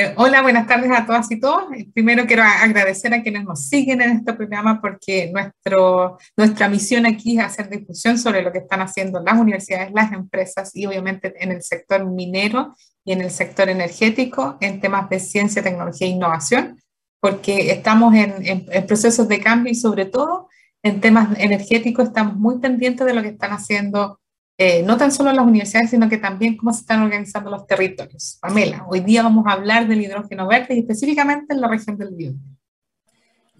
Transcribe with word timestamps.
Eh, 0.00 0.14
hola, 0.16 0.40
buenas 0.40 0.66
tardes 0.66 0.90
a 0.92 1.04
todas 1.04 1.30
y 1.30 1.38
todos. 1.38 1.64
Primero 1.92 2.24
quiero 2.26 2.42
agradecer 2.42 3.12
a 3.12 3.22
quienes 3.22 3.44
nos 3.44 3.68
siguen 3.68 4.00
en 4.00 4.12
este 4.12 4.32
programa 4.32 4.80
porque 4.80 5.30
nuestro, 5.30 6.16
nuestra 6.38 6.70
misión 6.70 7.04
aquí 7.04 7.38
es 7.38 7.44
hacer 7.44 7.68
difusión 7.68 8.16
sobre 8.16 8.40
lo 8.40 8.50
que 8.50 8.60
están 8.60 8.80
haciendo 8.80 9.20
las 9.20 9.38
universidades, 9.38 9.92
las 9.92 10.10
empresas 10.12 10.74
y 10.74 10.86
obviamente 10.86 11.34
en 11.38 11.52
el 11.52 11.62
sector 11.62 12.06
minero 12.06 12.74
y 13.04 13.12
en 13.12 13.20
el 13.20 13.30
sector 13.30 13.68
energético 13.68 14.56
en 14.62 14.80
temas 14.80 15.10
de 15.10 15.20
ciencia, 15.20 15.62
tecnología 15.62 16.06
e 16.06 16.12
innovación, 16.12 16.80
porque 17.20 17.70
estamos 17.70 18.14
en, 18.14 18.36
en 18.42 18.86
procesos 18.86 19.28
de 19.28 19.40
cambio 19.40 19.70
y 19.70 19.74
sobre 19.74 20.06
todo 20.06 20.48
en 20.82 21.02
temas 21.02 21.38
energéticos 21.38 22.08
estamos 22.08 22.36
muy 22.36 22.58
pendientes 22.58 23.06
de 23.06 23.12
lo 23.12 23.20
que 23.20 23.28
están 23.28 23.52
haciendo 23.52 24.18
eh, 24.62 24.82
no 24.82 24.98
tan 24.98 25.10
solo 25.10 25.32
las 25.32 25.46
universidades, 25.46 25.88
sino 25.88 26.06
que 26.06 26.18
también 26.18 26.54
cómo 26.54 26.70
se 26.74 26.80
están 26.80 27.02
organizando 27.02 27.48
los 27.48 27.66
territorios. 27.66 28.36
Pamela, 28.42 28.84
hoy 28.90 29.00
día 29.00 29.22
vamos 29.22 29.46
a 29.46 29.52
hablar 29.52 29.88
del 29.88 30.02
hidrógeno 30.02 30.46
verde 30.46 30.74
y 30.74 30.80
específicamente 30.80 31.54
en 31.54 31.62
la 31.62 31.68
región 31.68 31.96
del 31.96 32.14
Biobío. 32.14 32.38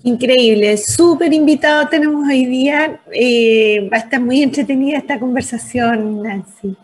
Increíble, 0.02 0.76
súper 0.76 1.32
invitado 1.32 1.88
tenemos 1.88 2.28
hoy 2.28 2.44
día. 2.44 3.00
Eh, 3.14 3.88
va 3.90 3.96
a 3.96 4.00
estar 4.00 4.20
muy 4.20 4.42
entretenida 4.42 4.98
esta 4.98 5.18
conversación, 5.18 6.22
Nancy. 6.22 6.76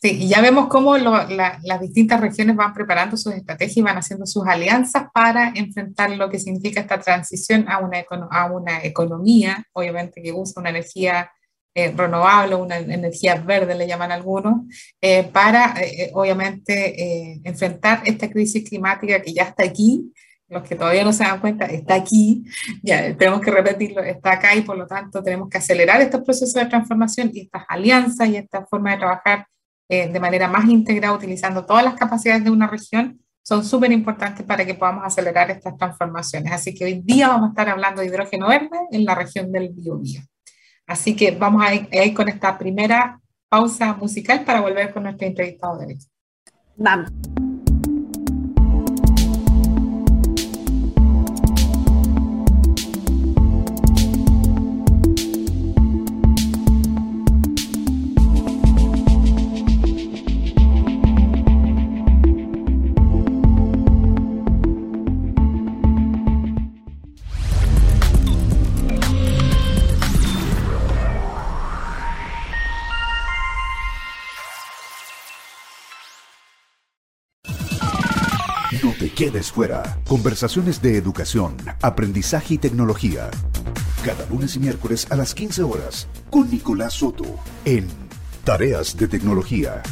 Sí, 0.00 0.16
y 0.18 0.28
ya 0.28 0.40
vemos 0.40 0.68
cómo 0.68 0.96
las 0.96 1.80
distintas 1.82 2.22
regiones 2.22 2.56
van 2.56 2.72
preparando 2.72 3.18
sus 3.18 3.34
estrategias 3.34 3.76
y 3.76 3.82
van 3.82 3.98
haciendo 3.98 4.24
sus 4.24 4.46
alianzas 4.46 5.08
para 5.12 5.52
enfrentar 5.54 6.08
lo 6.12 6.30
que 6.30 6.38
significa 6.38 6.80
esta 6.80 6.98
transición 7.00 7.66
a 7.68 7.80
una, 7.80 7.98
a 8.30 8.50
una 8.50 8.82
economía, 8.82 9.66
obviamente 9.74 10.22
que 10.22 10.32
usa 10.32 10.62
una 10.62 10.70
energía 10.70 11.30
eh, 11.78 11.92
renovable, 11.94 12.54
una 12.54 12.78
energía 12.78 13.34
verde 13.34 13.74
le 13.74 13.86
llaman 13.86 14.10
algunos, 14.10 14.62
eh, 14.98 15.24
para 15.24 15.74
eh, 15.78 16.10
obviamente 16.14 17.38
enfrentar 17.44 18.00
esta 18.06 18.30
crisis 18.30 18.66
climática 18.66 19.20
que 19.20 19.34
ya 19.34 19.42
está 19.42 19.64
aquí, 19.64 20.10
los 20.48 20.62
que 20.62 20.74
todavía 20.74 21.04
no 21.04 21.12
se 21.12 21.24
dan 21.24 21.38
cuenta, 21.38 21.66
está 21.66 21.96
aquí, 21.96 22.44
ya 22.82 23.14
tenemos 23.14 23.42
que 23.42 23.50
repetirlo, 23.50 24.02
está 24.02 24.32
acá 24.32 24.54
y 24.54 24.62
por 24.62 24.78
lo 24.78 24.86
tanto 24.86 25.22
tenemos 25.22 25.50
que 25.50 25.58
acelerar 25.58 26.00
estos 26.00 26.22
procesos 26.22 26.54
de 26.54 26.64
transformación 26.64 27.30
y 27.34 27.40
estas 27.42 27.64
alianzas 27.68 28.26
y 28.30 28.36
esta 28.36 28.64
forma 28.64 28.92
de 28.92 28.96
trabajar 28.96 29.46
de 29.86 30.18
manera 30.18 30.48
más 30.48 30.64
integrada 30.70 31.14
utilizando 31.14 31.66
todas 31.66 31.84
las 31.84 31.94
capacidades 31.94 32.42
de 32.42 32.50
una 32.50 32.66
región 32.68 33.20
son 33.42 33.62
súper 33.62 33.92
importantes 33.92 34.46
para 34.46 34.64
que 34.64 34.74
podamos 34.74 35.04
acelerar 35.04 35.50
estas 35.50 35.76
transformaciones. 35.76 36.52
Así 36.52 36.74
que 36.74 36.86
hoy 36.86 37.02
día 37.04 37.28
vamos 37.28 37.48
a 37.48 37.50
estar 37.50 37.68
hablando 37.68 38.00
de 38.00 38.06
hidrógeno 38.06 38.48
verde 38.48 38.78
en 38.90 39.04
la 39.04 39.14
región 39.14 39.52
del 39.52 39.68
Biobío. 39.68 40.22
Así 40.86 41.16
que 41.16 41.32
vamos 41.32 41.62
a 41.62 41.74
ir, 41.74 42.14
con 42.14 42.28
esta 42.28 42.56
primera 42.56 43.20
pausa 43.48 43.94
musical 43.94 44.44
para 44.44 44.60
volver 44.60 44.92
con 44.92 45.02
nuestro 45.04 45.26
entrevistado 45.26 45.78
de 45.78 45.86
hoy. 45.86 45.98
Vamos. 46.76 47.10
Quedes 79.26 79.50
fuera. 79.50 79.98
Conversaciones 80.06 80.80
de 80.80 80.96
educación, 80.96 81.56
aprendizaje 81.82 82.54
y 82.54 82.58
tecnología. 82.58 83.28
Cada 84.04 84.24
lunes 84.26 84.54
y 84.54 84.60
miércoles 84.60 85.08
a 85.10 85.16
las 85.16 85.34
15 85.34 85.64
horas 85.64 86.06
con 86.30 86.48
Nicolás 86.48 86.94
Soto 86.94 87.24
en 87.64 87.88
Tareas 88.44 88.96
de 88.96 89.08
Tecnología. 89.08 89.82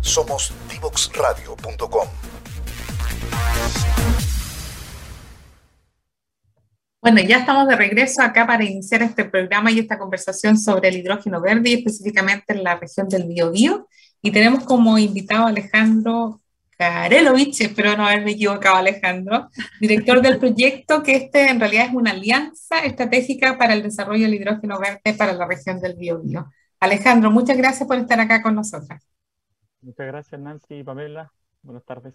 Somos 0.00 0.52
divoxradio.com. 0.68 2.08
Bueno, 7.00 7.20
ya 7.20 7.38
estamos 7.38 7.68
de 7.68 7.76
regreso 7.76 8.20
acá 8.20 8.48
para 8.48 8.64
iniciar 8.64 9.02
este 9.02 9.24
programa 9.24 9.70
y 9.70 9.78
esta 9.78 9.96
conversación 9.96 10.58
sobre 10.58 10.88
el 10.88 10.96
hidrógeno 10.96 11.40
verde 11.40 11.70
y 11.70 11.74
específicamente 11.74 12.52
en 12.52 12.64
la 12.64 12.80
región 12.80 13.08
del 13.08 13.28
Biobío. 13.28 13.86
Y 14.20 14.32
tenemos 14.32 14.64
como 14.64 14.98
invitado 14.98 15.46
a 15.46 15.50
Alejandro 15.50 16.41
Karelovich, 16.82 17.60
espero 17.60 17.96
no 17.96 18.04
haberme 18.04 18.32
equivocado 18.32 18.74
Alejandro, 18.74 19.48
director 19.80 20.20
del 20.20 20.38
proyecto 20.38 21.00
que 21.00 21.14
este 21.14 21.48
en 21.48 21.60
realidad 21.60 21.86
es 21.86 21.94
una 21.94 22.10
alianza 22.10 22.80
estratégica 22.80 23.56
para 23.56 23.74
el 23.74 23.84
desarrollo 23.84 24.24
del 24.24 24.34
hidrógeno 24.34 24.80
verde 24.80 25.14
para 25.16 25.32
la 25.32 25.46
región 25.46 25.80
del 25.80 25.94
Biobío. 25.94 26.50
Alejandro, 26.80 27.30
muchas 27.30 27.56
gracias 27.56 27.86
por 27.86 27.98
estar 27.98 28.18
acá 28.18 28.42
con 28.42 28.56
nosotras. 28.56 29.06
Muchas 29.80 30.08
gracias 30.08 30.40
Nancy 30.40 30.74
y 30.74 30.82
Pamela. 30.82 31.32
Buenas 31.62 31.84
tardes. 31.84 32.14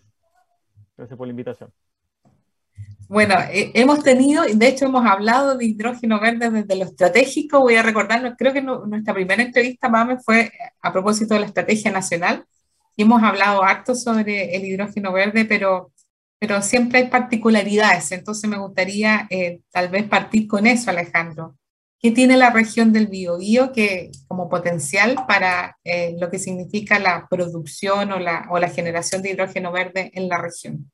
Gracias 0.97 1.17
por 1.17 1.27
la 1.27 1.31
invitación. 1.31 1.71
Bueno, 3.07 3.35
eh, 3.49 3.71
hemos 3.73 4.03
tenido, 4.03 4.43
de 4.43 4.67
hecho 4.67 4.85
hemos 4.85 5.05
hablado 5.05 5.57
de 5.57 5.63
hidrógeno 5.63 6.19
verde 6.19 6.49
desde 6.49 6.75
lo 6.75 6.83
estratégico, 6.83 7.61
voy 7.61 7.75
a 7.75 7.83
recordarlo, 7.83 8.35
creo 8.35 8.51
que 8.51 8.61
nuestra 8.61 9.13
primera 9.13 9.41
entrevista, 9.41 9.87
Mame, 9.87 10.17
fue 10.19 10.51
a 10.81 10.91
propósito 10.91 11.35
de 11.35 11.39
la 11.39 11.45
estrategia 11.45 11.89
nacional 11.89 12.45
hemos 13.03 13.23
hablado 13.23 13.63
harto 13.63 13.95
sobre 13.95 14.55
el 14.55 14.65
hidrógeno 14.65 15.13
verde, 15.13 15.45
pero, 15.45 15.91
pero 16.39 16.61
siempre 16.61 16.99
hay 16.99 17.07
particularidades. 17.09 18.11
Entonces 18.11 18.49
me 18.49 18.57
gustaría 18.57 19.27
eh, 19.29 19.61
tal 19.71 19.89
vez 19.89 20.05
partir 20.07 20.47
con 20.47 20.67
eso, 20.67 20.89
Alejandro. 20.89 21.57
¿Qué 21.99 22.11
tiene 22.11 22.37
la 22.37 22.51
región 22.51 22.93
del 22.93 23.07
Biobío 23.07 23.71
como 24.27 24.49
potencial 24.49 25.15
para 25.27 25.77
eh, 25.83 26.15
lo 26.19 26.29
que 26.29 26.37
significa 26.39 26.99
la 26.99 27.27
producción 27.29 28.11
o 28.11 28.19
la, 28.19 28.47
o 28.51 28.59
la 28.59 28.69
generación 28.69 29.21
de 29.23 29.31
hidrógeno 29.31 29.71
verde 29.71 30.11
en 30.13 30.29
la 30.29 30.37
región? 30.39 30.91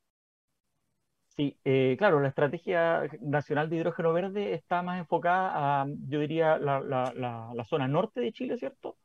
Sí, 1.36 1.58
eh, 1.66 1.96
claro, 1.98 2.20
la 2.20 2.28
estrategia 2.30 3.02
nacional 3.22 3.68
de 3.70 3.78
hidrógeno 3.78 4.14
verde 4.14 4.54
está 4.54 4.84
más 4.84 5.00
enfocada 5.00 5.82
a, 5.82 5.88
yo 6.08 6.20
diría, 6.20 6.58
la, 6.60 6.80
la, 6.80 7.12
la 7.56 7.66
zona 7.66 7.88
norte 7.88 8.22
de 8.22 8.32
Chile, 8.32 8.58
¿cierto? 8.58 8.98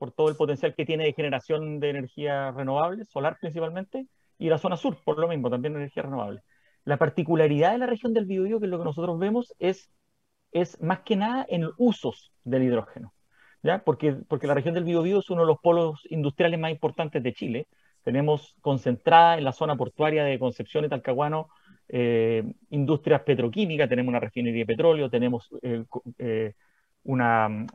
Por 0.00 0.12
todo 0.12 0.30
el 0.30 0.34
potencial 0.34 0.74
que 0.74 0.86
tiene 0.86 1.04
de 1.04 1.12
generación 1.12 1.78
de 1.78 1.90
energía 1.90 2.52
renovable, 2.52 3.04
solar 3.04 3.36
principalmente, 3.38 4.06
y 4.38 4.48
la 4.48 4.56
zona 4.56 4.78
sur, 4.78 4.96
por 5.04 5.18
lo 5.18 5.28
mismo, 5.28 5.50
también 5.50 5.76
energía 5.76 6.04
renovable. 6.04 6.40
La 6.84 6.96
particularidad 6.96 7.72
de 7.72 7.78
la 7.78 7.86
región 7.86 8.14
del 8.14 8.24
Biobío, 8.24 8.58
que 8.60 8.64
es 8.64 8.70
lo 8.70 8.78
que 8.78 8.86
nosotros 8.86 9.18
vemos, 9.18 9.54
es, 9.58 9.90
es 10.52 10.80
más 10.80 11.00
que 11.00 11.16
nada 11.16 11.44
en 11.50 11.68
usos 11.76 12.32
del 12.44 12.62
hidrógeno, 12.62 13.12
¿ya? 13.62 13.84
Porque, 13.84 14.14
porque 14.14 14.46
la 14.46 14.54
región 14.54 14.72
del 14.72 14.84
Biobío 14.84 15.18
es 15.18 15.28
uno 15.28 15.42
de 15.42 15.48
los 15.48 15.58
polos 15.58 16.00
industriales 16.08 16.58
más 16.58 16.70
importantes 16.70 17.22
de 17.22 17.34
Chile. 17.34 17.68
Tenemos 18.02 18.56
concentrada 18.62 19.36
en 19.36 19.44
la 19.44 19.52
zona 19.52 19.76
portuaria 19.76 20.24
de 20.24 20.38
Concepción 20.38 20.86
y 20.86 20.88
Talcahuano 20.88 21.50
eh, 21.88 22.42
industrias 22.70 23.20
petroquímicas, 23.20 23.86
tenemos 23.86 24.08
una 24.08 24.20
refinería 24.20 24.60
de 24.60 24.66
petróleo, 24.66 25.10
tenemos 25.10 25.50
eh, 25.60 25.84
eh, 26.16 26.54
una 27.02 27.66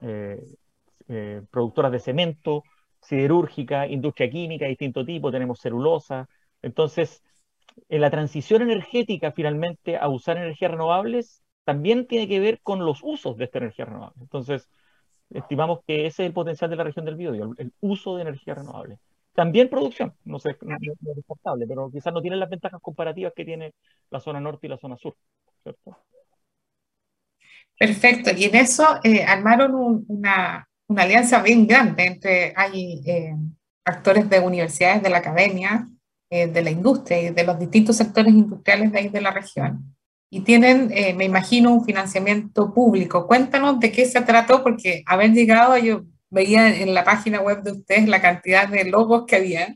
eh, 1.08 1.42
productoras 1.52 1.92
de 1.92 2.00
cemento, 2.00 2.64
siderúrgica, 3.02 3.88
industria 3.88 4.30
química 4.30 4.66
de 4.66 4.70
distinto 4.70 5.06
tipo, 5.06 5.32
tenemos 5.32 5.60
celulosa. 5.60 6.28
Entonces, 6.62 7.24
en 7.90 8.02
la 8.02 8.10
transición 8.10 8.62
energética 8.62 9.32
finalmente 9.32 9.98
a 9.98 10.08
usar 10.08 10.38
energías 10.38 10.72
renovables 10.72 11.44
también 11.64 12.08
tiene 12.08 12.28
que 12.28 12.40
ver 12.40 12.62
con 12.62 12.86
los 12.86 13.02
usos 13.04 13.38
de 13.38 13.46
esta 13.46 13.58
energía 13.58 13.86
renovable. 13.86 14.22
Entonces, 14.22 14.70
estimamos 15.32 15.80
que 15.86 16.06
ese 16.06 16.24
es 16.24 16.28
el 16.28 16.34
potencial 16.34 16.70
de 16.70 16.76
la 16.76 16.84
región 16.84 17.06
del 17.06 17.16
Biobío, 17.16 17.54
el 17.58 17.74
uso 17.82 18.16
de 18.16 18.22
energía 18.22 18.56
renovable. 18.56 19.00
También 19.34 19.70
producción, 19.70 20.14
no, 20.24 20.40
sé, 20.40 20.56
no, 20.62 20.76
es 20.76 21.16
descartable, 21.16 21.66
pero 21.68 21.90
quizás 21.92 22.14
no 22.14 22.22
tiene 22.22 22.38
las 22.38 22.50
ventajas 22.50 22.80
comparativas 22.82 23.34
que 23.36 23.44
tiene 23.44 23.74
la 24.10 24.20
zona 24.20 24.40
norte 24.40 24.68
y 24.68 24.70
la 24.70 24.78
zona 24.78 24.96
sur. 24.96 25.16
Perfecto, 27.78 28.32
y 28.38 28.46
en 28.46 28.56
eso 28.56 28.86
eh, 29.04 29.24
armaron 29.24 30.06
una, 30.08 30.66
una 30.88 31.04
alianza 31.04 31.42
bien 31.42 31.68
grande 31.68 32.06
entre, 32.06 32.54
hay 32.56 33.02
eh, 33.06 33.36
actores 33.84 34.30
de 34.30 34.40
universidades, 34.40 35.04
de 35.04 35.10
la 35.10 35.18
academia, 35.18 35.88
eh, 36.30 36.48
de 36.48 36.62
la 36.62 36.72
industria 36.72 37.22
y 37.22 37.30
de 37.30 37.44
los 37.44 37.60
distintos 37.60 37.98
sectores 37.98 38.34
industriales 38.34 38.92
de 38.92 39.00
ahí 39.00 39.10
de 39.10 39.22
la 39.22 39.32
región. 39.32 39.96
Y 40.30 40.42
tienen, 40.42 40.92
eh, 40.92 41.14
me 41.14 41.26
imagino, 41.26 41.74
un 41.74 41.86
financiamiento 41.86 42.74
público. 42.74 43.28
Cuéntanos 43.28 43.80
de 43.80 43.92
qué 43.92 44.06
se 44.06 44.22
trató, 44.22 44.64
porque 44.64 45.04
haber 45.06 45.32
llegado, 45.32 45.78
yo 45.78 46.04
veía 46.30 46.76
en 46.82 46.94
la 46.94 47.04
página 47.04 47.40
web 47.42 47.62
de 47.64 47.72
ustedes 47.72 48.08
la 48.08 48.22
cantidad 48.22 48.68
de 48.68 48.86
logos 48.86 49.26
que 49.28 49.38
había. 49.38 49.76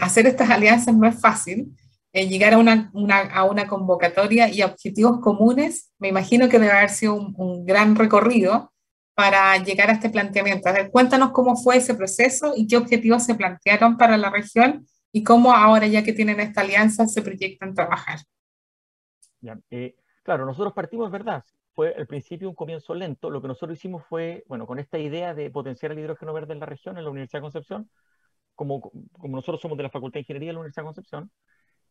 hacer 0.00 0.26
estas 0.26 0.50
alianzas 0.50 0.94
no 0.94 1.08
es 1.08 1.18
fácil. 1.18 1.74
llegar 2.12 2.54
a 2.54 2.58
una, 2.58 2.90
a 3.32 3.44
una 3.44 3.66
convocatoria 3.66 4.48
y 4.48 4.60
a 4.60 4.66
objetivos 4.66 5.20
comunes, 5.20 5.90
me 5.98 6.08
imagino 6.08 6.48
que 6.48 6.58
debe 6.58 6.72
haber 6.72 6.90
sido 6.90 7.14
un 7.14 7.64
gran 7.64 7.96
recorrido 7.96 8.70
para 9.14 9.56
llegar 9.58 9.90
a 9.90 9.92
este 9.92 10.10
planteamiento. 10.10 10.70
Cuéntanos 10.90 11.32
cómo 11.32 11.56
fue 11.56 11.76
ese 11.76 11.94
proceso 11.94 12.52
y 12.56 12.66
qué 12.66 12.76
objetivos 12.76 13.24
se 13.24 13.34
plantearon 13.34 13.96
para 13.96 14.16
la 14.16 14.30
región 14.30 14.86
y 15.12 15.22
cómo 15.24 15.52
ahora 15.54 15.86
ya 15.86 16.02
que 16.02 16.12
tienen 16.12 16.40
esta 16.40 16.62
alianza 16.62 17.06
se 17.06 17.22
proyectan 17.22 17.74
trabajar. 17.74 18.20
Eh, 19.70 19.96
claro, 20.22 20.46
nosotros 20.46 20.72
partimos, 20.72 21.10
¿verdad? 21.10 21.44
Fue 21.74 21.94
al 21.94 22.06
principio 22.06 22.48
un 22.48 22.54
comienzo 22.54 22.94
lento. 22.94 23.30
Lo 23.30 23.40
que 23.42 23.48
nosotros 23.48 23.78
hicimos 23.78 24.04
fue, 24.08 24.44
bueno, 24.46 24.66
con 24.66 24.78
esta 24.78 24.98
idea 24.98 25.34
de 25.34 25.50
potenciar 25.50 25.92
el 25.92 25.98
hidrógeno 25.98 26.32
verde 26.32 26.52
en 26.52 26.60
la 26.60 26.66
región, 26.66 26.98
en 26.98 27.04
la 27.04 27.10
Universidad 27.10 27.40
de 27.40 27.44
Concepción, 27.44 27.90
como, 28.54 28.80
como 28.80 29.36
nosotros 29.36 29.60
somos 29.60 29.76
de 29.76 29.84
la 29.84 29.90
Facultad 29.90 30.14
de 30.14 30.20
Ingeniería 30.20 30.48
de 30.48 30.52
la 30.54 30.60
Universidad 30.60 30.82
de 30.82 30.86
Concepción, 30.86 31.30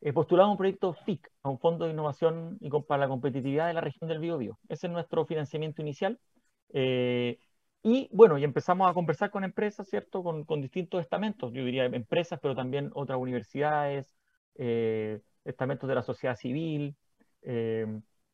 eh, 0.01 0.13
postulamos 0.13 0.51
un 0.53 0.57
proyecto 0.57 0.93
FIC, 0.93 1.29
a 1.43 1.49
un 1.49 1.59
Fondo 1.59 1.85
de 1.85 1.91
Innovación 1.91 2.57
y 2.61 2.69
para 2.69 3.01
la 3.01 3.07
Competitividad 3.09 3.67
de 3.67 3.73
la 3.73 3.81
región 3.81 4.07
del 4.07 4.19
Biobío. 4.19 4.57
Ese 4.69 4.87
es 4.87 4.93
nuestro 4.93 5.25
financiamiento 5.25 5.81
inicial. 5.81 6.19
Eh, 6.73 7.39
y 7.83 8.09
bueno, 8.11 8.37
y 8.37 8.43
empezamos 8.43 8.89
a 8.89 8.93
conversar 8.93 9.31
con 9.31 9.43
empresas, 9.43 9.87
¿cierto? 9.87 10.23
Con, 10.23 10.61
distintos 10.61 11.01
estamentos, 11.01 11.53
yo 11.53 11.63
diría 11.63 11.85
empresas, 11.85 12.39
pero 12.41 12.55
también 12.55 12.91
otras 12.93 13.19
universidades, 13.19 14.15
eh, 14.55 15.21
estamentos 15.45 15.87
de 15.87 15.95
la 15.95 16.03
sociedad 16.03 16.35
civil, 16.35 16.95
eh, 17.41 17.87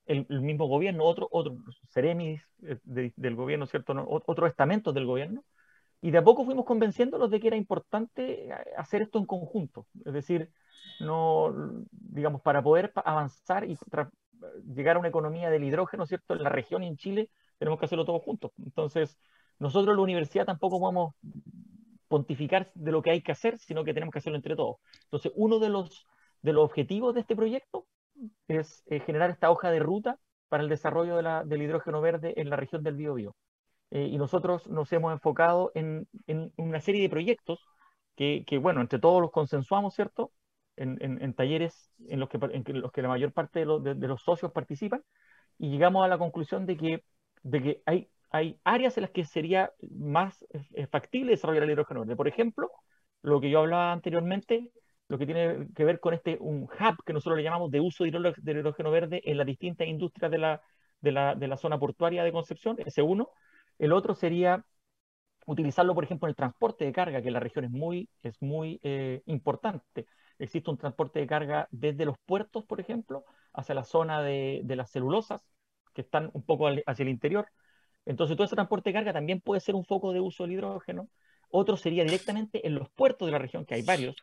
el, 0.07 0.25
mismo 0.41 0.67
gobierno, 0.67 1.03
otro, 1.03 1.27
otro 1.31 1.57
Ceremis 1.89 2.41
del 2.59 3.35
gobierno, 3.35 3.65
¿cierto? 3.67 3.93
otros 4.07 4.49
estamentos 4.49 4.93
del 4.93 5.05
gobierno. 5.05 5.43
Y 6.01 6.11
de 6.11 6.19
a 6.19 6.23
poco 6.23 6.45
fuimos 6.45 6.65
convenciéndolos 6.65 7.31
de 7.31 7.39
que 7.39 7.47
era 7.47 7.55
importante 7.55 8.51
hacer 8.77 9.01
esto 9.03 9.17
en 9.19 9.25
conjunto. 9.25 9.87
Es 10.05 10.13
decir, 10.13 10.51
no, 10.99 11.53
digamos, 11.91 12.41
para 12.41 12.61
poder 12.61 12.91
avanzar 12.95 13.65
y 13.65 13.77
llegar 14.73 14.97
a 14.97 14.99
una 14.99 15.07
economía 15.07 15.49
del 15.49 15.63
hidrógeno, 15.63 16.05
¿cierto? 16.05 16.35
En 16.35 16.43
la 16.43 16.49
región 16.49 16.83
y 16.83 16.87
en 16.87 16.97
Chile, 16.97 17.29
tenemos 17.57 17.79
que 17.79 17.85
hacerlo 17.85 18.05
todos 18.05 18.23
juntos. 18.23 18.51
Entonces, 18.63 19.17
nosotros 19.59 19.93
en 19.93 19.97
la 19.97 20.03
universidad 20.03 20.45
tampoco 20.45 20.79
podemos 20.79 21.15
pontificar 22.07 22.71
de 22.75 22.91
lo 22.91 23.01
que 23.01 23.11
hay 23.11 23.21
que 23.21 23.31
hacer, 23.31 23.57
sino 23.57 23.83
que 23.83 23.93
tenemos 23.93 24.13
que 24.13 24.19
hacerlo 24.19 24.37
entre 24.37 24.55
todos. 24.55 24.77
Entonces, 25.03 25.31
uno 25.35 25.59
de 25.59 25.69
los, 25.69 26.05
de 26.41 26.53
los 26.53 26.65
objetivos 26.65 27.13
de 27.13 27.21
este 27.21 27.35
proyecto 27.35 27.87
es 28.47 28.83
eh, 28.87 28.99
generar 28.99 29.29
esta 29.29 29.51
hoja 29.51 29.71
de 29.71 29.79
ruta 29.79 30.19
para 30.49 30.63
el 30.63 30.69
desarrollo 30.69 31.17
del 31.17 31.61
hidrógeno 31.61 32.01
verde 32.01 32.33
en 32.37 32.49
la 32.49 32.55
región 32.55 32.83
del 32.83 32.95
Biobío. 32.95 33.35
Eh, 33.91 34.07
y 34.11 34.17
nosotros 34.17 34.67
nos 34.67 34.91
hemos 34.93 35.13
enfocado 35.13 35.71
en, 35.75 36.07
en, 36.27 36.51
una 36.57 36.79
serie 36.81 37.01
de 37.01 37.09
proyectos 37.09 37.59
que, 38.15 38.45
bueno, 38.61 38.81
entre 38.81 38.99
todos 38.99 39.21
los 39.21 39.31
consensuamos, 39.31 39.93
¿cierto? 39.93 40.31
En, 40.77 40.97
en 41.01 41.33
talleres 41.33 41.91
en 42.09 42.19
los, 42.19 42.29
que, 42.29 42.37
en 42.37 42.81
los 42.81 42.91
que 42.91 43.01
la 43.01 43.07
mayor 43.07 43.31
parte 43.31 43.65
de, 43.65 43.95
de 43.95 44.07
los 44.07 44.21
socios 44.21 44.51
participan 44.51 45.01
y 45.57 45.69
llegamos 45.69 46.03
a 46.03 46.09
la 46.09 46.17
conclusión 46.17 46.65
de 46.65 46.77
que, 46.77 47.03
de 47.45 47.61
que 47.63 47.81
hay 47.85 48.09
hay 48.31 48.59
áreas 48.65 48.97
en 48.97 49.03
las 49.03 49.11
que 49.11 49.23
sería 49.23 49.71
más 49.91 50.45
factible 50.91 51.31
desarrollar 51.31 51.63
el 51.63 51.71
hidrógeno 51.71 52.01
verde. 52.01 52.17
Por 52.17 52.27
ejemplo, 52.27 52.69
lo 53.21 53.39
que 53.39 53.49
yo 53.49 53.59
hablaba 53.59 53.93
anteriormente, 53.93 54.71
lo 55.07 55.17
que 55.17 55.25
tiene 55.25 55.67
que 55.73 55.85
ver 55.85 56.01
con 56.01 56.13
este 56.13 56.37
un 56.41 56.63
hub 56.63 57.03
que 57.05 57.13
nosotros 57.13 57.37
le 57.37 57.43
llamamos 57.43 57.71
de 57.71 57.79
uso 57.79 58.03
del 58.03 58.57
hidrógeno 58.57 58.91
verde 58.91 59.21
en 59.23 59.37
las 59.37 59.47
distintas 59.47 59.87
industrias 59.87 60.29
de 60.31 60.37
la, 60.37 60.61
de 60.99 61.11
la, 61.13 61.35
de 61.35 61.47
la 61.47 61.55
zona 61.55 61.79
portuaria 61.79 62.25
de 62.25 62.33
Concepción, 62.33 62.75
ese 62.85 63.01
uno. 63.01 63.29
El 63.79 63.93
otro 63.93 64.13
sería 64.15 64.65
utilizarlo, 65.45 65.95
por 65.95 66.03
ejemplo, 66.03 66.27
en 66.27 66.31
el 66.31 66.35
transporte 66.35 66.85
de 66.85 66.91
carga, 66.91 67.21
que 67.21 67.27
en 67.27 67.33
la 67.33 67.39
región 67.39 67.65
es 67.65 67.71
muy, 67.71 68.09
es 68.21 68.41
muy 68.41 68.79
eh, 68.83 69.21
importante. 69.27 70.07
Existe 70.39 70.69
un 70.69 70.77
transporte 70.77 71.19
de 71.19 71.27
carga 71.27 71.67
desde 71.71 72.05
los 72.05 72.17
puertos, 72.25 72.65
por 72.65 72.81
ejemplo, 72.81 73.25
hacia 73.53 73.75
la 73.75 73.83
zona 73.83 74.21
de, 74.23 74.61
de 74.65 74.75
las 74.75 74.91
celulosas, 74.91 75.41
que 75.95 76.01
están 76.01 76.29
un 76.33 76.43
poco 76.43 76.67
hacia 76.67 77.03
el 77.03 77.09
interior, 77.09 77.47
entonces, 78.05 78.37
todo 78.37 78.45
ese 78.45 78.55
transporte 78.55 78.89
de 78.89 78.93
carga 78.93 79.13
también 79.13 79.41
puede 79.41 79.61
ser 79.61 79.75
un 79.75 79.83
foco 79.83 80.13
de 80.13 80.19
uso 80.19 80.43
del 80.43 80.53
hidrógeno. 80.53 81.09
Otro 81.49 81.75
sería 81.77 82.03
directamente 82.03 82.65
en 82.65 82.75
los 82.75 82.89
puertos 82.89 83.27
de 83.27 83.31
la 83.31 83.39
región, 83.39 83.65
que 83.65 83.75
hay 83.75 83.81
varios, 83.81 84.15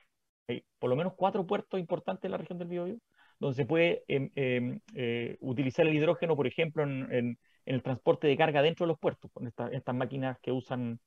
hay 0.49 0.65
por 0.79 0.91
lo 0.91 0.97
menos 0.97 1.15
cuatro 1.17 1.47
puertos 1.47 1.81
importantes 1.81 2.25
en 2.25 2.33
la 2.33 2.37
región 2.37 2.59
del 2.59 2.69
Biobío, 2.69 2.99
donde 3.39 3.57
se 3.57 3.67
puede 3.67 4.05
em, 4.09 4.31
em, 4.37 4.81
eh, 4.95 5.37
utilizar 5.41 5.87
el 5.87 5.95
hidrógeno, 5.95 6.37
por 6.37 6.47
ejemplo, 6.47 6.83
en, 6.83 7.39
el 7.65 7.83
transporte 7.83 8.27
de 8.27 8.37
carga 8.37 8.61
dentro 8.61 8.87
de 8.87 8.89
los 8.89 8.99
puertos, 8.99 9.31
con 9.33 9.47
estas 9.47 9.95
máquinas 9.95 10.37
que 10.41 10.51
usan 10.51 10.99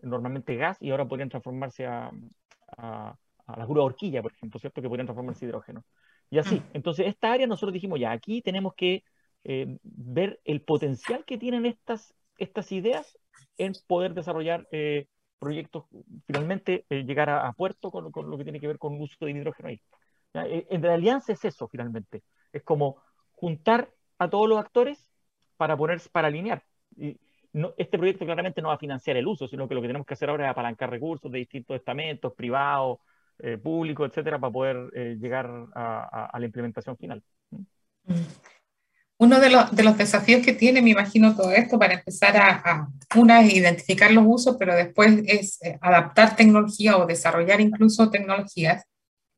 normalmente 0.00 0.54
gas 0.54 0.76
y 0.80 0.90
ahora 0.90 1.06
podrían 1.06 1.28
transformarse 1.28 1.86
a, 1.86 2.10
a, 2.76 3.16
la 3.56 3.66
grúa 3.66 3.84
horquilla, 3.84 4.22
por 4.22 4.32
ejemplo, 4.32 4.60
¿cierto? 4.60 4.80
Que 4.80 4.88
podrían 4.88 5.06
transformarse 5.06 5.44
en 5.44 5.48
hidrógeno. 5.48 5.84
Y 6.30 6.38
así, 6.38 6.56
mm. 6.56 6.64
entonces 6.74 7.08
esta 7.08 7.32
área 7.32 7.48
nosotros 7.48 7.72
dijimos, 7.72 7.98
ya, 7.98 8.12
aquí 8.12 8.42
tenemos 8.42 8.74
que 8.74 9.02
eh, 9.44 9.78
ver 9.82 10.40
el 10.44 10.62
potencial 10.62 11.24
que 11.24 11.38
tienen 11.38 11.66
estas 11.66 12.14
estas 12.38 12.72
ideas 12.72 13.18
en 13.58 13.72
poder 13.86 14.14
desarrollar 14.14 14.66
eh, 14.72 15.06
proyectos, 15.38 15.84
finalmente 16.26 16.86
eh, 16.88 17.04
llegar 17.04 17.30
a, 17.30 17.52
puerto 17.52 17.90
con, 17.90 18.30
lo 18.30 18.38
que 18.38 18.44
tiene 18.44 18.60
que 18.60 18.66
ver 18.66 18.78
con 18.78 18.94
el 18.94 19.02
uso 19.02 19.24
de 19.24 19.30
hidrógeno 19.30 19.68
ahí. 19.68 19.80
Eh, 20.34 20.66
en 20.70 20.82
la 20.82 20.94
alianza 20.94 21.32
es 21.32 21.44
eso, 21.44 21.68
finalmente. 21.68 22.22
Es 22.52 22.62
como 22.62 23.02
juntar 23.32 23.90
a 24.18 24.28
todos 24.28 24.48
los 24.48 24.58
actores 24.58 25.08
para 25.56 25.76
ponerse, 25.76 26.08
para 26.10 26.28
alinear. 26.28 26.64
Y 26.96 27.18
no, 27.52 27.74
este 27.76 27.98
proyecto 27.98 28.24
claramente 28.24 28.62
no 28.62 28.68
va 28.68 28.74
a 28.74 28.78
financiar 28.78 29.16
el 29.16 29.26
uso, 29.26 29.46
sino 29.46 29.68
que 29.68 29.74
lo 29.74 29.80
que 29.80 29.88
tenemos 29.88 30.06
que 30.06 30.14
hacer 30.14 30.30
ahora 30.30 30.46
es 30.46 30.50
apalancar 30.50 30.90
recursos 30.90 31.30
de 31.30 31.38
distintos 31.38 31.76
estamentos, 31.76 32.32
privados, 32.34 32.98
públicos, 33.62 34.08
etcétera, 34.08 34.38
para 34.38 34.52
poder 34.52 34.76
llegar 35.18 35.50
a, 35.74 36.26
a, 36.26 36.38
la 36.38 36.46
implementación 36.46 36.96
final. 36.96 37.22
¿Mm? 37.50 37.64
Uno 39.16 39.38
de 39.38 39.48
los, 39.48 39.74
de 39.74 39.84
los, 39.84 39.96
desafíos 39.96 40.44
que 40.44 40.52
tiene, 40.52 40.82
me 40.82 40.90
imagino, 40.90 41.36
todo 41.36 41.52
esto 41.52 41.78
para 41.78 41.94
empezar 41.94 42.36
a, 42.36 42.88
una, 43.14 43.44
identificar 43.44 44.10
los 44.10 44.24
usos, 44.26 44.56
pero 44.58 44.74
después 44.74 45.22
es 45.26 45.62
eh, 45.62 45.78
adaptar 45.80 46.34
tecnología 46.34 46.96
o 46.96 47.06
desarrollar 47.06 47.60
incluso 47.60 48.10
tecnologías. 48.10 48.84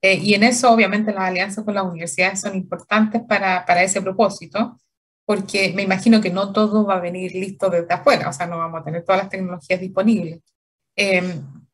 Eh, 0.00 0.14
y 0.14 0.34
en 0.34 0.44
eso, 0.44 0.70
obviamente, 0.70 1.12
las 1.12 1.25
alianzas 1.25 1.64
con 1.64 1.75
las 1.75 1.84
universidades 1.84 2.40
son 2.40 2.56
importantes 2.56 3.20
para, 3.28 3.67
para, 3.67 3.82
ese 3.82 4.00
propósito, 4.00 4.81
porque 5.26 5.73
me 5.75 5.82
imagino 5.82 6.22
que 6.22 6.31
no 6.31 6.52
todo 6.52 6.87
va 6.87 6.96
a 6.96 7.00
venir 7.00 7.32
listo 7.34 7.69
desde 7.69 7.93
afuera, 7.93 8.31
o 8.31 8.32
sea, 8.32 8.46
no 8.46 8.58
vamos 8.58 8.81
a 8.81 8.84
tener 8.84 9.05
todas 9.05 9.22
las 9.22 9.31
tecnologías 9.31 9.81
disponibles. 9.81 10.41
Eh, 10.96 11.22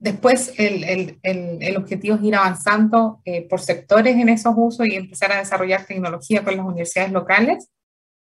después, 0.01 0.55
el, 0.59 0.83
el, 0.83 1.19
el, 1.23 1.77
objetivo 1.77 2.17
es 2.17 2.23
ir 2.25 2.35
avanzando 2.35 3.23
por 3.49 3.61
sectores 3.61 4.17
en 4.17 4.29
esos 4.29 4.55
usos 4.57 4.87
y 4.89 4.97
empezar 4.97 5.31
a 5.31 5.39
desarrollar 5.39 5.85
tecnología 5.85 6.43
con 6.43 6.57
las 6.57 6.67
universidades 6.67 7.13
locales 7.13 7.69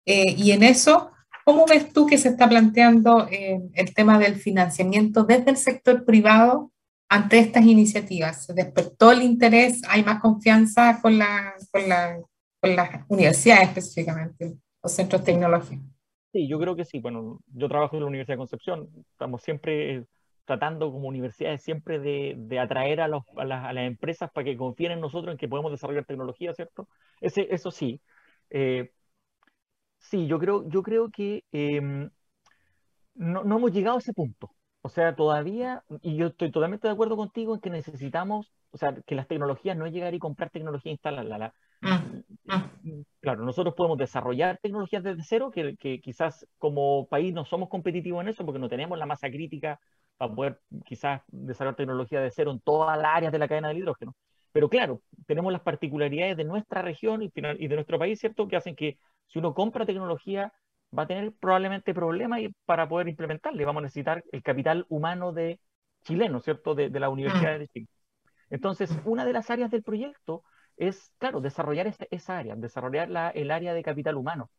eh, 0.06 0.36
y 0.38 0.52
en 0.52 0.64
eso, 0.64 1.12
¿cómo 1.46 1.66
ves 1.68 1.92
tú 1.94 2.06
que 2.06 2.18
se 2.18 2.30
está 2.30 2.50
planteando 2.50 3.28
eh, 3.30 3.62
el 3.74 3.94
tema 3.94 4.20
del 4.20 4.36
financiamiento 4.36 5.24
desde 5.24 5.52
el 5.52 5.58
sector 5.58 6.06
privado 6.06 6.72
ante 7.10 7.40
estas 7.40 7.66
iniciativas? 7.66 8.46
¿Se 8.46 8.54
despertó 8.54 9.12
el 9.12 9.22
interés? 9.22 9.82
¿Hay 9.90 10.04
más 10.04 10.22
confianza 10.22 11.00
con, 11.02 11.18
la, 11.18 11.54
con, 11.72 11.88
la, 11.88 12.20
con 12.60 12.76
las 12.76 12.90
universidades 13.10 13.70
específicamente, 13.70 14.56
los 14.82 14.92
centros 14.92 15.24
tecnológicos? 15.24 15.86
Sí, 16.32 16.48
yo 16.48 16.60
creo 16.60 16.76
que 16.76 16.86
sí. 16.86 17.00
Bueno, 17.00 17.42
yo 17.54 17.68
trabajo 17.68 17.96
en 17.98 18.04
la 18.04 18.08
Universidad 18.08 18.36
de 18.36 18.40
Concepción. 18.40 18.90
Estamos 19.12 19.42
siempre 19.44 19.98
eh, 19.98 20.06
tratando 20.46 20.92
como 20.92 21.08
universidades 21.10 21.62
siempre 21.62 22.00
de, 22.00 22.36
de 22.38 22.60
atraer 22.60 23.02
a, 23.02 23.08
los, 23.08 23.24
a, 23.38 23.46
las, 23.46 23.66
a, 23.66 23.74
las, 23.74 23.86
empresas 23.86 24.32
para 24.32 24.46
que 24.46 24.58
confíen 24.58 24.94
en 24.94 25.02
nosotros, 25.02 25.34
en 25.34 25.38
que 25.38 25.50
podemos 25.50 25.72
desarrollar 25.72 26.06
tecnología, 26.06 26.54
¿cierto? 26.54 26.88
Ese, 27.20 27.48
eso 27.52 27.70
sí. 27.72 28.02
Eh, 28.50 28.92
Sí, 30.02 30.28
yo 30.28 30.40
creo, 30.40 30.68
yo 30.68 30.84
creo 30.84 31.10
que 31.10 31.46
em, 31.52 32.10
no, 33.16 33.44
no, 33.44 33.58
hemos 33.58 33.72
llegado 33.72 33.98
a 33.98 34.00
ese 34.00 34.14
punto. 34.14 34.52
O 34.82 34.90
sea, 34.90 35.16
todavía, 35.16 35.84
y 36.02 36.16
yo 36.16 36.28
estoy 36.28 36.52
totalmente 36.52 36.88
de 36.88 36.94
acuerdo 36.94 37.16
contigo 37.16 37.54
en 37.54 37.62
que 37.62 37.70
necesitamos, 37.70 38.52
o 38.72 38.78
sea, 38.78 38.96
que 39.06 39.16
las 39.16 39.28
tecnologías 39.28 39.78
no 39.78 39.86
es 39.86 39.94
llegar 39.94 40.14
y 40.16 40.20
comprar 40.20 40.50
tecnología 40.50 40.90
e 40.90 40.94
instalarla. 40.94 41.38
La, 41.38 41.54
mm, 41.82 42.24
mm. 42.84 43.04
Claro, 43.20 43.46
nosotros 43.46 43.76
podemos 43.76 43.98
desarrollar 44.00 44.58
tecnologías 44.62 45.04
desde 45.04 45.24
cero, 45.24 45.52
que, 45.52 45.78
que, 45.78 46.02
quizás 46.02 46.48
como 46.58 47.08
país 47.08 47.32
no 47.34 47.46
somos 47.46 47.70
competitivos 47.70 48.22
en 48.24 48.30
eso 48.30 48.44
porque 48.44 48.60
no 48.60 48.70
tenemos 48.70 48.98
la 48.98 49.06
masa 49.06 49.30
crítica 49.30 49.80
para 50.18 50.34
poder 50.34 50.62
quizás 50.86 51.22
desarrollar 51.28 51.76
tecnología 51.76 52.22
de 52.22 52.32
cero 52.32 52.52
en 52.52 52.60
todas 52.60 52.98
las 52.98 53.16
áreas 53.16 53.32
de 53.32 53.40
la 53.40 53.48
cadena 53.48 53.68
del 53.68 53.78
hidrógeno. 53.78 54.16
Pero 54.52 54.68
claro, 54.68 55.02
tenemos 55.28 55.54
las 55.54 55.62
particularidades 55.62 56.38
de 56.38 56.44
nuestra 56.44 56.82
región 56.82 57.22
y, 57.22 57.32
y 57.36 57.68
de 57.68 57.76
nuestro 57.76 58.00
país, 58.00 58.20
¿cierto? 58.20 58.48
Que 58.48 58.56
hacen 58.58 58.76
que 58.76 58.98
si 59.32 59.40
uno 59.40 59.54
compra 59.54 59.86
tecnología, 59.86 60.54
va 60.98 61.04
a 61.04 61.08
tener 61.08 61.34
probablemente 61.34 61.94
problemas 61.94 62.42
para 62.66 62.88
poder 62.88 63.08
implementarle. 63.08 63.66
Vamos 63.66 63.82
a 63.82 63.84
necesitar 63.84 64.24
el 64.32 64.44
capital 64.44 64.86
humano 64.90 65.32
de 65.32 65.60
chileno, 66.04 66.42
¿cierto? 66.42 66.76
De, 66.76 66.90
la 66.90 67.10
Universidad 67.10 67.60
de 67.60 67.68
Chile. 67.68 67.88
Entonces, 68.50 68.92
una 69.06 69.24
de 69.26 69.34
las 69.34 69.50
áreas 69.50 69.72
del 69.72 69.84
proyecto 69.84 70.44
es, 70.76 71.14
claro, 71.18 71.40
desarrollar 71.40 71.88
esa, 71.88 72.38
área, 72.38 72.56
desarrollar 72.56 73.10
la, 73.10 73.30
el 73.30 73.52
área 73.52 73.74
de 73.74 73.84
capital 73.84 74.18
humano, 74.18 74.50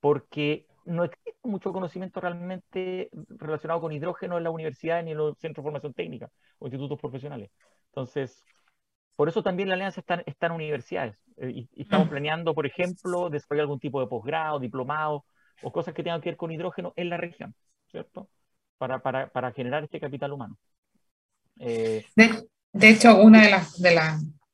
porque 0.00 0.66
no 0.84 1.04
existe 1.04 1.34
mucho 1.44 1.72
conocimiento 1.72 2.20
realmente 2.20 3.10
relacionado 3.28 3.80
con 3.80 3.92
hidrógeno 3.92 4.38
en 4.38 4.44
la 4.44 4.50
universidad 4.50 5.02
ni 5.04 5.12
en 5.12 5.18
los 5.18 5.38
centros 5.38 5.62
de 5.62 5.66
formación 5.66 5.94
técnica 5.94 6.30
o 6.58 6.66
institutos 6.66 6.98
profesionales. 6.98 7.50
Entonces, 7.90 8.44
por 9.18 9.28
eso 9.28 9.42
también 9.42 9.68
la 9.68 9.74
alianza 9.74 10.00
está, 10.00 10.46
en 10.46 10.52
universidades. 10.52 11.16
Eh, 11.38 11.66
y, 11.74 11.82
estamos 11.82 12.06
mm. 12.06 12.10
planeando, 12.10 12.54
por 12.54 12.66
ejemplo, 12.66 13.28
desarrollar 13.28 13.62
algún 13.62 13.80
tipo 13.80 14.00
de 14.00 14.06
posgrado, 14.06 14.60
diplomado 14.60 15.24
o 15.60 15.72
cosas 15.72 15.92
que 15.92 16.04
tengan 16.04 16.20
que 16.20 16.28
ver 16.28 16.36
con 16.36 16.52
hidrógeno 16.52 16.92
en 16.94 17.10
la 17.10 17.16
región, 17.16 17.52
¿cierto? 17.90 18.28
Para, 18.78 19.00
para, 19.00 19.28
para 19.28 19.50
generar 19.50 19.82
este 19.82 19.98
capital 19.98 20.34
humano. 20.34 20.56
Eh, 21.58 22.06
de, 22.14 22.88
hecho, 22.88 23.20
una 23.20 23.42
de 23.42 23.50
las, 23.50 23.82
de, 23.82 23.98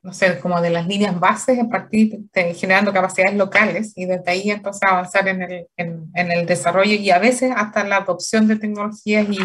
no 0.01 0.13
sé, 0.13 0.39
como 0.39 0.59
de 0.59 0.71
las 0.71 0.87
líneas 0.87 1.19
bases, 1.19 1.59
a 1.59 1.69
partir 1.69 2.21
de, 2.33 2.55
generando 2.55 2.91
capacidades 2.91 3.37
locales 3.37 3.93
y 3.95 4.05
desde 4.05 4.31
ahí 4.31 4.49
entonces 4.49 4.81
avanzar 4.81 5.27
en 5.27 5.43
el, 5.43 5.67
en, 5.77 6.09
en 6.15 6.31
el 6.31 6.47
desarrollo 6.47 6.95
y 6.95 7.11
a 7.11 7.19
veces 7.19 7.53
hasta 7.55 7.83
la 7.83 7.97
adopción 7.97 8.47
de 8.47 8.55
tecnologías 8.55 9.27
y, 9.29 9.37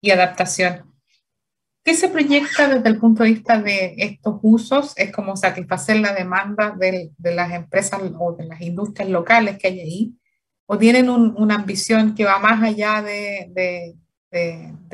y 0.00 0.10
adaptación. 0.12 0.89
¿Qué 1.82 1.94
se 1.94 2.08
proyecta 2.08 2.68
desde 2.68 2.88
el 2.88 2.98
punto 2.98 3.22
de 3.22 3.30
vista 3.30 3.60
de 3.60 3.94
estos 3.96 4.38
usos? 4.42 4.92
Es 4.98 5.10
como 5.12 5.36
satisfacer 5.36 5.98
la 6.00 6.12
demanda 6.12 6.76
de, 6.78 7.10
las 7.18 7.52
empresas 7.52 8.00
o 8.18 8.32
de 8.32 8.44
las 8.44 8.60
industrias 8.60 9.08
locales 9.08 9.58
que 9.58 9.68
hay 9.68 9.80
ahí, 9.80 10.14
o 10.66 10.76
tienen 10.76 11.08
un, 11.08 11.34
una 11.38 11.54
ambición 11.54 12.14
que 12.14 12.24
va 12.24 12.38
más 12.38 12.62
allá 12.62 13.02
de, 13.02 13.96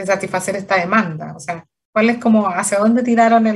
satisfacer 0.05 0.55
esta 0.55 0.79
demanda. 0.79 1.35
O 1.35 1.41
sea, 1.41 1.67
¿cuál 1.93 2.11
es 2.11 2.19
como 2.19 2.47
hacia 2.47 2.79
dónde 2.79 3.03
tiraron 3.03 3.47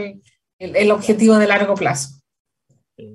el, 0.58 0.90
objetivo 0.90 1.37
de 1.37 1.46
largo 1.46 1.75
plazo? 1.75 2.20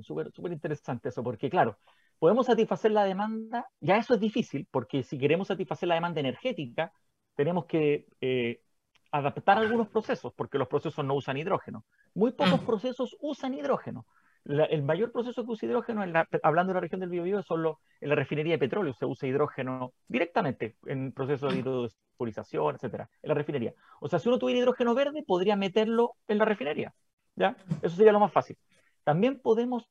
Súper 0.02 0.32
súper 0.32 0.52
interesante 0.52 1.10
eso, 1.10 1.22
porque 1.22 1.48
claro, 1.50 1.78
podemos 2.18 2.46
satisfacer 2.46 2.90
la 2.90 3.04
demanda, 3.04 3.68
ya 3.80 3.98
eso 3.98 4.14
es 4.14 4.20
difícil, 4.20 4.66
porque 4.70 5.02
si 5.02 5.18
queremos 5.18 5.48
satisfacer 5.48 5.88
la 5.88 5.94
demanda 5.94 6.20
energética, 6.20 6.92
tenemos 7.36 7.66
que 7.66 8.08
eh, 8.20 8.62
adaptar 9.10 9.58
algunos 9.58 9.88
procesos, 9.88 10.32
porque 10.34 10.58
los 10.58 10.68
procesos 10.68 11.04
no 11.04 11.14
usan 11.14 11.36
hidrógeno. 11.36 11.84
Muy 12.14 12.32
pocos 12.32 12.60
procesos 12.60 13.16
usan 13.20 13.54
hidrógeno. 13.54 14.06
el 14.44 14.82
mayor 14.82 15.10
proceso 15.12 15.44
que 15.44 15.50
usa 15.50 15.68
hidrógeno, 15.68 16.02
hablando 16.42 16.70
de 16.70 16.74
la 16.74 16.80
región 16.80 17.00
del 17.00 17.10
Biobío, 17.10 17.40
es 17.40 17.46
solo 17.46 17.80
en 18.00 18.08
la 18.10 18.14
refinería 18.14 18.54
de 18.54 18.58
petróleo. 18.58 18.94
Se 18.94 19.06
usa 19.06 19.28
hidrógeno 19.28 19.92
directamente 20.06 20.76
en 20.86 21.12
procesos 21.12 21.52
de 21.52 21.60
hidrosurización, 21.60 22.76
etcétera, 22.76 23.08
en 23.22 23.28
la 23.28 23.34
refinería. 23.34 23.74
O 24.00 24.08
sea, 24.08 24.18
si 24.18 24.28
uno 24.28 24.38
tuviera 24.38 24.60
hidrógeno 24.60 24.94
verde, 24.94 25.24
podría 25.26 25.56
meterlo 25.56 26.12
en 26.28 26.38
la 26.38 26.44
refinería. 26.44 26.94
¿ya? 27.34 27.56
Eso 27.82 27.96
sería 27.96 28.12
lo 28.12 28.20
más 28.20 28.32
fácil. 28.32 28.56
También 29.04 29.38
podemos 29.38 29.88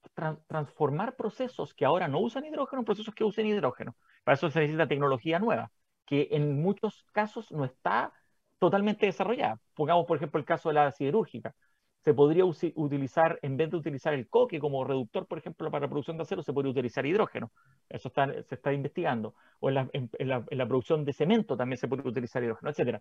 transformar 0.47 1.15
procesos 1.15 1.73
que 1.73 1.85
ahora 1.85 2.09
no 2.09 2.19
usan 2.19 2.45
hidrógeno 2.45 2.81
en 2.81 2.85
procesos 2.85 3.15
que 3.15 3.23
usen 3.23 3.45
hidrógeno. 3.45 3.95
Para 4.25 4.35
eso 4.35 4.49
se 4.49 4.59
necesita 4.59 4.89
tecnología 4.89 5.39
nueva, 5.39 5.71
que 6.05 6.27
en 6.31 6.61
muchos 6.61 7.05
casos 7.13 7.49
no 7.51 7.63
está 7.63 8.11
totalmente 8.59 9.05
desarrollada. 9.05 9.59
Pongamos, 9.73 10.05
por 10.05 10.17
ejemplo, 10.17 10.39
el 10.39 10.45
caso 10.45 10.69
de 10.69 10.75
la 10.75 10.91
siderúrgica. 10.91 11.55
Se 12.03 12.13
podría 12.13 12.45
utilizar, 12.45 13.39
en 13.41 13.57
vez 13.57 13.71
de 13.71 13.77
utilizar 13.77 14.13
el 14.13 14.29
coque 14.29 14.59
como 14.59 14.83
reductor, 14.83 15.25
por 15.25 15.39
ejemplo, 15.39 15.71
para 15.71 15.89
producción 15.89 16.17
de 16.17 16.23
acero, 16.23 16.43
se 16.43 16.53
podría 16.53 16.71
utilizar 16.71 17.05
hidrógeno. 17.05 17.51
Eso 17.89 18.09
está, 18.09 18.31
se 18.43 18.55
está 18.55 18.71
investigando. 18.73 19.33
O 19.59 19.69
en 19.69 20.09
la, 20.19 20.67
producción 20.67 21.03
de 21.03 21.13
cemento 21.13 21.57
también 21.57 21.77
se 21.79 21.87
puede 21.87 22.07
utilizar 22.07 22.43
hidrógeno, 22.43 22.71
etc. 22.71 22.99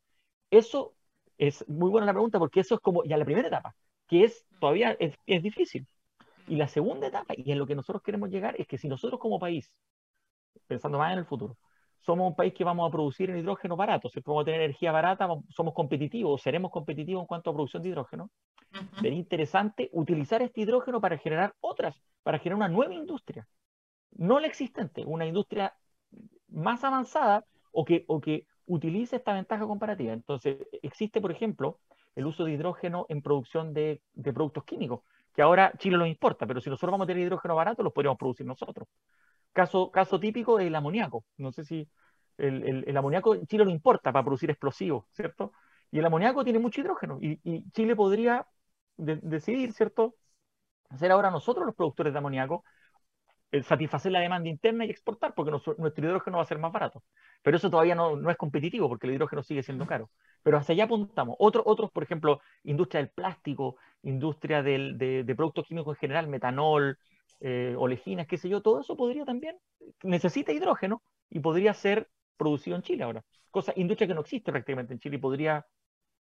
Eso 0.50 0.94
es 1.37 1.68
muy 1.68 1.90
buena 1.90 2.06
la 2.06 2.12
pregunta 2.14 2.38
porque 2.38 2.61
eso 2.61 2.76
es 2.76 2.80
como 2.80 3.04
ya 3.04 3.18
la 3.18 3.25
primera 3.26 3.49
etapa, 3.49 3.75
que 4.06 4.25
es 4.25 4.46
todavía 4.58 4.96
es, 4.99 5.18
es 5.26 5.42
difícil. 5.42 5.87
Y 6.46 6.56
la 6.56 6.68
segunda 6.68 7.06
etapa, 7.06 7.34
y 7.37 7.52
en 7.52 7.58
lo 7.58 7.66
que 7.66 7.75
nosotros 7.75 8.02
queremos 8.02 8.30
llegar, 8.30 8.54
es 8.58 8.66
que 8.66 8.78
si 8.78 8.88
nosotros 8.88 9.20
como 9.20 9.38
país, 9.38 9.70
pensando 10.66 10.99
más 10.99 11.12
en 11.12 11.18
el 11.20 11.26
futuro, 11.26 11.56
somos 12.04 12.28
un 12.28 12.37
país 12.37 12.52
que 12.52 12.64
vamos 12.64 12.87
a 12.87 12.92
producir 12.92 13.30
el 13.30 13.38
hidrógeno 13.38 13.76
barato, 13.76 14.08
si 14.08 14.20
vamos 14.20 14.42
a 14.42 14.44
tener 14.44 14.61
energía 14.61 14.92
barata, 14.92 15.26
somos 15.49 15.73
competitivos, 15.73 16.42
seremos 16.42 16.70
competitivos 16.70 17.23
en 17.23 17.26
cuanto 17.26 17.50
a 17.50 17.54
producción 17.54 17.82
de 17.82 17.88
hidrógeno. 17.88 18.30
Sería 19.00 19.18
interesante 19.18 19.88
utilizar 19.92 20.42
este 20.42 20.61
hidrógeno 20.61 21.00
para 21.00 21.16
generar 21.16 21.54
otras, 21.61 22.02
para 22.23 22.38
generar 22.38 22.56
una 22.56 22.68
nueva 22.68 22.94
industria, 22.94 23.46
no 24.16 24.38
la 24.38 24.46
existente, 24.46 25.04
una 25.06 25.26
industria 25.26 25.75
más 26.49 26.84
avanzada 26.84 27.44
o 27.73 27.84
que, 27.84 28.04
o 28.06 28.20
que 28.20 28.46
utilice 28.66 29.16
esta 29.16 29.32
ventaja 29.32 29.66
comparativa. 29.66 30.12
Entonces, 30.12 30.58
existe, 30.82 31.20
por 31.20 31.32
ejemplo, 31.32 31.78
el 32.14 32.26
uso 32.26 32.44
de 32.44 32.52
hidrógeno 32.52 33.06
en 33.08 33.23
producción 33.23 33.73
de, 33.73 34.02
de 34.12 34.32
productos 34.32 34.64
químicos, 34.64 35.00
que 35.34 35.42
ahora 35.42 35.73
Chile 35.78 35.96
lo 35.96 36.06
importa, 36.06 36.46
pero 36.46 36.61
si 36.61 36.70
nosotros 36.70 36.92
vamos 36.92 37.06
a 37.06 37.08
tener 37.08 37.25
hidrógeno 37.25 37.54
barato, 37.56 37.82
lo 37.82 37.92
podríamos 37.92 38.18
producir 38.18 38.46
nosotros. 38.46 38.87
Caso, 39.54 39.90
caso 39.92 40.20
típico 40.20 40.58
es 40.58 40.66
el 40.66 40.75
amoníaco. 40.75 41.25
No 41.38 41.52
sé 41.52 41.64
si 41.64 41.88
el, 42.38 42.96
amoníaco 42.96 43.37
Chile 43.46 43.64
lo 43.64 43.70
importa 43.70 44.12
para 44.12 44.25
producir 44.25 44.50
explosivos, 44.50 45.06
¿cierto? 45.12 45.52
Y 45.92 46.00
el 46.00 46.06
amoníaco 46.06 46.42
tiene 46.42 46.58
mucho 46.58 46.80
hidrógeno 46.80 47.18
y, 47.20 47.38
Chile 47.70 47.94
podría 47.94 48.46
de, 48.96 49.16
decidir, 49.23 49.73
¿cierto? 49.73 50.16
Ser 50.99 51.12
ahora 51.12 51.30
nosotros 51.30 51.66
los 51.66 51.75
productores 51.76 52.12
de 52.12 52.18
amoníaco, 52.18 52.64
el 53.52 53.62
satisfacer 53.62 54.11
la 54.11 54.18
demanda 54.20 54.49
interna 54.49 54.84
y 54.84 54.90
exportar, 54.90 55.34
porque 55.34 55.52
nuestro, 55.52 55.76
hidrógeno 55.78 56.38
va 56.38 56.42
a 56.42 56.46
ser 56.46 56.58
más 56.58 56.73
barato. 56.73 57.04
Pero 57.42 57.56
eso 57.56 57.70
todavía 57.70 57.94
no, 57.94 58.16
no, 58.16 58.30
es 58.30 58.37
competitivo 58.37 58.88
porque 58.88 59.06
el 59.06 59.14
hidrógeno 59.14 59.44
sigue 59.44 59.62
siendo 59.62 59.87
caro. 59.87 60.11
Pero 60.42 60.58
hacia 60.58 60.73
allá 60.73 60.84
apuntamos. 60.84 61.37
Otro, 61.38 61.62
otros, 61.64 61.92
por 61.92 62.02
ejemplo, 62.02 62.40
industria 62.64 63.00
del 63.02 63.11
plástico, 63.11 63.76
industria 64.02 64.64
del, 64.64 64.99
de, 64.99 65.23
de 65.23 65.34
productos 65.37 65.66
químicos 65.68 65.96
en 65.96 66.00
general, 66.00 66.26
metanol, 66.26 66.99
eh, 67.40 67.74
oleginas, 67.78 68.26
qué 68.26 68.38
sé 68.38 68.48
yo, 68.48 68.62
todo 68.62 68.80
eso 68.80 68.96
podría 68.96 69.24
también, 69.24 69.56
necesita 70.02 70.52
hidrógeno 70.52 71.02
y 71.30 71.40
podría 71.40 71.74
ser 71.74 72.08
producido 72.36 72.76
en 72.76 72.82
Chile 72.82 73.04
ahora. 73.04 73.24
Cosa, 73.50 73.72
industria 73.76 74.08
que 74.08 74.14
no 74.14 74.22
existe 74.22 74.50
prácticamente 74.50 74.92
en 74.92 74.98
Chile 74.98 75.16
y 75.16 75.20
podría 75.20 75.66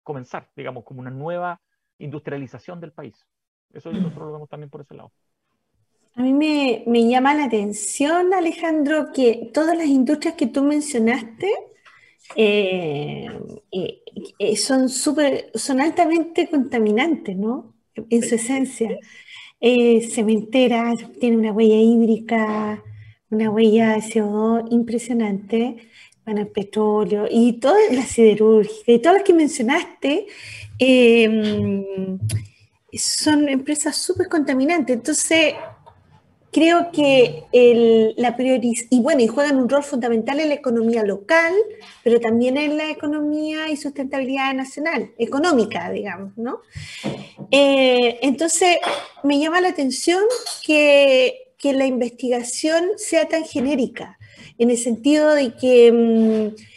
comenzar, 0.03 0.49
digamos, 0.55 0.83
como 0.83 0.99
una 0.99 1.11
nueva 1.11 1.61
industrialización 1.97 2.79
del 2.79 2.91
país. 2.91 3.25
Eso 3.73 3.91
nosotros 3.91 4.27
lo 4.27 4.33
vemos 4.33 4.49
también 4.49 4.69
por 4.69 4.81
ese 4.81 4.95
lado. 4.95 5.11
A 6.15 6.21
mí 6.21 6.33
me, 6.33 6.83
me, 6.85 7.07
llama 7.07 7.33
la 7.33 7.45
atención, 7.45 8.33
Alejandro, 8.33 9.11
que 9.11 9.49
todas 9.53 9.75
las 9.75 9.87
industrias 9.87 10.35
que 10.35 10.45
tú 10.45 10.63
mencionaste 10.63 11.51
eh, 12.35 13.27
eh, 13.71 14.01
eh 14.37 14.55
son, 14.55 14.89
super, 14.89 15.51
son 15.55 15.81
altamente 15.81 16.49
contaminantes, 16.49 17.35
¿no? 17.35 17.73
En 17.95 18.21
su 18.21 18.35
esencia 18.35 18.97
eh, 19.65 20.01
cementera, 20.11 20.93
tiene 21.21 21.37
una 21.37 21.53
huella 21.53 21.77
hídrica, 21.77 22.83
una 23.29 23.49
huella 23.49 23.93
de 23.93 24.01
CO2 24.01 24.67
impresionante, 24.71 25.77
bueno, 26.25 26.41
el 26.41 26.49
petróleo 26.49 27.27
y 27.31 27.53
toda 27.61 27.77
la 27.91 28.03
siderúrgica 28.03 28.91
y 28.91 28.99
todas 28.99 29.19
las 29.19 29.23
que 29.23 29.33
mencionaste 29.33 30.27
eh, 30.79 32.19
son 32.91 33.47
empresas 33.47 33.95
súper 33.95 34.27
contaminantes. 34.27 34.97
Entonces, 34.97 35.53
creo 36.53 36.91
que 36.91 38.13
la 38.15 38.37
prioriz 38.37 38.87
y 38.89 39.01
bueno, 39.01 39.21
y 39.21 39.27
juegan 39.27 39.57
un 39.57 39.67
rol 39.67 39.83
fundamental 39.83 40.39
en 40.39 40.49
la 40.49 40.55
economía 40.55 41.03
local, 41.03 41.53
pero 42.03 42.19
también 42.19 42.55
en 42.57 42.77
la 42.77 42.89
economía 42.89 43.69
y 43.69 43.75
sustentabilidad 43.75 44.53
nacional, 44.53 45.11
económica, 45.17 45.91
digamos, 45.91 46.37
¿no? 46.37 46.61
Eh, 47.51 48.19
entonces, 48.21 48.77
me 49.23 49.39
llama 49.39 49.59
la 49.59 49.69
atención 49.69 50.23
que, 50.65 51.53
que, 51.57 51.73
la 51.73 51.85
investigación 51.85 52.85
sea 52.97 53.27
tan 53.27 53.43
genérica, 53.43 54.17
en 54.57 54.69
el 54.69 54.77
sentido 54.77 55.33
de 55.33 55.55
que... 55.55 55.91
Mm, 55.91 56.73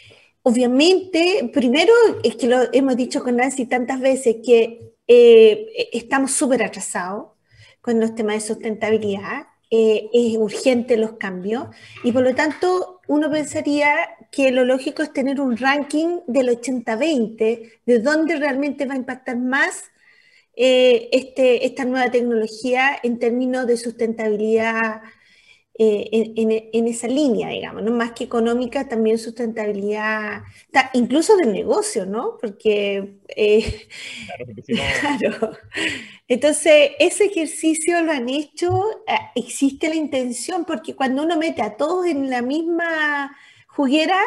obviamente, 0.47 1.49
primero 1.53 1.91
es 2.23 2.37
que 2.37 2.47
lo 2.47 2.71
hemos 2.71 2.95
dicho 2.95 3.21
con 3.21 3.35
Nancy 3.35 3.65
tantas 3.65 3.99
veces 3.99 4.37
que 4.45 4.93
eh, 5.05 5.89
estamos 5.91 6.31
súper 6.31 6.63
atrasados 6.63 7.33
con 7.81 7.99
los 7.99 8.15
temas 8.15 8.35
de 8.35 8.53
sustentabilidad 8.53 9.47
eh, 9.69 10.09
es 10.13 10.37
urgente 10.37 10.97
los 10.97 11.13
cambios 11.13 11.67
y 12.03 12.11
por 12.11 12.23
lo 12.23 12.33
tanto 12.33 13.01
uno 13.07 13.29
pensaría 13.29 13.93
que 14.31 14.51
lo 14.51 14.65
lógico 14.65 15.03
es 15.03 15.13
tener 15.13 15.41
un 15.41 15.57
ranking 15.57 16.19
del 16.27 16.49
80-20, 16.49 17.71
de 17.85 17.99
dónde 17.99 18.37
realmente 18.37 18.85
va 18.85 18.93
a 18.93 18.97
impactar 18.97 19.37
más 19.37 19.83
eh, 20.55 21.09
este, 21.11 21.65
esta 21.65 21.85
nueva 21.85 22.09
tecnología 22.11 22.97
en 23.03 23.19
términos 23.19 23.67
de 23.67 23.77
sustentabilidad 23.77 25.01
eh, 25.79 26.09
en, 26.11 26.51
en, 26.51 26.69
en, 26.73 26.87
esa 26.87 27.07
línea, 27.07 27.49
digamos, 27.49 27.83
¿no? 27.83 27.91
más 27.91 28.13
que 28.13 28.23
económica, 28.23 28.87
también 28.89 29.19
sustentabilidad, 29.19 30.41
incluso 30.93 31.37
del 31.37 31.53
negocio, 31.53 32.07
¿no? 32.07 32.35
Porque, 32.41 33.19
eh, 33.27 33.87
claro, 34.25 34.45
porque 34.47 34.61
si 34.63 34.73
no... 34.73 34.81
claro. 35.19 35.51
Entonces, 36.27 36.91
ese 36.97 37.25
ejercicio 37.25 38.01
lo 38.01 38.11
han 38.11 38.27
hecho, 38.27 39.03
eh, 39.07 39.17
existe 39.35 39.87
la 39.87 39.95
intención, 39.95 40.65
porque 40.65 40.95
cuando 40.95 41.21
uno 41.21 41.37
mete 41.37 41.61
a 41.61 41.77
todos 41.77 42.07
en 42.07 42.27
la 42.29 42.41
misma 42.41 43.37
juguera, 43.67 44.19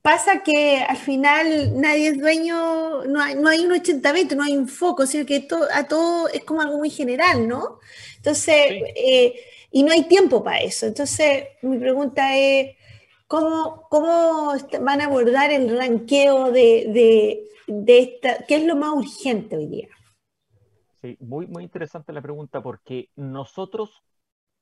pasa 0.00 0.42
que 0.42 0.78
al 0.78 0.96
final 0.96 1.78
nadie 1.78 2.08
es 2.08 2.18
dueño, 2.18 3.04
no 3.04 3.20
hay, 3.20 3.34
no 3.34 3.50
hay 3.50 3.66
un 3.66 3.72
80-20, 3.72 4.36
no 4.36 4.42
hay 4.42 4.56
un 4.56 4.68
foco, 4.68 5.06
sino 5.06 5.26
que 5.26 5.40
to, 5.40 5.58
a 5.70 5.86
todo 5.86 6.28
es 6.28 6.44
como 6.44 6.62
algo 6.62 6.78
muy 6.78 6.88
general, 6.88 7.46
¿no? 7.46 7.78
Entonces, 8.16 8.68
sí. 8.68 8.84
eh, 8.96 9.34
y 9.70 9.82
no 9.82 9.92
hay 9.92 10.08
tiempo 10.08 10.42
para 10.42 10.60
eso. 10.60 10.86
Entonces, 10.86 11.48
mi 11.62 11.78
pregunta 11.78 12.36
es, 12.36 12.76
¿cómo, 13.26 13.86
cómo 13.90 14.52
van 14.80 15.00
a 15.00 15.06
abordar 15.06 15.50
el 15.50 15.76
ranqueo 15.76 16.50
de, 16.50 16.86
de, 16.92 17.44
de, 17.66 17.98
esta? 17.98 18.44
¿Qué 18.46 18.56
es 18.56 18.64
lo 18.64 18.76
más 18.76 18.90
urgente 18.94 19.56
hoy 19.56 19.66
día? 19.66 19.88
Sí, 21.00 21.16
muy, 21.20 21.46
muy 21.46 21.64
interesante 21.64 22.12
la 22.12 22.22
pregunta 22.22 22.62
porque 22.62 23.10
nosotros 23.16 24.02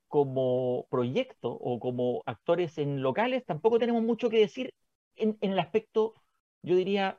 como 0.08 0.86
proyecto 0.90 1.50
o 1.50 1.80
como 1.80 2.22
actores 2.26 2.78
en 2.78 3.02
locales 3.02 3.44
tampoco 3.44 3.78
tenemos 3.78 4.02
mucho 4.02 4.30
que 4.30 4.38
decir 4.38 4.72
en, 5.16 5.36
en 5.40 5.52
el 5.52 5.58
aspecto, 5.58 6.14
yo 6.62 6.76
diría, 6.76 7.18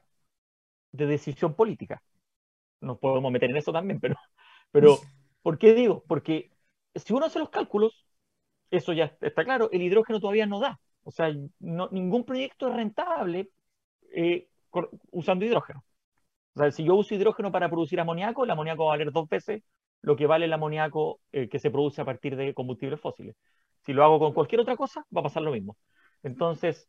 de 0.91 1.05
decisión 1.05 1.53
política. 1.55 2.01
Nos 2.79 2.99
podemos 2.99 3.31
meter 3.31 3.49
en 3.49 3.57
eso 3.57 3.73
también, 3.73 3.99
pero, 3.99 4.15
pero 4.71 4.99
¿Por 5.47 5.57
qué 5.57 5.73
digo? 5.73 6.03
Porque 6.09 6.51
si 6.99 7.13
uno 7.13 7.25
hace 7.25 7.39
los 7.39 7.49
cálculos, 7.49 8.05
eso 8.71 8.93
ya 8.93 9.15
está 9.21 9.43
claro, 9.43 9.69
el 9.71 9.81
hidrógeno 9.81 10.19
todavía 10.19 10.45
no 10.45 10.59
da. 10.59 10.79
O 11.03 11.11
sea, 11.11 11.33
ningún 11.59 12.25
proyecto 12.25 12.67
es 12.67 12.75
rentable 12.75 13.49
eh, 14.13 14.49
usando 15.11 15.45
hidrógeno. 15.45 15.83
O 16.55 16.59
sea, 16.59 16.71
si 16.71 16.83
yo 16.83 16.95
uso 16.95 17.15
hidrógeno 17.15 17.51
para 17.51 17.69
producir 17.69 17.99
amoníaco, 17.99 18.43
el 18.43 18.51
amoníaco 18.51 18.85
va 18.85 18.91
a 18.93 18.97
valer 18.97 19.11
dos 19.11 19.29
veces 19.29 19.63
lo 20.01 20.15
que 20.15 20.27
vale 20.27 20.45
el 20.45 20.53
amoníaco 20.53 21.21
eh, 21.31 21.49
que 21.49 21.59
se 21.59 21.71
produce 21.71 22.01
a 22.01 22.05
partir 22.05 22.35
de 22.35 22.53
combustibles 22.53 22.99
fósiles. 22.99 23.35
Si 23.85 23.93
lo 23.93 24.03
hago 24.03 24.19
con 24.19 24.33
cualquier 24.33 24.61
otra 24.61 24.75
cosa, 24.75 25.05
va 25.15 25.21
a 25.21 25.23
pasar 25.23 25.43
lo 25.43 25.51
mismo. 25.51 25.77
Entonces, 26.23 26.87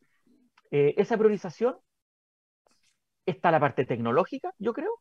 eh, 0.70 0.94
esa 0.96 1.16
priorización 1.16 1.76
está 3.26 3.50
la 3.50 3.60
parte 3.60 3.84
tecnológica, 3.84 4.52
yo 4.58 4.72
creo, 4.72 5.00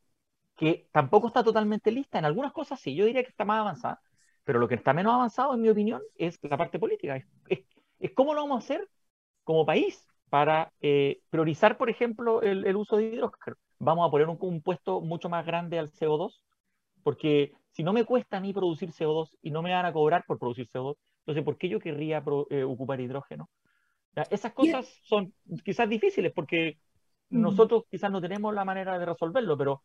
que 0.56 0.90
tampoco 0.92 1.28
está 1.28 1.44
totalmente 1.44 1.92
lista. 1.92 2.20
En 2.20 2.26
algunas 2.26 2.54
cosas 2.54 2.80
sí, 2.80 2.96
yo 2.96 3.06
diría 3.06 3.24
que 3.24 3.30
está 3.30 3.46
más 3.46 3.62
avanzada, 3.62 4.02
pero 4.48 4.60
lo 4.60 4.70
que 4.70 4.76
está 4.76 4.94
menos 4.94 5.14
avanzado, 5.14 5.54
en 5.54 5.62
mi 5.62 5.68
opinión, 5.68 6.02
es 6.16 6.40
la 6.42 6.56
parte 6.56 6.80
política. 6.80 7.22
Es, 7.50 8.14
cómo 8.16 8.34
lo 8.34 8.44
vamos 8.44 8.56
a 8.56 8.66
hacer 8.66 8.88
como 9.44 9.66
país 9.66 10.08
para 10.30 10.72
eh, 10.80 11.20
priorizar, 11.30 11.78
por 11.78 11.90
ejemplo, 11.90 12.42
el, 12.42 12.74
uso 12.78 12.96
de 12.96 13.08
hidrógeno. 13.08 13.58
Vamos 13.78 14.08
a 14.08 14.10
poner 14.10 14.30
un, 14.30 14.38
un, 14.40 14.62
puesto 14.62 15.02
mucho 15.02 15.28
más 15.28 15.46
grande 15.46 15.78
al 15.78 15.92
CO2, 15.92 16.40
porque 17.04 17.52
si 17.72 17.84
no 17.84 17.92
me 17.92 18.06
cuesta 18.06 18.38
a 18.38 18.40
mí 18.40 18.54
producir 18.54 18.92
CO2 18.92 19.36
y 19.42 19.52
no 19.52 19.62
me 19.62 19.74
van 19.74 19.86
a 19.86 19.92
cobrar 19.92 20.24
por 20.26 20.40
producir 20.40 20.70
CO2, 20.70 20.96
entonces, 21.20 21.44
¿por 21.44 21.58
qué 21.58 21.68
yo 21.68 21.82
querría 21.82 22.24
eh, 22.50 22.64
ocupar 22.64 23.02
hidrógeno? 23.02 23.50
esas 24.32 24.54
cosas 24.54 24.88
son 25.04 25.34
quizás 25.64 25.90
difíciles 25.90 26.32
porque 26.34 26.78
nosotros 27.30 27.84
quizás 27.92 28.10
no 28.10 28.22
tenemos 28.22 28.56
la 28.56 28.64
manera 28.64 28.98
de 28.98 29.06
resolverlo, 29.06 29.58
pero 29.58 29.84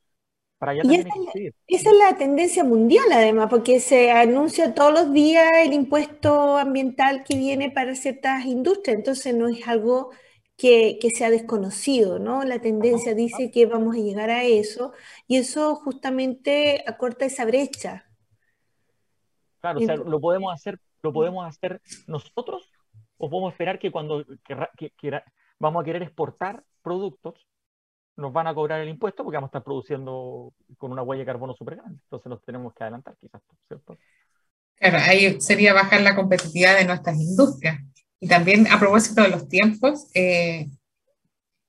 para 0.63 0.73
allá 0.73 0.83
que 0.83 1.53
Esa 1.67 1.91
es 1.91 1.97
la 1.99 2.17
tendencia 2.17 2.63
mundial, 2.63 3.07
además, 3.11 3.49
porque 3.51 3.81
se 3.81 4.13
anuncia 4.13 4.73
todos 4.77 4.93
los 4.93 5.13
días 5.13 5.51
el 5.65 5.73
impuesto 5.73 6.57
ambiental 6.57 7.25
que 7.25 7.37
viene 7.37 7.73
para 7.73 7.97
ciertas 7.97 8.47
industrias, 8.47 8.97
entonces 8.97 9.35
no 9.35 9.49
es 9.49 9.67
algo 9.67 10.11
que, 10.57 10.99
que 11.01 11.11
sea 11.11 11.31
desconocido, 11.31 12.21
¿no? 12.21 12.45
La 12.45 12.61
tendencia 12.61 13.13
dice 13.13 13.51
que 13.51 13.67
vamos 13.67 13.97
a 13.97 13.99
llegar 13.99 14.31
a 14.31 14.45
eso 14.45 14.93
y 15.27 15.39
eso 15.39 15.75
justamente 15.75 16.85
acorta 16.87 17.25
esa 17.25 17.45
brecha. 17.45 18.07
Claro, 19.61 19.81
o 19.81 19.83
sea, 19.83 19.97
lo 19.97 20.21
podemos 20.21 20.55
hacer, 20.55 20.79
lo 21.03 21.13
podemos 21.13 21.45
hacer 21.45 21.83
nosotros 22.07 22.71
o 23.19 23.29
podemos 23.29 23.53
esperar 23.53 23.81
que 23.81 23.91
cuando 23.91 24.25
vamos 25.59 25.83
a 25.83 25.85
querer 25.85 26.05
exportar 26.05 26.63
productos, 26.83 27.49
nos 28.17 28.33
van 28.33 28.47
a 28.47 28.55
cobrar 28.55 28.81
el 28.81 28.89
impuesto 28.89 29.25
porque 29.25 29.37
vamos 29.37 29.49
a 29.49 29.53
estar 29.53 29.65
produciendo 29.65 30.53
con 30.77 30.93
una 30.93 31.03
huella 31.03 31.21
de 31.21 31.27
carbono 31.27 31.55
súper 31.55 31.77
grande. 31.77 31.99
Entonces 32.05 32.29
nos 32.29 32.43
tenemos 32.45 32.75
que 32.75 32.85
adelantar, 32.85 33.17
quizás, 33.21 33.41
¿cierto? 33.67 33.97
Claro, 34.77 34.99
ahí 34.99 35.41
sería 35.41 35.73
bajar 35.73 36.01
la 36.01 36.17
competitividad 36.17 36.77
de 36.77 36.85
nuestras 36.85 37.17
industrias. 37.17 37.81
Y 38.21 38.29
también 38.29 38.67
a 38.71 38.79
propósito 38.79 39.23
de 39.23 39.29
los 39.29 39.49
tiempos, 39.49 40.09
eh, 40.15 40.67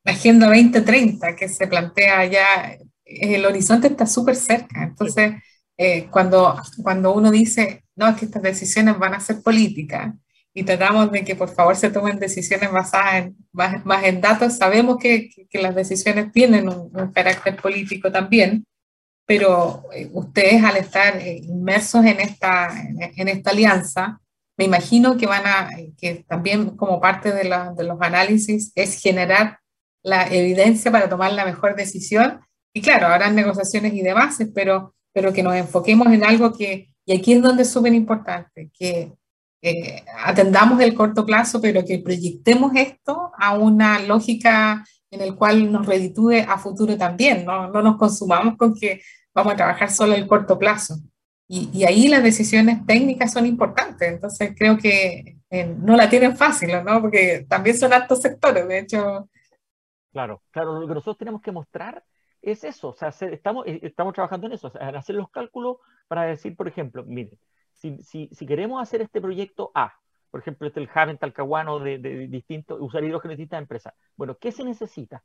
la 0.03 0.11
Agenda 0.11 0.47
2030 0.47 1.35
que 1.35 1.47
se 1.47 1.67
plantea 1.67 2.25
ya, 2.25 2.77
el 3.05 3.45
horizonte 3.45 3.87
está 3.87 4.05
súper 4.05 4.35
cerca. 4.35 4.83
Entonces, 4.83 5.33
eh, 5.77 6.07
cuando, 6.11 6.55
cuando 6.83 7.13
uno 7.13 7.31
dice, 7.31 7.85
no, 7.95 8.07
es 8.07 8.17
que 8.17 8.25
estas 8.25 8.43
decisiones 8.43 8.97
van 8.99 9.13
a 9.13 9.19
ser 9.19 9.41
políticas, 9.41 10.13
y 10.53 10.63
tratamos 10.63 11.11
de 11.11 11.23
que 11.23 11.35
por 11.35 11.49
favor 11.49 11.75
se 11.75 11.89
tomen 11.89 12.19
decisiones 12.19 12.71
basadas 12.71 13.25
en, 13.25 13.37
más, 13.51 14.03
en 14.03 14.21
datos. 14.21 14.57
Sabemos 14.57 14.97
que, 14.97 15.29
que, 15.49 15.61
las 15.61 15.73
decisiones 15.73 16.31
tienen 16.31 16.69
un, 16.69 17.11
carácter 17.11 17.55
político 17.55 18.11
también, 18.11 18.65
pero 19.25 19.83
eh, 19.93 20.09
ustedes 20.13 20.63
al 20.63 20.77
estar 20.77 21.17
eh, 21.17 21.37
inmersos 21.37 22.05
en 22.05 22.19
esta, 22.19 22.69
en, 23.15 23.27
esta 23.27 23.49
alianza, 23.49 24.19
me 24.55 24.65
imagino 24.65 25.17
que 25.17 25.25
van 25.25 25.43
a, 25.47 25.69
que 25.97 26.23
también 26.27 26.77
como 26.77 27.01
parte 27.01 27.31
de, 27.31 27.45
la, 27.45 27.73
de 27.73 27.83
los 27.83 27.99
análisis 27.99 28.71
es 28.75 29.01
generar 29.01 29.59
la 30.03 30.27
evidencia 30.27 30.91
para 30.91 31.09
tomar 31.09 31.33
la 31.33 31.45
mejor 31.45 31.75
decisión. 31.75 32.41
Y 32.75 32.81
claro, 32.81 33.07
habrán 33.07 33.35
negociaciones 33.35 33.93
y 33.93 34.03
demás, 34.03 34.37
pero, 34.53 34.93
pero 35.13 35.33
que 35.33 35.41
nos 35.41 35.55
enfoquemos 35.55 36.07
en 36.07 36.23
algo 36.23 36.53
que, 36.53 36.93
y 37.05 37.17
aquí 37.17 37.33
es 37.33 37.41
donde 37.41 37.63
es 37.63 37.71
súper 37.71 37.93
importante, 37.93 38.69
que 38.77 39.13
eh, 39.65 40.03
atendamos 40.25 40.81
el 40.81 40.93
corto 40.93 41.25
plazo, 41.25 41.61
pero 41.61 41.85
que 41.85 41.99
proyectemos 41.99 42.73
esto 42.75 43.31
a 43.37 43.57
una 43.57 43.99
lógica 43.99 44.83
en 45.09 45.21
el 45.21 45.35
cual 45.35 45.71
nos 45.71 45.85
reditúe 45.85 46.43
a 46.45 46.57
futuro 46.57 46.97
también, 46.97 47.45
no, 47.45 47.69
no 47.69 47.81
nos 47.81 47.95
consumamos 47.95 48.57
con 48.57 48.73
que 48.73 49.01
vamos 49.33 49.53
a 49.53 49.55
trabajar 49.55 49.89
solo 49.89 50.15
el 50.15 50.27
corto 50.27 50.59
plazo. 50.59 50.95
Y, 51.47 51.69
y 51.71 51.85
ahí 51.85 52.09
las 52.09 52.23
decisiones 52.23 52.85
técnicas 52.85 53.31
son 53.31 53.45
importantes, 53.45 54.11
entonces 54.11 54.53
creo 54.57 54.77
que 54.77 55.37
eh, 55.49 55.65
no 55.77 55.95
la 55.95 56.09
tienen 56.09 56.35
fácil, 56.35 56.71
¿no? 56.83 56.99
Porque 56.99 57.45
también 57.47 57.77
son 57.77 57.93
altos 57.93 58.21
sectores, 58.21 58.67
de 58.67 58.79
hecho. 58.79 59.29
Claro, 60.11 60.41
claro, 60.51 60.81
lo 60.81 60.87
que 60.87 60.93
nosotros 60.93 61.17
tenemos 61.17 61.41
que 61.41 61.51
mostrar 61.53 62.03
es 62.41 62.65
eso, 62.65 62.89
o 62.89 62.93
sea, 62.93 63.09
estamos, 63.09 63.65
eh, 63.65 63.79
estamos 63.83 64.13
trabajando 64.13 64.47
en 64.47 64.53
eso, 64.53 64.73
hacer 64.77 65.15
los 65.15 65.29
cálculos 65.29 65.77
para 66.09 66.23
decir, 66.23 66.53
por 66.57 66.67
ejemplo, 66.67 67.05
mire, 67.05 67.37
si, 68.01 68.29
si, 68.31 68.45
queremos 68.45 68.81
hacer 68.81 69.01
este 69.01 69.19
proyecto 69.19 69.71
A, 69.75 69.93
por 70.31 70.39
ejemplo, 70.39 70.67
este 70.67 70.79
el 70.79 70.89
Haven 70.93 71.17
Talcahuano 71.17 71.79
de, 71.79 71.99
de, 71.99 72.27
distinto, 72.27 72.75
usar 72.75 73.03
hidrógeno 73.03 73.33
en 73.33 73.37
distintas 73.37 73.61
empresas, 73.61 73.93
bueno, 74.15 74.37
¿qué 74.37 74.51
se 74.51 74.63
necesita? 74.63 75.23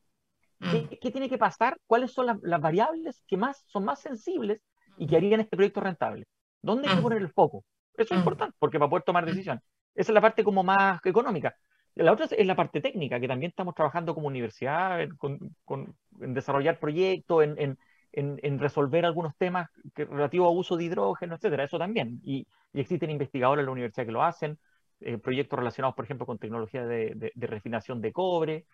¿Qué, 0.60 0.98
mm. 1.08 1.12
tiene 1.12 1.28
que 1.28 1.38
pasar? 1.38 1.78
¿Cuáles 1.86 2.12
son 2.12 2.26
las, 2.26 2.60
variables 2.60 3.22
que 3.26 3.36
más, 3.36 3.62
son 3.66 3.84
más 3.84 4.00
sensibles 4.00 4.60
y 4.96 5.06
que 5.06 5.16
harían 5.16 5.40
este 5.40 5.56
proyecto 5.56 5.80
rentable? 5.80 6.26
¿Dónde 6.60 6.88
hay 6.88 6.94
que 6.94 7.00
mm. 7.00 7.02
poner 7.02 7.18
el 7.18 7.30
foco? 7.30 7.64
Eso 7.94 8.14
es 8.14 8.18
mm. 8.18 8.22
importante, 8.22 8.56
porque 8.58 8.78
para 8.78 8.90
poder 8.90 9.04
tomar 9.04 9.24
decisión. 9.24 9.60
Esa 9.94 10.12
es 10.12 10.14
la 10.14 10.20
parte 10.20 10.44
como 10.44 10.62
más 10.62 11.00
económica. 11.04 11.54
La 11.94 12.12
otra 12.12 12.26
es 12.30 12.46
la 12.46 12.54
parte 12.54 12.80
técnica, 12.80 13.18
que 13.18 13.26
también 13.26 13.50
estamos 13.50 13.74
trabajando 13.74 14.14
como 14.14 14.28
universidad 14.28 15.08
con, 15.16 15.56
con, 15.64 15.96
en 16.20 16.34
desarrollar 16.34 16.78
proyectos, 16.78 17.42
en, 17.42 17.54
en, 17.58 17.78
en, 18.12 18.58
resolver 18.58 19.04
algunos 19.04 19.36
temas 19.36 19.70
relativos 19.94 20.48
a 20.48 20.50
uso 20.50 20.76
de 20.76 20.84
hidrógeno, 20.84 21.34
etcétera, 21.34 21.64
eso 21.64 21.78
también. 21.78 22.20
Y, 22.24 22.46
existen 22.74 23.10
investigadores 23.10 23.62
en 23.62 23.66
la 23.66 23.72
universidad 23.72 24.06
que 24.06 24.12
lo 24.12 24.22
hacen, 24.22 24.58
eh, 25.00 25.18
proyectos 25.18 25.58
relacionados, 25.58 25.96
por 25.96 26.04
ejemplo, 26.04 26.26
con 26.26 26.38
tecnología 26.38 26.86
de, 26.86 27.32
refinación 27.36 28.00
de 28.00 28.12
cobre. 28.12 28.66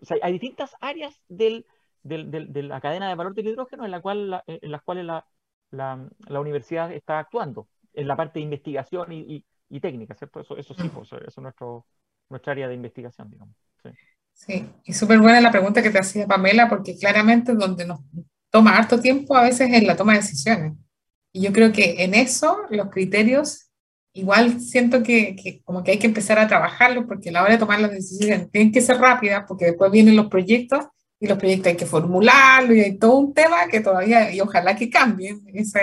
O 0.00 0.06
sea, 0.06 0.16
hay 0.22 0.32
distintas 0.32 0.74
áreas 0.80 1.20
del, 1.28 1.66
de 2.02 2.62
la 2.62 2.80
cadena 2.80 3.08
de 3.08 3.14
valor 3.16 3.34
del 3.34 3.48
hidrógeno 3.48 3.84
en, 3.84 3.90
la 3.90 4.00
cual, 4.00 4.42
en 4.46 4.70
las 4.70 4.82
cuales 4.82 5.04
la, 5.04 5.26
la, 5.70 6.40
universidad 6.40 6.92
está 6.92 7.18
actuando, 7.18 7.68
en 7.92 8.06
la 8.06 8.16
parte 8.16 8.38
de 8.38 8.44
investigación 8.44 9.12
y, 9.12 9.44
y, 9.68 9.80
técnica, 9.80 10.14
¿cierto? 10.14 10.40
Eso, 10.40 10.56
eso 10.56 10.74
sí, 10.74 10.84
mm. 10.84 10.90
pues, 10.90 11.12
eso 11.12 11.26
es 11.26 11.38
nuestro, 11.38 11.86
nuestra 12.30 12.52
área 12.52 12.68
de 12.68 12.74
investigación, 12.74 13.28
digamos. 13.30 13.56
Sí. 13.82 13.90
Sí, 14.38 14.64
y 14.84 14.92
súper 14.92 15.18
buena 15.18 15.40
la 15.40 15.50
pregunta 15.50 15.82
que 15.82 15.90
te 15.90 15.98
hacía 15.98 16.24
Pamela, 16.24 16.68
porque 16.68 16.96
claramente 16.96 17.54
donde 17.54 17.84
nos 17.84 17.98
toma 18.50 18.76
harto 18.76 19.00
tiempo 19.00 19.36
a 19.36 19.42
veces 19.42 19.70
en 19.72 19.86
la 19.86 19.96
toma 19.96 20.14
de 20.14 20.20
decisiones. 20.20 20.72
Y 21.32 21.42
yo 21.42 21.52
creo 21.52 21.72
que 21.72 22.02
en 22.04 22.14
eso 22.14 22.58
los 22.70 22.90
criterios, 22.90 23.70
igual 24.12 24.60
siento 24.60 25.02
que, 25.02 25.36
que 25.36 25.62
como 25.64 25.84
que 25.84 25.92
hay 25.92 25.98
que 25.98 26.06
empezar 26.06 26.38
a 26.38 26.48
trabajarlos 26.48 27.04
porque 27.06 27.28
a 27.28 27.32
la 27.32 27.42
hora 27.42 27.52
de 27.52 27.58
tomar 27.58 27.80
las 27.80 27.92
decisiones 27.92 28.50
tienen 28.50 28.72
que 28.72 28.80
ser 28.80 28.98
rápidas 28.98 29.44
porque 29.46 29.66
después 29.66 29.90
vienen 29.90 30.16
los 30.16 30.28
proyectos 30.28 30.86
y 31.20 31.26
los 31.26 31.38
proyectos 31.38 31.68
hay 31.68 31.76
que 31.76 31.86
formularlos 31.86 32.76
y 32.76 32.80
hay 32.80 32.98
todo 32.98 33.16
un 33.18 33.34
tema 33.34 33.66
que 33.68 33.80
todavía, 33.80 34.32
y 34.32 34.40
ojalá 34.40 34.76
que 34.76 34.90
cambien, 34.90 35.40
ese, 35.52 35.80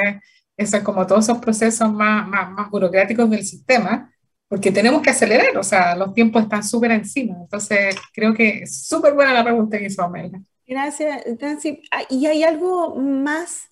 es 0.57 0.79
como 0.81 1.05
todos 1.05 1.25
esos 1.25 1.39
procesos 1.39 1.91
más, 1.91 2.27
más, 2.27 2.51
más 2.51 2.69
burocráticos 2.69 3.29
del 3.29 3.43
sistema, 3.45 4.11
porque 4.47 4.71
tenemos 4.71 5.01
que 5.01 5.09
acelerar, 5.09 5.57
o 5.57 5.63
sea, 5.63 5.95
los 5.95 6.13
tiempos 6.13 6.43
están 6.43 6.63
súper 6.63 6.91
encima. 6.91 7.35
Entonces, 7.41 7.95
creo 8.13 8.33
que 8.33 8.63
es 8.63 8.85
súper 8.87 9.13
buena 9.13 9.33
la 9.33 9.43
pregunta 9.43 9.77
que 9.77 9.87
hizo 9.87 10.03
Amelia. 10.03 10.41
Gracias, 10.67 11.23
Nancy. 11.39 11.81
Ah, 11.91 12.03
y 12.09 12.25
hay 12.25 12.43
algo 12.43 12.95
más 12.95 13.69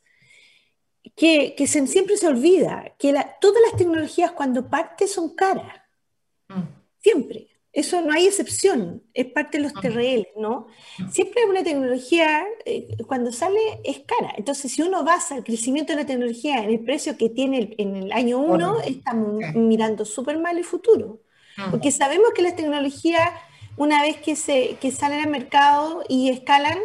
que, 1.16 1.56
siempre 1.68 2.18
se 2.18 2.28
olvida, 2.28 2.96
que 2.98 3.14
todas 3.42 3.62
las 3.70 3.78
tecnologías 3.78 4.32
cuando 4.32 4.70
parten 4.70 5.08
son 5.08 5.36
caras. 5.36 5.82
Mm. 6.48 6.62
Siempre. 7.00 7.48
Eso 7.72 8.02
no 8.02 8.14
hay 8.14 8.28
excepción, 8.28 9.02
es 9.16 9.26
parte 9.26 9.58
de 9.58 9.64
los 9.64 9.74
mm. 9.74 9.80
TRL, 9.80 10.28
¿no? 10.38 10.68
Mm. 11.00 11.10
Siempre 11.10 11.46
una 11.46 11.64
tecnología, 11.64 12.46
eh, 12.66 12.96
cuando 13.08 13.32
sale, 13.32 13.60
es 13.84 14.02
cara. 14.02 14.34
Entonces, 14.38 14.72
si 14.72 14.84
uno 14.84 15.04
basa 15.04 15.36
el 15.36 15.44
crecimiento 15.44 15.94
de 15.94 16.02
la 16.02 16.06
tecnología 16.06 16.64
en 16.64 16.70
el 16.70 16.82
precio 16.82 17.18
que 17.18 17.30
tiene 17.30 17.74
en 17.80 17.96
el 17.96 18.12
año 18.12 18.38
1, 18.38 18.82
estamos 18.82 19.42
mirando 19.56 20.06
súper 20.06 20.38
mal 20.38 20.58
el 20.58 20.64
futuro. 20.64 21.22
Porque 21.70 21.92
sabemos 21.92 22.32
que 22.36 22.42
las 22.42 22.56
tecnologías 22.56 23.30
una 23.78 24.02
vez 24.02 24.18
que, 24.18 24.36
se, 24.36 24.78
que 24.80 24.92
salen 24.92 25.22
al 25.22 25.30
mercado 25.30 26.04
y 26.08 26.30
escalan, 26.30 26.78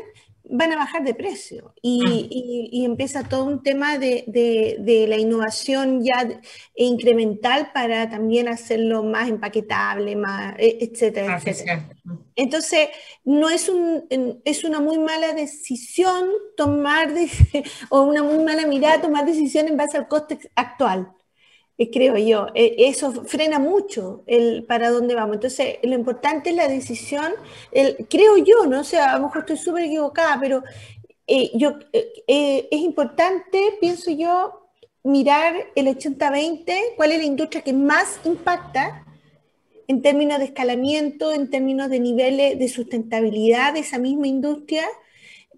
van 0.51 0.73
a 0.73 0.77
bajar 0.77 1.05
de 1.05 1.15
precio 1.15 1.75
y, 1.83 2.71
y, 2.73 2.85
empieza 2.85 3.23
todo 3.23 3.45
un 3.45 3.63
tema 3.63 3.99
de, 3.99 4.25
de, 4.27 5.07
la 5.07 5.17
innovación 5.17 6.03
ya 6.03 6.27
incremental 6.75 7.71
para 7.73 8.09
también 8.09 8.49
hacerlo 8.49 9.03
más 9.03 9.29
empaquetable, 9.29 10.17
más, 10.17 10.55
e, 10.59 10.79
etcétera, 10.81 11.35
ah, 11.35 11.43
etcétera. 11.45 11.89
Entonces, 12.35 12.89
no 13.25 13.51
es, 13.51 13.69
un, 13.69 14.05
es 14.45 14.65
una 14.65 14.81
muy 14.81 14.99
mala 14.99 15.35
decisión 15.35 16.29
tomar, 16.57 17.13
de, 17.13 17.29
o 17.91 18.03
una 18.03 18.23
muy 18.23 18.43
mala 18.43 18.67
mirada 18.67 19.03
tomar 19.03 19.27
decisiones 19.27 19.73
en 19.73 19.77
base 19.77 19.99
al 19.99 20.09
coste 20.09 20.39
actual. 20.55 21.13
Eh, 21.79 21.91
creo 21.91 22.17
yo. 22.19 22.49
Eh, 22.55 22.75
eso 22.79 23.13
frena 23.25 23.61
mucho 23.61 24.25
el 24.27 24.65
para 24.65 24.91
dónde 24.91 25.15
vamos. 25.15 25.37
Entonces, 25.37 25.77
lo 25.85 25.95
importante 25.95 26.51
es 26.51 26.57
la 26.57 26.67
decisión, 26.67 27.33
el, 27.71 28.07
creo 28.11 28.37
yo, 28.37 28.67
no 28.67 28.83
sé, 28.83 28.99
a 28.99 29.17
lo 29.17 29.27
mejor 29.27 29.41
estoy 29.43 29.57
súper 29.57 29.85
equivocada, 29.85 30.39
pero 30.41 30.65
eh, 31.29 31.51
yo, 31.55 31.79
es 31.93 32.81
importante, 32.81 33.77
pienso 33.81 34.11
yo, 34.11 34.71
mirar 35.05 35.55
el 35.77 35.87
80-20, 35.87 36.97
cuál 36.97 37.13
es 37.13 37.19
la 37.19 37.25
industria 37.25 37.63
que 37.63 37.73
más 37.73 38.21
impacta 38.25 39.05
en 39.87 40.03
términos 40.03 40.39
de 40.39 40.47
escalamiento, 40.47 41.33
en 41.33 41.49
términos 41.49 41.89
de 41.91 42.01
niveles 42.01 42.59
de 42.59 42.69
sustentabilidad 42.69 43.75
de 43.75 43.81
esa 43.81 43.99
misma 43.99 44.27
industria 44.27 44.85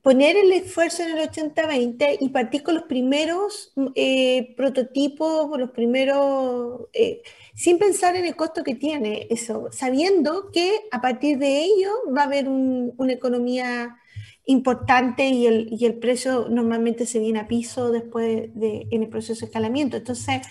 poner 0.02 0.36
el 0.36 0.52
esfuerzo 0.52 1.02
en 1.02 1.16
el 1.16 1.28
80-20 1.28 2.18
y 2.20 2.28
partir 2.30 2.62
con 2.62 2.74
los 2.74 2.84
primeros 2.84 3.72
eh, 3.94 4.54
prototipos, 4.56 5.58
los 5.58 5.70
primeros, 5.70 6.88
eh, 6.92 7.22
sin 7.54 7.78
pensar 7.78 8.16
en 8.16 8.24
el 8.24 8.36
costo 8.36 8.64
que 8.64 8.74
tiene 8.74 9.26
eso, 9.30 9.68
sabiendo 9.72 10.50
que 10.52 10.80
a 10.90 11.00
partir 11.00 11.38
de 11.38 11.64
ello 11.64 11.90
va 12.16 12.22
a 12.22 12.26
haber 12.26 12.48
una 12.48 13.12
economía 13.12 13.96
importante 14.46 15.28
y 15.28 15.46
el, 15.46 15.68
y 15.70 15.84
el, 15.84 15.94
precio 15.98 16.48
normalmente 16.48 17.06
se 17.06 17.18
viene 17.18 17.40
a 17.40 17.48
piso 17.48 17.90
después 17.92 18.52
de, 18.54 18.86
en 18.90 19.02
el 19.02 19.08
proceso 19.08 19.40
de 19.40 19.46
escalamiento. 19.46 19.98
Entonces, 19.98 20.42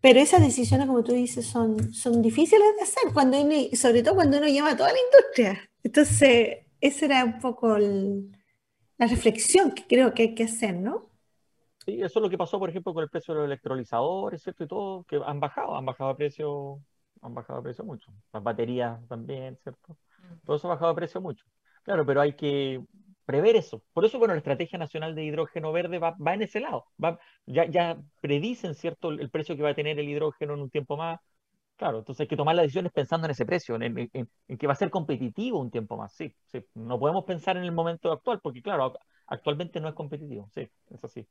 pero 0.00 0.20
esas 0.20 0.42
decisiones, 0.42 0.86
como 0.86 1.02
tú 1.04 1.12
dices, 1.12 1.46
son, 1.46 1.94
son 1.94 2.20
difíciles 2.20 2.66
de 2.76 2.82
hacer, 2.82 3.12
cuando 3.14 3.38
sobre 3.74 4.02
todo 4.02 4.16
cuando 4.16 4.38
uno 4.38 4.48
llama 4.48 4.72
a 4.72 4.76
toda 4.76 4.92
la 4.92 4.98
industria. 4.98 5.70
Entonces, 5.82 6.58
ese 6.80 7.04
era 7.06 7.24
un 7.24 7.38
poco 7.38 7.76
el, 7.76 8.33
la 8.98 9.06
reflexión 9.06 9.72
que 9.72 9.86
creo 9.86 10.14
que 10.14 10.22
hay 10.22 10.34
que 10.34 10.44
hacer, 10.44 10.74
¿no? 10.74 11.10
Sí, 11.84 12.00
eso 12.00 12.18
es 12.18 12.22
lo 12.22 12.30
que 12.30 12.38
pasó, 12.38 12.58
por 12.58 12.70
ejemplo, 12.70 12.94
con 12.94 13.02
el 13.02 13.10
precio 13.10 13.34
de 13.34 13.40
los 13.40 13.46
electrolizadores, 13.46 14.42
¿cierto? 14.42 14.64
Y 14.64 14.68
todo, 14.68 15.04
que 15.04 15.20
han 15.24 15.40
bajado, 15.40 15.76
han 15.76 15.84
bajado 15.84 16.10
de 16.10 16.16
precio, 16.16 16.80
han 17.20 17.34
bajado 17.34 17.58
de 17.58 17.64
precio 17.64 17.84
mucho. 17.84 18.12
Las 18.32 18.42
baterías 18.42 19.06
también, 19.06 19.58
¿cierto? 19.62 19.98
Mm. 20.18 20.46
Todo 20.46 20.56
eso 20.56 20.68
ha 20.68 20.74
bajado 20.74 20.92
de 20.92 20.96
precio 20.96 21.20
mucho. 21.20 21.44
Claro, 21.82 22.06
pero 22.06 22.22
hay 22.22 22.34
que 22.34 22.82
prever 23.26 23.56
eso. 23.56 23.82
Por 23.92 24.04
eso, 24.04 24.18
bueno, 24.18 24.34
la 24.34 24.38
Estrategia 24.38 24.78
Nacional 24.78 25.14
de 25.14 25.24
Hidrógeno 25.24 25.72
Verde 25.72 25.98
va, 25.98 26.16
en 26.32 26.42
ese 26.42 26.60
lado. 26.60 26.86
Va, 27.02 27.18
ya, 27.46 27.66
ya 27.66 27.98
predicen, 28.20 28.74
¿cierto?, 28.74 29.10
el 29.10 29.30
precio 29.30 29.56
que 29.56 29.62
va 29.62 29.70
a 29.70 29.74
tener 29.74 29.98
el 29.98 30.08
hidrógeno 30.08 30.54
en 30.54 30.60
un 30.60 30.70
tiempo 30.70 30.96
más. 30.96 31.20
Claro, 31.76 31.98
entonces 31.98 32.20
hay 32.20 32.28
que 32.28 32.36
tomar 32.36 32.54
las 32.54 32.64
decisiones 32.64 32.92
pensando 32.92 33.26
en 33.26 33.32
ese 33.32 33.44
precio, 33.44 33.76
en, 33.80 34.08
que 34.58 34.66
va 34.66 34.74
a 34.74 34.76
ser 34.76 34.90
competitivo 34.90 35.58
un 35.58 35.70
tiempo 35.70 35.96
más. 35.96 36.12
Sí, 36.14 36.32
sí. 36.46 36.64
No 36.74 36.98
podemos 37.00 37.24
pensar 37.24 37.56
en 37.56 37.64
el 37.64 37.72
momento 37.72 38.12
actual, 38.12 38.40
porque 38.40 38.62
claro, 38.62 38.94
actualmente 39.26 39.80
no 39.80 39.88
es 39.88 39.94
competitivo. 39.94 40.48
Sí, 40.54 40.68
es 40.90 41.04
así. 41.04 41.26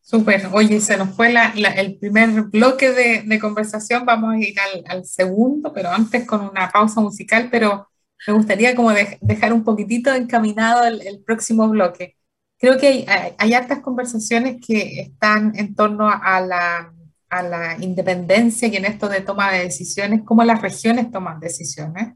Súper. 0.00 0.46
Oye, 0.52 0.80
se 0.80 0.96
nos 0.96 1.16
fue 1.16 1.34
el 1.76 1.98
primer 1.98 2.42
bloque 2.42 2.90
de, 2.92 3.40
conversación. 3.40 4.06
Vamos 4.06 4.34
a 4.34 4.38
ir 4.38 4.54
al, 4.86 5.04
segundo, 5.04 5.72
pero 5.72 5.90
antes 5.90 6.26
con 6.26 6.42
una 6.48 6.70
pausa 6.70 7.00
musical, 7.00 7.48
pero 7.50 7.88
me 8.26 8.34
gustaría 8.34 8.76
como 8.76 8.92
dejar 9.20 9.52
un 9.52 9.64
poquitito 9.64 10.14
encaminado 10.14 10.84
el, 10.84 11.22
próximo 11.24 11.68
bloque. 11.68 12.16
Creo 12.58 12.78
que 12.78 12.86
hay, 12.86 13.34
hay, 13.38 13.54
hartas 13.54 13.80
conversaciones 13.80 14.58
que 14.64 15.00
están 15.00 15.52
en 15.56 15.74
torno 15.74 16.08
a 16.08 16.40
la 16.40 16.92
a 17.32 17.42
la 17.42 17.76
independencia 17.80 18.68
y 18.68 18.76
en 18.76 18.84
esto 18.84 19.08
de 19.08 19.22
toma 19.22 19.50
de 19.50 19.60
decisiones, 19.60 20.20
cómo 20.22 20.44
las 20.44 20.60
regiones 20.60 21.10
toman 21.10 21.40
decisiones. 21.40 22.12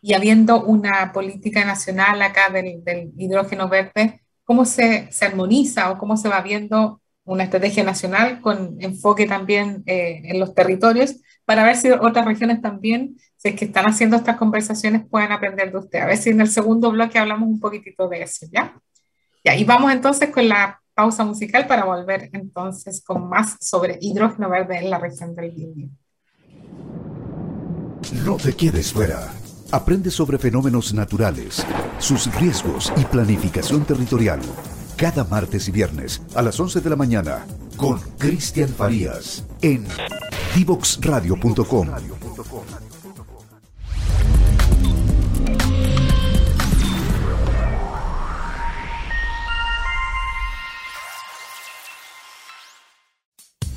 Y 0.00 0.14
habiendo 0.14 0.62
una 0.62 1.12
política 1.12 1.64
nacional 1.64 2.22
acá 2.22 2.50
del, 2.50 3.12
hidrógeno 3.18 3.68
verde, 3.68 4.22
¿cómo 4.44 4.64
se, 4.64 5.10
se, 5.10 5.24
armoniza 5.26 5.90
o 5.90 5.98
cómo 5.98 6.16
se 6.16 6.28
va 6.28 6.40
viendo 6.40 7.02
una 7.24 7.44
estrategia 7.44 7.82
nacional 7.82 8.40
con 8.40 8.76
enfoque 8.80 9.26
también 9.26 9.82
eh, 9.86 10.22
en 10.24 10.38
los 10.38 10.54
territorios 10.54 11.16
para 11.44 11.64
ver 11.64 11.76
si 11.76 11.90
otras 11.90 12.24
regiones 12.24 12.62
también, 12.62 13.16
si 13.36 13.48
es 13.48 13.56
que 13.56 13.64
están 13.64 13.86
haciendo 13.86 14.16
estas 14.16 14.36
conversaciones, 14.36 15.02
puedan 15.10 15.32
aprender 15.32 15.72
de 15.72 15.78
usted? 15.78 15.98
A 15.98 16.06
ver 16.06 16.16
si 16.16 16.30
en 16.30 16.40
el 16.40 16.48
segundo 16.48 16.92
bloque 16.92 17.18
hablamos 17.18 17.48
un 17.48 17.58
poquitito 17.58 18.08
de 18.08 18.22
eso, 18.22 18.46
¿ya? 18.52 18.80
Y 19.42 19.64
vamos 19.64 19.92
entonces 19.92 20.30
con 20.30 20.48
la 20.48 20.79
pausa 21.00 21.24
musical 21.24 21.66
para 21.66 21.86
volver 21.86 22.28
entonces 22.34 23.02
con 23.02 23.26
más 23.26 23.56
sobre 23.58 23.96
hidrógeno 24.02 24.50
verde 24.50 24.76
en 24.76 24.90
la 24.90 24.98
región 24.98 25.34
del 25.34 25.50
Biobío. 25.50 25.88
No 28.22 28.36
te 28.36 28.52
quedes 28.52 28.92
fuera. 28.92 29.32
Aprende 29.72 30.10
sobre 30.10 30.36
fenómenos 30.36 30.92
naturales, 30.92 31.64
sus 31.98 32.30
riesgos 32.38 32.92
y 32.98 33.04
planificación 33.06 33.86
territorial. 33.86 34.40
Cada 34.96 35.24
martes 35.24 35.68
y 35.68 35.70
viernes 35.70 36.20
a 36.34 36.42
las 36.42 36.60
11 36.60 36.82
de 36.82 36.90
la 36.90 36.96
mañana 36.96 37.46
con 37.78 37.98
Cristian 38.18 38.68
Farías 38.68 39.46
en 39.62 39.86
divoxradio.com. 40.54 42.19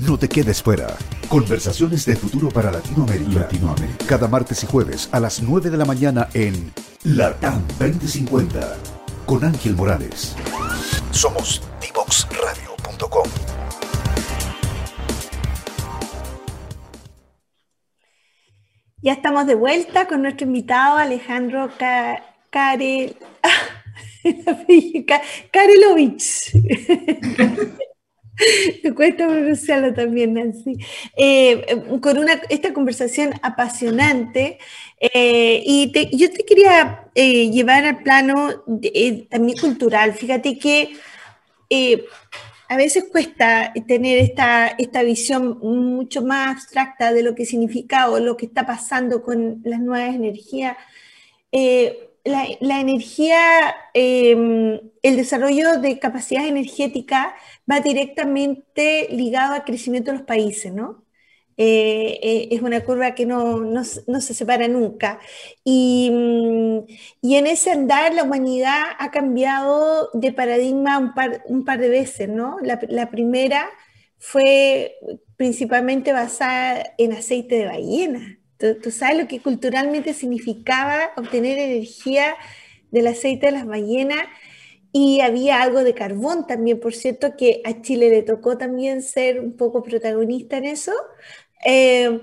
No 0.06 0.18
te 0.18 0.28
quedes 0.28 0.62
fuera. 0.62 0.98
Conversaciones 1.30 2.06
de 2.06 2.18
futuro 2.18 2.50
para 2.50 2.70
Latinoamérica. 2.72 3.40
Latinoamérica. 3.42 4.06
Cada 4.06 4.28
martes 4.28 4.62
y 4.64 4.68
jueves 4.68 5.08
a 5.14 5.20
las 5.22 5.42
9 5.42 5.70
de 5.70 5.78
la 5.78 5.86
mañana 5.86 6.28
en 6.34 6.74
Latam 7.06 7.66
2050 7.80 8.76
con 9.26 9.46
Ángel 9.46 9.78
Morales. 9.78 10.36
Somos 11.12 11.62
divoxradio.com. 11.80 13.30
Ya 19.02 19.14
estamos 19.14 19.48
de 19.48 19.56
vuelta 19.56 20.08
con 20.10 20.24
nuestro 20.24 20.48
invitado 20.48 20.98
Alejandro 20.98 21.70
Karel... 22.50 23.16
Karelovich. 25.52 26.52
Me 28.84 28.94
cuesta 28.96 29.28
pronunciarlo 29.28 29.94
también, 29.94 30.34
Nancy. 30.34 30.78
Eh, 31.16 31.84
con 32.02 32.18
una, 32.18 32.34
esta 32.50 32.74
conversación 32.74 33.34
apasionante. 33.42 34.58
Eh, 35.00 35.62
y 35.66 35.92
yo 36.18 36.32
te 36.32 36.44
quería 36.46 37.08
eh, 37.14 37.52
llevar 37.52 37.86
al 37.86 38.02
plano 38.02 38.64
también 39.30 39.58
cultural. 39.60 40.14
Fíjate 40.14 40.58
que 40.58 40.94
a 42.70 42.78
veces 42.78 43.06
cuesta 43.12 43.74
tener 43.88 44.20
esta, 44.20 44.68
esta 44.68 45.04
visión 45.04 45.60
mucho 45.60 46.24
más 46.24 46.52
abstracta 46.52 47.14
de 47.14 47.24
lo 47.24 47.36
que 47.36 47.46
significa 47.46 48.10
o 48.10 48.20
lo 48.20 48.38
que 48.38 48.46
está 48.46 48.66
pasando 48.66 49.22
con 49.22 49.62
las 49.64 49.80
nuevas 49.80 50.16
energías. 50.16 50.78
La, 52.26 52.80
energía, 52.80 53.76
el 53.94 54.92
desarrollo 55.04 55.80
de 55.80 56.00
capacidad 56.00 56.48
energética 56.48 57.36
va 57.70 57.82
directamente 57.82 59.08
ligado 59.12 59.54
al 59.56 59.66
crecimiento 59.66 60.12
de 60.12 60.18
los 60.20 60.26
países, 60.26 60.74
¿no? 60.74 61.04
Eh, 61.58 62.20
eh, 62.24 62.48
es 62.52 62.62
una 62.62 62.84
curva 62.84 63.14
que 63.14 63.26
no, 63.26 63.60
no, 63.60 63.84
no 64.08 64.22
se 64.22 64.34
separa 64.34 64.68
nunca. 64.68 65.20
Y, 65.64 66.12
y, 67.22 67.36
en 67.36 67.48
ese 67.48 67.72
andar 67.72 68.14
la 68.14 68.24
humanidad 68.24 68.84
ha 69.00 69.12
cambiado 69.12 70.10
de 70.14 70.32
paradigma 70.34 70.98
un 70.98 71.14
par, 71.14 71.44
un 71.48 71.64
par 71.66 71.80
de 71.80 71.90
veces, 71.90 72.30
¿no? 72.30 72.58
La, 72.62 72.80
la 72.90 73.10
primera 73.12 73.70
fue 74.18 74.96
principalmente 75.38 76.14
basada 76.14 76.84
en 76.98 77.14
aceite 77.14 77.56
de 77.56 77.66
ballena. 77.68 78.40
¿Tú, 78.64 78.76
tú 78.76 78.92
sabes 78.92 79.18
lo 79.18 79.28
que 79.28 79.42
culturalmente 79.42 80.14
significaba 80.14 81.12
obtener 81.18 81.60
energía 81.60 82.34
del 82.92 83.08
aceite 83.08 83.48
de 83.48 83.52
las 83.52 83.66
ballenas 83.66 84.24
y 84.94 85.20
había 85.20 85.62
algo 85.62 85.84
de 85.84 85.94
carbón 85.94 86.48
también, 86.48 86.80
por 86.80 86.94
cierto, 86.94 87.36
que 87.36 87.62
a 87.66 87.82
Chile 87.82 88.10
le 88.10 88.24
tocó 88.24 88.58
también 88.58 89.02
ser 89.02 89.42
un 89.42 89.58
poco 89.58 89.84
protagonista 89.84 90.56
en 90.58 90.64
eso. 90.64 90.94
Eh, 91.66 92.22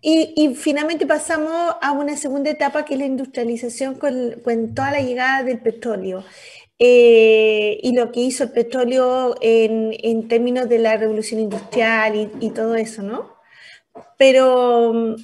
y, 0.00 0.54
finalmente 0.54 1.06
pasamos 1.06 1.74
a 1.82 1.90
una 1.90 2.16
segunda 2.16 2.50
etapa 2.50 2.84
que 2.84 2.94
es 2.94 3.00
la 3.00 3.06
industrialización 3.06 3.96
con, 3.96 4.40
con 4.44 4.74
toda 4.76 4.92
la 4.92 5.00
llegada 5.00 5.42
del 5.42 5.58
petróleo. 5.60 6.24
Eh, 6.78 7.80
y 7.82 7.96
lo 7.96 8.12
que 8.12 8.20
hizo 8.20 8.44
el 8.44 8.52
petróleo 8.52 9.34
en, 9.40 9.92
en 10.00 10.28
términos 10.28 10.68
de 10.68 10.78
la 10.78 10.96
revolución 10.96 11.40
industrial 11.40 12.14
y, 12.14 12.46
y, 12.46 12.50
todo 12.50 12.76
eso, 12.76 13.02
¿no? 13.02 13.34
Pero 14.16 15.16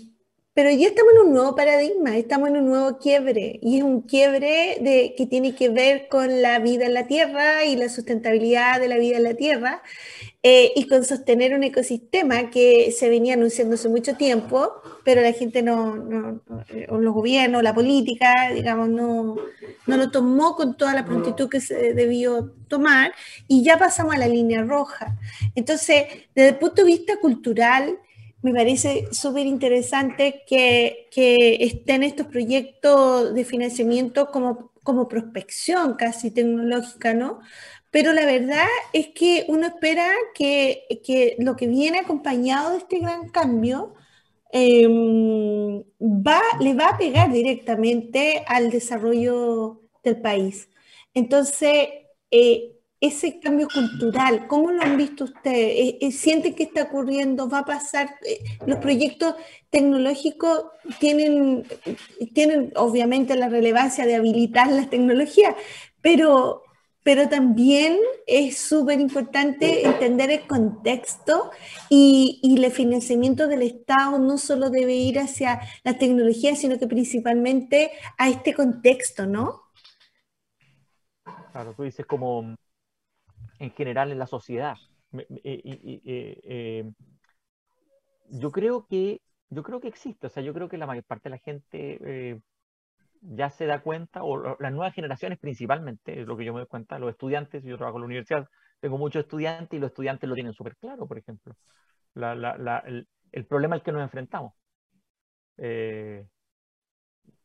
pero 0.54 0.70
ya 0.70 0.86
estamos 0.86 1.12
en 1.14 1.26
un 1.26 1.34
nuevo 1.34 1.56
paradigma, 1.56 2.16
estamos 2.16 2.48
en 2.48 2.58
un 2.58 2.66
nuevo 2.66 2.98
quiebre, 2.98 3.58
y 3.60 3.78
es 3.78 3.82
un 3.82 4.02
quiebre 4.02 4.78
de, 4.80 5.14
que 5.16 5.26
tiene 5.26 5.56
que 5.56 5.68
ver 5.68 6.06
con 6.08 6.42
la 6.42 6.60
vida 6.60 6.86
en 6.86 6.94
la 6.94 7.08
Tierra 7.08 7.64
y 7.64 7.74
la 7.74 7.88
sustentabilidad 7.88 8.80
de 8.80 8.86
la 8.86 8.96
vida 8.96 9.16
en 9.16 9.24
la 9.24 9.34
Tierra, 9.34 9.82
eh, 10.44 10.72
y 10.76 10.86
con 10.86 11.04
sostener 11.04 11.54
un 11.54 11.64
ecosistema 11.64 12.50
que 12.50 12.92
se 12.92 13.08
venía 13.08 13.34
anunciando 13.34 13.74
hace 13.74 13.88
mucho 13.88 14.14
tiempo, 14.14 14.70
pero 15.02 15.22
la 15.22 15.32
gente 15.32 15.60
no, 15.60 15.96
no, 15.96 16.40
los 16.88 17.14
gobiernos, 17.14 17.64
la 17.64 17.74
política, 17.74 18.50
digamos, 18.54 18.88
no, 18.90 19.34
no 19.86 19.96
lo 19.96 20.10
tomó 20.12 20.54
con 20.54 20.76
toda 20.76 20.94
la 20.94 21.04
prontitud 21.04 21.48
que 21.48 21.60
se 21.60 21.94
debió 21.94 22.52
tomar, 22.68 23.12
y 23.48 23.64
ya 23.64 23.76
pasamos 23.76 24.14
a 24.14 24.18
la 24.18 24.28
línea 24.28 24.62
roja. 24.62 25.18
Entonces, 25.56 26.04
desde 26.32 26.50
el 26.50 26.58
punto 26.58 26.82
de 26.82 26.86
vista 26.86 27.16
cultural, 27.16 27.98
me 28.44 28.52
parece 28.52 29.08
súper 29.10 29.46
interesante 29.46 30.42
que, 30.46 31.08
que, 31.10 31.56
estén 31.64 32.02
estos 32.02 32.26
proyectos 32.26 33.34
de 33.34 33.42
financiamiento 33.42 34.30
como, 34.30 34.70
como 34.82 35.08
prospección 35.08 35.94
casi 35.94 36.30
tecnológica, 36.30 37.14
¿no? 37.14 37.40
Pero 37.90 38.12
la 38.12 38.26
verdad 38.26 38.66
es 38.92 39.08
que 39.14 39.46
uno 39.48 39.66
espera 39.68 40.10
que, 40.34 40.84
que 41.06 41.36
lo 41.38 41.56
que 41.56 41.66
viene 41.68 42.00
acompañado 42.00 42.72
de 42.72 42.78
este 42.78 42.98
gran 42.98 43.30
cambio 43.30 43.94
em, 44.52 45.82
va, 46.00 46.42
le 46.60 46.74
va 46.74 46.88
a 46.88 46.98
pegar 46.98 47.32
directamente 47.32 48.44
al 48.46 48.70
desarrollo 48.70 49.80
del 50.02 50.20
país. 50.20 50.68
Entonces, 51.14 51.88
eh, 52.30 52.73
ese 53.06 53.38
cambio 53.38 53.68
cultural, 53.68 54.46
¿cómo 54.46 54.70
lo 54.70 54.82
han 54.82 54.96
visto 54.96 55.24
ustedes? 55.24 55.54
Eh, 55.54 55.98
eh, 56.00 56.12
¿Sienten 56.12 56.54
que 56.54 56.62
está 56.64 56.84
ocurriendo? 56.84 57.48
¿Va 57.48 57.60
a 57.60 57.64
pasar? 57.64 58.16
Eh, 58.26 58.40
los 58.66 58.78
proyectos 58.78 59.34
tecnológicos 59.70 60.64
tienen, 60.98 61.64
tienen 62.32 62.72
obviamente 62.76 63.36
la 63.36 63.48
relevancia 63.48 64.06
de 64.06 64.14
habilitar 64.14 64.68
las 64.68 64.88
tecnologías, 64.88 65.54
pero, 66.00 66.62
pero 67.02 67.28
también 67.28 67.98
es 68.26 68.56
súper 68.58 69.00
importante 69.00 69.84
entender 69.86 70.30
el 70.30 70.46
contexto 70.46 71.50
y, 71.90 72.40
y, 72.42 72.62
el 72.62 72.70
financiamiento 72.72 73.48
del 73.48 73.62
Estado 73.62 74.18
no 74.18 74.38
solo 74.38 74.70
debe 74.70 74.94
ir 74.94 75.18
hacia 75.18 75.60
la 75.82 75.98
tecnología, 75.98 76.56
sino 76.56 76.78
que 76.78 76.86
principalmente 76.86 77.90
a 78.16 78.30
este 78.30 78.54
contexto, 78.54 79.26
¿no? 79.26 79.64
Claro, 81.52 81.74
tú 81.74 81.82
dices 81.82 82.06
como 82.06 82.56
en 83.58 83.70
general 83.72 84.12
en 84.12 84.18
la 84.18 84.26
sociedad. 84.26 84.76
Eh, 85.12 86.00
eh, 86.04 86.92
yo 88.30 88.50
creo 88.50 88.86
que 88.86 89.20
yo 89.50 89.62
creo 89.62 89.80
que 89.80 89.88
existe, 89.88 90.26
o 90.26 90.30
sea, 90.30 90.42
yo 90.42 90.52
creo 90.52 90.68
que 90.68 90.78
la 90.78 90.86
mayor 90.86 91.04
parte 91.04 91.28
de 91.28 91.36
la 91.36 91.38
gente 91.38 91.98
eh, 92.04 92.40
ya 93.20 93.50
se 93.50 93.66
da 93.66 93.82
cuenta, 93.82 94.24
o 94.24 94.56
las 94.58 94.72
nuevas 94.72 94.94
generaciones 94.94 95.38
principalmente, 95.38 96.20
es 96.20 96.26
lo 96.26 96.36
que 96.36 96.44
yo 96.44 96.52
me 96.52 96.60
doy 96.60 96.66
cuenta, 96.66 96.98
los 96.98 97.10
estudiantes, 97.10 97.62
yo 97.62 97.76
trabajo 97.76 97.98
en 97.98 98.02
la 98.02 98.06
universidad, 98.06 98.48
tengo 98.80 98.98
muchos 98.98 99.22
estudiantes 99.22 99.76
y 99.76 99.80
los 99.80 99.90
estudiantes 99.90 100.28
lo 100.28 100.34
tienen 100.34 100.54
súper 100.54 100.76
claro, 100.76 101.06
por 101.06 101.18
ejemplo, 101.18 101.54
el, 102.16 103.46
problema 103.46 103.76
al 103.76 103.82
que 103.82 103.92
nos 103.92 104.02
enfrentamos. 104.02 104.54
que 105.56 106.26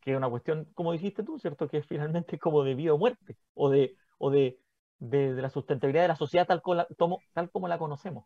es 0.05 0.17
una 0.17 0.29
cuestión, 0.29 0.65
como 0.73 0.91
dijiste 0.93 1.23
tú, 1.23 1.37
¿cierto? 1.37 1.67
Que 1.67 1.77
es 1.77 1.85
finalmente 1.85 2.39
como 2.39 2.63
de 2.63 2.73
vida 2.73 2.93
o 2.93 2.97
muerte, 2.97 3.37
o 3.53 3.69
de, 3.69 3.95
o 4.17 4.31
de 4.31 4.57
de, 4.99 5.33
la 5.33 5.49
sustentabilidad 5.49 6.03
de 6.03 6.09
la 6.09 6.15
sociedad 6.15 6.47
tal 6.47 6.61
como 6.61 6.75
la, 6.75 6.87
tal 7.33 7.49
como 7.49 7.67
la 7.67 7.77
conocemos. 7.77 8.25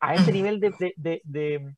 A 0.00 0.14
ese 0.14 0.32
nivel 0.32 0.60
de, 0.60 0.72
de, 0.96 1.76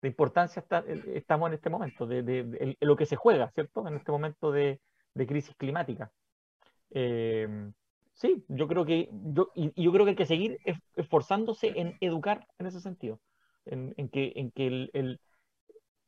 de 0.00 0.08
importancia 0.08 0.60
está, 0.60 0.84
estamos 1.14 1.48
en 1.48 1.54
este 1.54 1.70
momento, 1.70 2.06
de, 2.06 2.76
lo 2.80 2.96
que 2.96 3.06
se 3.06 3.16
juega, 3.16 3.50
¿cierto? 3.50 3.86
En 3.86 3.96
este 3.96 4.12
momento 4.12 4.52
de, 4.52 4.80
crisis 5.26 5.54
climática. 5.56 6.12
Eh, 6.90 7.48
sí, 8.12 8.44
yo 8.46 8.68
creo 8.68 8.84
que 8.84 9.08
yo, 9.12 9.50
y, 9.54 9.82
yo 9.82 9.90
creo 9.90 10.04
que 10.04 10.10
hay 10.10 10.16
que 10.16 10.26
seguir 10.26 10.58
esforzándose 10.94 11.72
en 11.74 11.96
educar 12.00 12.46
en 12.58 12.66
ese 12.66 12.80
sentido, 12.80 13.20
en, 13.64 13.94
en 13.96 14.08
que, 14.08 14.32
en 14.36 14.52
que 14.52 14.66
el, 14.68 15.20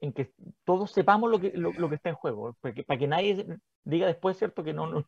en 0.00 0.12
que 0.12 0.32
todos 0.64 0.92
sepamos 0.92 1.28
lo 1.28 1.40
que, 1.40 1.52
lo, 1.54 1.88
que 1.88 1.96
está 1.96 2.10
en 2.10 2.14
juego, 2.14 2.56
para 2.60 2.74
que, 2.74 2.84
para 2.84 2.98
que 2.98 3.08
nadie 3.08 3.46
diga 3.82 4.06
después, 4.06 4.38
¿cierto? 4.38 4.62
Que 4.62 4.72
no, 4.72 4.86
no, 4.86 5.04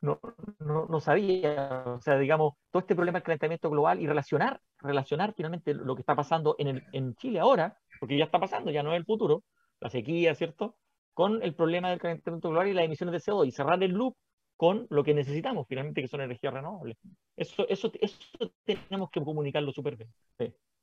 no, 0.00 0.20
no, 0.58 0.86
no, 0.86 1.00
sabía, 1.00 1.82
o 1.86 2.00
sea, 2.00 2.18
digamos, 2.18 2.54
todo 2.70 2.80
este 2.80 2.94
problema 2.94 3.18
del 3.18 3.24
calentamiento 3.24 3.70
global 3.70 4.00
y 4.00 4.06
relacionar, 4.06 4.60
relacionar 4.78 5.32
finalmente 5.34 5.74
lo 5.74 5.94
que 5.94 6.02
está 6.02 6.14
pasando 6.14 6.56
en, 6.58 6.68
el, 6.68 6.84
en 6.92 7.14
Chile 7.14 7.40
ahora, 7.40 7.78
porque 8.00 8.18
ya 8.18 8.24
está 8.24 8.38
pasando, 8.38 8.70
ya 8.70 8.82
no 8.82 8.92
es 8.92 8.98
el 8.98 9.06
futuro, 9.06 9.44
la 9.80 9.90
sequía, 9.90 10.34
¿cierto? 10.34 10.76
Con 11.14 11.42
el 11.42 11.54
problema 11.54 11.90
del 11.90 12.00
calentamiento 12.00 12.50
global 12.50 12.68
y 12.68 12.74
las 12.74 12.84
emisiones 12.84 13.12
de 13.12 13.32
CO2 13.32 13.46
y 13.46 13.52
cerrar 13.52 13.82
el 13.82 13.92
loop 13.92 14.14
con 14.56 14.86
lo 14.90 15.02
que 15.02 15.14
necesitamos 15.14 15.66
finalmente, 15.68 16.02
que 16.02 16.08
son 16.08 16.20
energías 16.20 16.54
renovables. 16.54 16.96
Eso, 17.36 17.66
eso, 17.68 17.90
eso 18.00 18.18
tenemos 18.64 19.10
que 19.10 19.22
comunicarlo 19.22 19.72
súper 19.72 19.96
bien. 19.96 20.10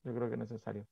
Yo 0.03 0.15
creo 0.15 0.27
que 0.27 0.33
es 0.33 0.39
necesario. 0.39 0.87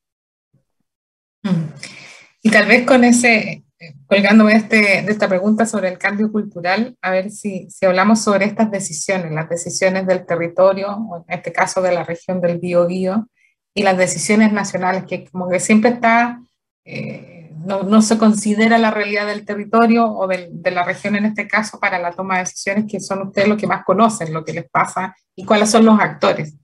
Y 2.42 2.52
tal 2.52 2.68
vez 2.68 2.86
con 2.86 3.04
ese, 3.04 3.66
colgándome 4.08 4.54
este, 4.54 5.02
de 5.04 5.12
esta 5.12 5.28
pregunta 5.28 5.65
sobre 5.65 5.89
el 5.89 5.98
cambio 5.98 6.32
cultural, 6.32 6.98
a 7.02 7.12
ver 7.12 7.32
si, 7.32 7.70
si 7.70 7.86
hablamos 7.86 8.22
sobre 8.22 8.46
estas 8.46 8.72
decisiones, 8.72 9.32
las 9.32 9.50
decisiones 9.50 10.06
del 10.06 10.26
territorio, 10.26 10.98
en 11.28 11.38
este 11.38 11.52
caso 11.52 11.82
de 11.82 11.94
la 11.94 12.04
región 12.04 12.42
del 12.42 12.60
Biobío, 12.60 13.28
y 13.74 13.84
las 13.84 13.98
decisiones 13.98 14.52
nacionales, 14.52 15.06
que 15.06 15.26
como 15.26 15.48
que 15.48 15.60
siempre 15.60 15.92
está, 15.92 16.42
eh, 16.84 17.52
no, 17.65 17.84
no, 17.84 18.02
se 18.02 18.18
considera 18.18 18.78
la 18.78 18.92
realidad 18.92 19.28
del 19.28 19.46
territorio 19.46 20.06
o 20.06 20.28
de, 20.28 20.50
de, 20.52 20.72
la 20.72 20.84
región 20.84 21.15
en 21.15 21.26
este 21.26 21.48
caso 21.48 21.80
para 21.80 22.00
la 22.00 22.12
toma 22.12 22.36
de 22.36 22.46
decisiones, 22.46 22.86
que 22.89 23.00
son 23.00 23.28
ustedes 23.28 23.48
los 23.48 23.58
que 23.58 23.68
más 23.68 23.86
conocen 23.86 24.34
lo 24.34 24.44
que 24.44 24.54
les 24.54 24.70
pasa 24.70 25.15
y 25.36 25.46
cuáles 25.46 25.70
son 25.70 25.86
los 25.86 26.00
actores. 26.00 26.56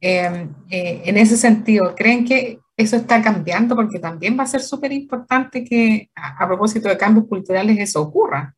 Eh, 0.00 0.48
eh, 0.70 1.02
en 1.04 1.16
ese 1.18 1.36
sentido, 1.36 1.94
¿creen 1.94 2.24
que 2.24 2.58
eso 2.80 2.96
está 2.96 3.22
cambiando 3.22 3.76
porque 3.76 3.98
también 3.98 4.38
va 4.38 4.44
a 4.44 4.46
ser 4.46 4.60
súper 4.60 4.92
importante 4.92 5.64
que 5.64 6.10
a, 6.14 6.46
propósito 6.46 6.88
de 6.88 6.96
cambios 6.96 7.26
culturales 7.26 7.78
eso 7.78 8.02
ocurra. 8.02 8.54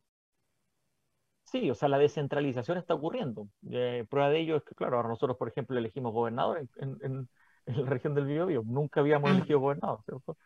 Sí, 1.43 1.69
o 1.69 1.75
sea, 1.75 1.87
la 1.87 1.99
descentralización 1.99 2.77
está 2.77 2.95
ocurriendo. 2.95 3.47
Eh, 3.69 4.05
prueba 4.09 4.29
de 4.29 4.39
ello 4.39 4.55
es 4.55 4.63
que, 4.63 4.73
claro, 4.73 4.97
ahora 4.97 5.09
nosotros, 5.09 5.37
por 5.37 5.49
ejemplo, 5.49 5.77
elegimos 5.77 6.13
gobernador 6.13 6.67
en, 6.77 6.97
en, 7.01 7.29
la 7.65 7.89
región 7.89 8.15
del 8.15 8.25
Biobío. 8.25 8.63
Nunca 8.65 9.01
habíamos 9.01 9.31
mm. 9.31 9.35
elegido 9.35 9.59
gobernador, 9.59 9.99
¿cierto? 10.03 10.37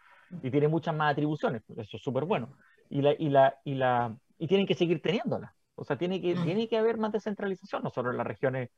Y 0.43 0.51
tiene 0.51 0.67
muchas 0.67 0.93
más 0.93 1.13
atribuciones, 1.13 1.63
eso 1.69 1.97
es 1.97 2.03
súper 2.03 2.25
bueno. 2.25 2.57
Y, 2.89 3.01
la, 3.01 3.13
y, 3.17 3.29
la, 3.29 3.55
y, 3.63 3.75
la, 3.75 4.17
y 4.37 4.47
tienen 4.47 4.67
que 4.67 4.75
seguir 4.75 5.01
teniéndolas. 5.01 5.51
O 5.75 5.83
sea, 5.83 5.97
tiene 5.97 6.21
que, 6.21 6.35
mm. 6.35 6.43
tiene 6.43 6.67
que 6.67 6.77
haber 6.77 6.97
más 6.97 7.11
descentralización. 7.11 7.83
Nosotros 7.83 8.11
en 8.11 8.17
las 8.17 8.27
regiones 8.27 8.69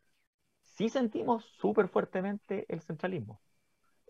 sí 0.64 0.90
sentimos 0.90 1.46
súper 1.60 1.88
fuertemente 1.90 2.66
el 2.70 2.82
centralismo. 2.82 3.42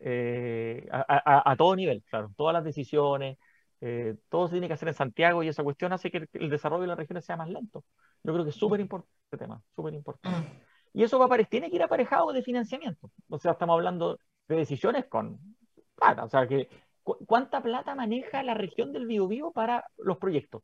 Eh, 0.01 0.88
a, 0.91 1.55
todo 1.57 1.75
nivel, 1.75 2.03
claro, 2.09 2.31
todas 2.38 2.53
las 2.53 2.63
decisiones, 2.63 3.38
eh, 3.81 4.15
todo 4.29 4.47
se 4.47 4.53
tiene 4.53 4.67
que 4.67 4.73
hacer 4.73 4.88
en 4.88 4.93
Santiago 4.93 5.43
y 5.43 5.49
esa 5.49 5.63
cuestión 5.63 5.91
hace 5.91 6.09
que 6.09 6.27
el, 6.33 6.49
desarrollo 6.49 6.81
de 6.81 6.88
las 6.88 6.97
regiones 6.97 7.25
sea 7.25 7.38
más 7.38 7.49
lento. 7.49 7.83
Yo 8.23 8.33
creo 8.33 8.43
que 8.43 8.51
es 8.51 8.55
súper 8.55 8.79
importante 8.79 9.13
este 9.25 9.38
tema, 9.38 9.62
súper 9.75 9.93
importante. 9.93 10.49
Mm. 10.49 10.97
Y 10.99 11.03
eso 11.03 11.19
va 11.19 11.33
a 11.33 11.43
tiene 11.43 11.69
que 11.69 11.75
ir 11.75 11.83
aparejado 11.83 12.31
de 12.31 12.41
financiamiento. 12.41 13.12
O 13.27 13.38
sea, 13.38 13.51
estamos 13.51 13.75
hablando 13.75 14.19
de 14.47 14.55
decisiones 14.55 15.05
con 15.05 15.39
plata, 15.95 16.23
o 16.23 16.29
sea, 16.29 16.47
que 16.47 16.69
¿cuánta 17.03 17.62
plata 17.62 17.93
maneja 17.93 18.41
la 18.43 18.53
región 18.53 18.91
del 18.91 19.05
Biobío 19.05 19.51
para 19.51 19.85
los 19.97 20.17
proyectos? 20.17 20.63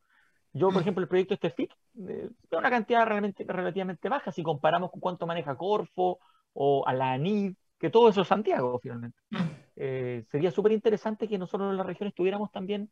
Yo, 0.53 0.67
por 0.67 0.77
mm. 0.77 0.79
ejemplo, 0.79 1.03
el 1.03 1.09
proyecto 1.09 1.33
este 1.33 1.49
FIC 1.49 1.71
eh, 2.07 2.29
es 2.49 2.57
una 2.57 2.69
cantidad 2.69 3.05
realmente, 3.05 3.43
relativamente 3.45 4.07
baja 4.07 4.31
si 4.31 4.43
comparamos 4.43 4.91
con 4.91 5.01
cuánto 5.01 5.27
maneja 5.27 5.57
Corfo 5.57 6.19
o 6.53 6.87
a 6.87 6.93
la 6.93 7.11
ANID 7.11 7.55
que 7.85 7.91
todo 7.91 8.09
eso 8.09 8.21
es 8.21 8.27
Santiago, 8.27 8.79
finalmente. 8.79 9.19
Mm. 9.29 9.37
Eh, 9.75 10.25
sería 10.31 10.49
súper 10.49 10.71
interesante 10.71 11.27
que 11.27 11.37
nosotros 11.37 11.69
en 11.69 11.77
la 11.77 11.83
región 11.83 12.11
tuviéramos 12.11 12.51
también 12.51 12.89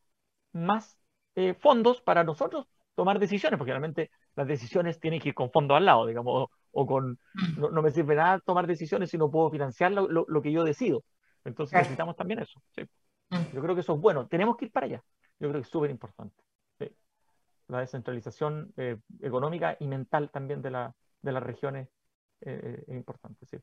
más 0.51 0.99
eh, 1.33 1.55
fondos 1.55 1.99
para 2.01 2.23
nosotros 2.23 2.67
tomar 2.93 3.17
decisiones, 3.17 3.57
porque 3.57 3.71
realmente 3.71 4.11
las 4.35 4.47
decisiones 4.47 4.99
tienen 4.99 5.19
que 5.19 5.29
ir 5.29 5.35
con 5.35 5.49
fondos 5.49 5.77
al 5.77 5.85
lado, 5.85 6.05
digamos, 6.05 6.47
o, 6.71 6.85
con, 6.85 7.13
mm. 7.33 7.73
no, 7.73 7.81
me 7.81 7.89
sirve 7.89 8.13
nada 8.13 8.39
tomar 8.39 8.67
decisiones 8.67 9.09
si 9.09 9.17
no 9.17 9.31
puedo 9.31 9.49
financiar 9.49 9.91
lo, 9.91 10.07
lo, 10.07 10.41
que 10.43 10.51
yo 10.51 10.63
decido. 10.63 11.03
Entonces 11.43 11.75
necesitamos 11.79 12.15
también 12.15 12.41
eso. 12.41 12.61
Mm. 13.31 13.55
Yo 13.55 13.61
creo 13.63 13.73
que 13.73 13.81
eso 13.81 13.95
es 13.95 13.99
bueno. 13.99 14.27
Tenemos 14.27 14.57
que 14.57 14.65
ir 14.65 14.71
para 14.71 14.85
allá. 14.85 15.03
Yo 15.39 15.49
creo 15.49 15.53
que 15.53 15.65
es 15.65 15.69
súper 15.69 15.89
importante. 15.89 16.35
La 17.67 17.79
descentralización 17.79 18.71
eh, 18.77 18.97
económica 19.21 19.75
y 19.79 19.87
mental 19.87 20.29
también 20.29 20.61
de, 20.61 20.69
la, 20.69 20.93
de 21.23 21.31
las 21.31 21.41
regiones 21.41 21.89
es 22.41 22.89
importante. 22.89 23.45
Sí 23.47 23.57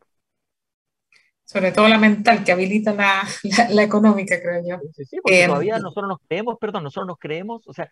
sobre 1.50 1.72
todo 1.72 1.88
la 1.88 1.98
mental, 1.98 2.44
que 2.44 2.52
habilita 2.52 2.94
la, 2.94 3.26
la, 3.70 3.82
económica, 3.82 4.40
creo 4.40 4.62
yo. 4.64 4.78
Sí, 4.94 5.04
sí, 5.04 5.16
porque 5.20 5.42
eh, 5.42 5.46
todavía 5.48 5.80
nosotros 5.80 6.06
nos 6.06 6.18
creemos, 6.28 6.56
perdón, 6.60 6.84
nosotros 6.84 7.08
nos 7.08 7.18
creemos, 7.18 7.66
o 7.66 7.72
sea, 7.72 7.90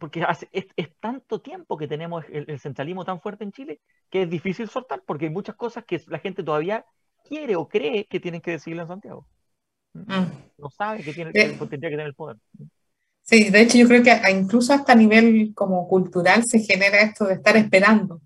porque 0.00 0.22
hace, 0.22 0.48
es, 0.52 0.66
tanto 0.98 1.42
tiempo 1.42 1.76
que 1.76 1.86
tenemos 1.86 2.24
el, 2.32 2.58
centralismo 2.58 3.04
tan 3.04 3.20
fuerte 3.20 3.44
en 3.44 3.52
Chile 3.52 3.80
que 4.08 4.22
es 4.22 4.30
difícil 4.30 4.70
soltar, 4.70 5.02
porque 5.06 5.26
hay 5.26 5.30
muchas 5.30 5.54
cosas 5.54 5.84
que 5.84 6.00
la 6.06 6.18
gente 6.18 6.42
todavía 6.42 6.86
quiere 7.28 7.56
o 7.56 7.68
cree 7.68 8.06
que 8.06 8.20
tienen 8.20 8.40
que 8.40 8.52
decirle 8.52 8.80
en 8.80 8.88
Santiago. 8.88 9.26
Mm. 9.92 10.24
No 10.56 10.70
sabe 10.70 11.02
que, 11.02 11.12
tiene, 11.12 11.30
que 11.30 11.50
tendría 11.50 11.90
que 11.90 11.96
tener 11.96 12.06
el 12.06 12.14
poder. 12.14 12.38
Sí, 13.20 13.50
de 13.50 13.60
hecho 13.60 13.76
yo 13.76 13.86
creo 13.86 14.02
que 14.02 14.18
incluso 14.30 14.72
hasta 14.72 14.94
a 14.94 14.96
nivel 14.96 15.52
como 15.54 15.86
cultural 15.86 16.42
se 16.44 16.60
genera 16.60 17.02
esto 17.02 17.26
de 17.26 17.34
estar 17.34 17.54
esperando. 17.58 18.22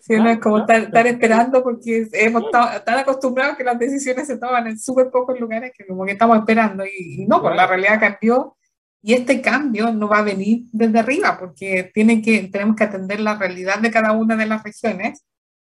Sí, 0.00 0.14
es 0.14 0.38
como 0.38 0.58
estar, 0.58 1.06
esperando 1.06 1.62
porque 1.62 2.06
hemos 2.12 2.44
estado 2.44 2.82
tan 2.82 2.98
acostumbrados 2.98 3.56
que 3.56 3.64
las 3.64 3.78
decisiones 3.78 4.26
se 4.26 4.38
toman 4.38 4.66
en 4.66 4.78
súper 4.78 5.10
pocos 5.10 5.38
lugares 5.38 5.72
que 5.76 5.86
como 5.86 6.04
que 6.04 6.12
estamos 6.12 6.38
esperando 6.38 6.84
y, 6.86 7.26
no, 7.26 7.40
pues 7.40 7.54
la 7.56 7.66
realidad 7.66 8.00
cambió 8.00 8.56
y 9.02 9.14
este 9.14 9.40
cambio 9.40 9.92
no 9.92 10.08
va 10.08 10.18
a 10.18 10.22
venir 10.22 10.64
desde 10.72 11.00
arriba 11.00 11.36
porque 11.38 11.90
tiene 11.92 12.22
que, 12.22 12.48
tenemos 12.48 12.76
que 12.76 12.84
atender 12.84 13.20
la 13.20 13.36
realidad 13.36 13.80
de 13.80 13.90
cada 13.90 14.12
una 14.12 14.36
de 14.36 14.46
las 14.46 14.62
regiones 14.62 15.24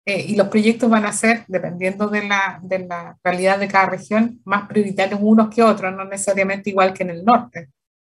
eh, 0.05 0.25
y 0.27 0.35
los 0.35 0.49
proyectos 0.49 0.89
van 0.89 1.05
a 1.05 1.13
ser, 1.13 1.45
dependiendo 1.47 2.09
de 2.09 2.27
la, 2.27 2.59
de 2.61 2.79
la 2.79 3.17
realidad 3.23 3.57
de 3.57 3.69
cada 3.69 3.87
región, 3.87 4.41
más 4.43 4.67
prioritarios 4.67 5.19
unos 5.23 5.49
que 5.49 5.63
otros, 5.63 5.93
no 5.93 6.05
necesariamente 6.05 6.69
igual 6.69 6.93
que 6.93 7.03
en 7.03 7.11
el 7.11 7.23
norte. 7.23 7.69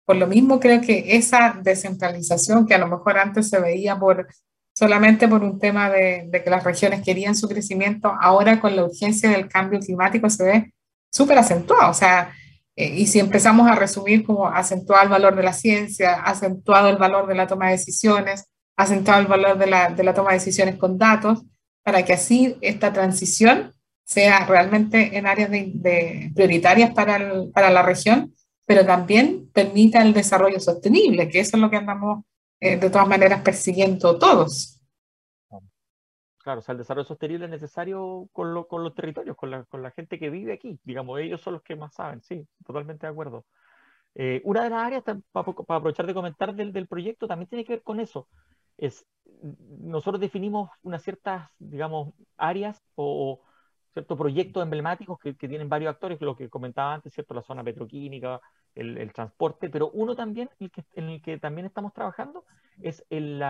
Por 0.05 0.17
lo 0.17 0.27
mismo 0.27 0.61
creo 0.61 0.81
que 0.81 1.17
esa 1.17 1.59
descentralización 1.63 2.67
que 2.67 2.75
a 2.75 2.79
lo 2.79 2.89
mejor 2.89 3.19
antes 3.19 3.49
se 3.49 3.61
veía 3.61 3.99
por 3.99 4.27
solamente 4.79 5.27
por 5.27 5.43
un 5.43 5.59
tema 5.59 5.91
de, 5.91 6.31
que 6.31 6.51
las 6.51 6.63
regiones 6.63 7.03
querían 7.03 7.35
su 7.35 7.49
crecimiento, 7.49 8.13
ahora 8.21 8.61
con 8.61 8.77
la 8.77 8.85
urgencia 8.85 9.29
del 9.29 9.49
cambio 9.49 9.81
climático 9.81 10.31
se 10.31 10.45
ve 10.45 10.73
súper 11.13 11.37
acentuado. 11.37 11.91
O 11.91 11.95
sea, 11.95 12.33
eh, 12.77 12.95
y 12.95 13.09
si 13.09 13.19
empezamos 13.19 13.69
a 13.69 13.75
resumir 13.75 14.25
como 14.25 14.47
acentuado 14.47 15.03
el 15.03 15.09
valor 15.09 15.35
de 15.35 15.43
la 15.43 15.53
ciencia, 15.53 16.23
acentuado 16.23 16.91
el 16.91 16.97
valor 16.97 17.27
de 17.27 17.35
la 17.35 17.49
toma 17.49 17.67
de 17.67 17.73
decisiones, 17.73 18.45
acentuado 18.77 19.21
el 19.21 19.27
valor 19.27 19.59
de 19.59 19.67
la, 19.67 19.89
de 19.89 20.05
la 20.05 20.15
toma 20.15 20.31
de 20.31 20.39
decisiones 20.39 20.77
con 20.77 20.97
datos, 20.97 21.43
para 21.83 22.05
que 22.05 22.13
así 22.13 22.57
esta 22.61 22.93
transición 22.93 23.73
sea 24.05 24.47
realmente 24.47 25.19
en 25.19 25.27
áreas 25.27 25.51
de, 25.51 26.31
prioritarias 26.37 26.95
para, 26.95 27.19
para 27.53 27.71
la 27.71 27.83
región, 27.83 28.33
pero 28.65 28.87
también 28.87 29.51
permita 29.53 30.03
el 30.03 30.13
desarrollo 30.13 30.61
sostenible, 30.61 31.29
que 31.29 31.41
eso 31.41 31.57
es 31.57 31.61
lo 31.61 31.69
que 31.69 31.79
andamos 31.79 32.23
eh, 32.61 32.77
de 32.77 32.91
todas 32.91 33.09
maneras 33.09 33.43
persiguiendo 33.43 34.19
todos. 34.19 34.81
Claro, 36.39 36.61
o 36.61 36.63
sea, 36.63 36.73
el 36.73 36.79
desarrollo 36.79 37.07
sostenible 37.07 37.45
es 37.45 37.51
necesario 37.51 38.29
con, 38.33 38.55
los 38.55 38.95
territorios, 38.95 39.37
con 39.37 39.51
la, 39.51 39.91
gente 39.91 40.19
que 40.19 40.31
vive 40.31 40.55
aquí. 40.55 40.81
Digamos, 40.83 41.21
ellos 41.21 41.41
son 41.41 41.55
los 41.55 41.63
que 41.63 41.77
más 41.77 41.93
saben, 41.95 42.23
sí, 42.23 42.47
totalmente 42.65 43.07
de 43.07 43.13
acuerdo. 43.13 43.45
Eh, 44.15 44.41
una 44.45 44.63
de 44.65 44.71
las 44.71 44.83
áreas, 44.83 45.05
para, 45.05 45.51
aprovechar 45.51 46.07
de 46.07 46.15
comentar 46.15 46.55
del, 46.55 46.87
proyecto, 46.87 47.29
también 47.29 47.49
tiene 47.49 47.65
que 47.65 47.75
ver 47.75 47.83
con 47.83 48.01
eso. 48.01 48.29
Es, 48.79 49.05
nosotros 49.43 50.21
definimos 50.21 50.71
unas 50.83 51.03
ciertas, 51.03 51.51
digamos, 51.59 52.15
áreas 52.37 52.83
o, 52.95 53.43
ciertos 53.93 54.17
proyectos 54.17 54.63
emblemáticos 54.63 55.19
que, 55.19 55.35
tienen 55.35 55.69
varios 55.69 55.93
actores, 55.93 56.21
lo 56.21 56.37
que 56.37 56.49
comentaba 56.49 56.95
antes, 56.95 57.13
¿cierto? 57.13 57.35
La 57.35 57.43
zona 57.43 57.65
petroquímica, 57.65 58.41
el, 58.79 59.13
transporte, 59.13 59.69
pero 59.69 59.91
uno 59.91 60.15
también, 60.15 60.51
el 60.61 60.71
que, 60.71 60.85
en 60.95 61.09
el 61.09 61.23
que 61.23 61.39
también 61.39 61.67
estamos 61.67 61.93
trabajando, 61.93 62.45
es 62.81 63.05
el, 63.11 63.43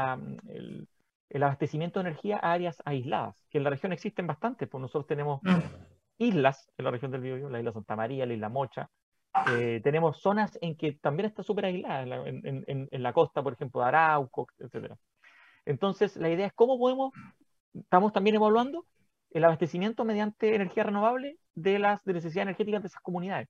el, 1.30 1.42
abastecimiento 1.42 2.00
de 2.00 2.08
energía 2.08 2.38
a 2.42 2.52
áreas 2.52 2.82
aisladas, 2.84 3.36
que 3.50 3.58
en 3.58 3.64
la 3.64 3.70
región 3.70 3.92
existen 3.92 4.26
bastante, 4.26 4.66
pues 4.66 4.80
nosotros 4.80 5.06
tenemos 5.06 5.42
mm. 5.42 5.58
islas 6.18 6.70
en 6.78 6.84
la 6.84 6.90
región 6.90 7.10
del 7.10 7.20
Biobío, 7.20 7.50
la 7.50 7.58
isla 7.58 7.72
Santa 7.72 7.96
María, 7.96 8.26
la 8.26 8.34
isla 8.34 8.48
Mocha, 8.48 8.90
eh, 9.52 9.80
tenemos 9.84 10.20
zonas 10.20 10.58
en 10.60 10.76
que 10.76 10.92
también 10.92 11.26
está 11.26 11.42
súper 11.42 11.66
aislada, 11.66 12.02
en, 12.26 12.64
en, 12.66 12.88
en, 12.90 13.02
la 13.02 13.12
costa, 13.12 13.42
por 13.42 13.52
ejemplo, 13.52 13.80
de 13.82 13.88
Arauco, 13.88 14.48
etc. 14.58 14.94
Entonces, 15.64 16.16
la 16.16 16.30
idea 16.30 16.46
es 16.46 16.52
cómo 16.54 16.78
podemos, 16.78 17.12
estamos 17.74 18.12
también 18.12 18.36
evaluando 18.36 18.86
el 19.30 19.44
abastecimiento 19.44 20.04
mediante 20.04 20.54
energía 20.54 20.84
renovable 20.84 21.38
de 21.54 21.78
las 21.78 22.02
de 22.04 22.14
necesidades 22.14 22.46
energéticas 22.46 22.82
de 22.82 22.88
esas 22.88 23.02
comunidades 23.02 23.48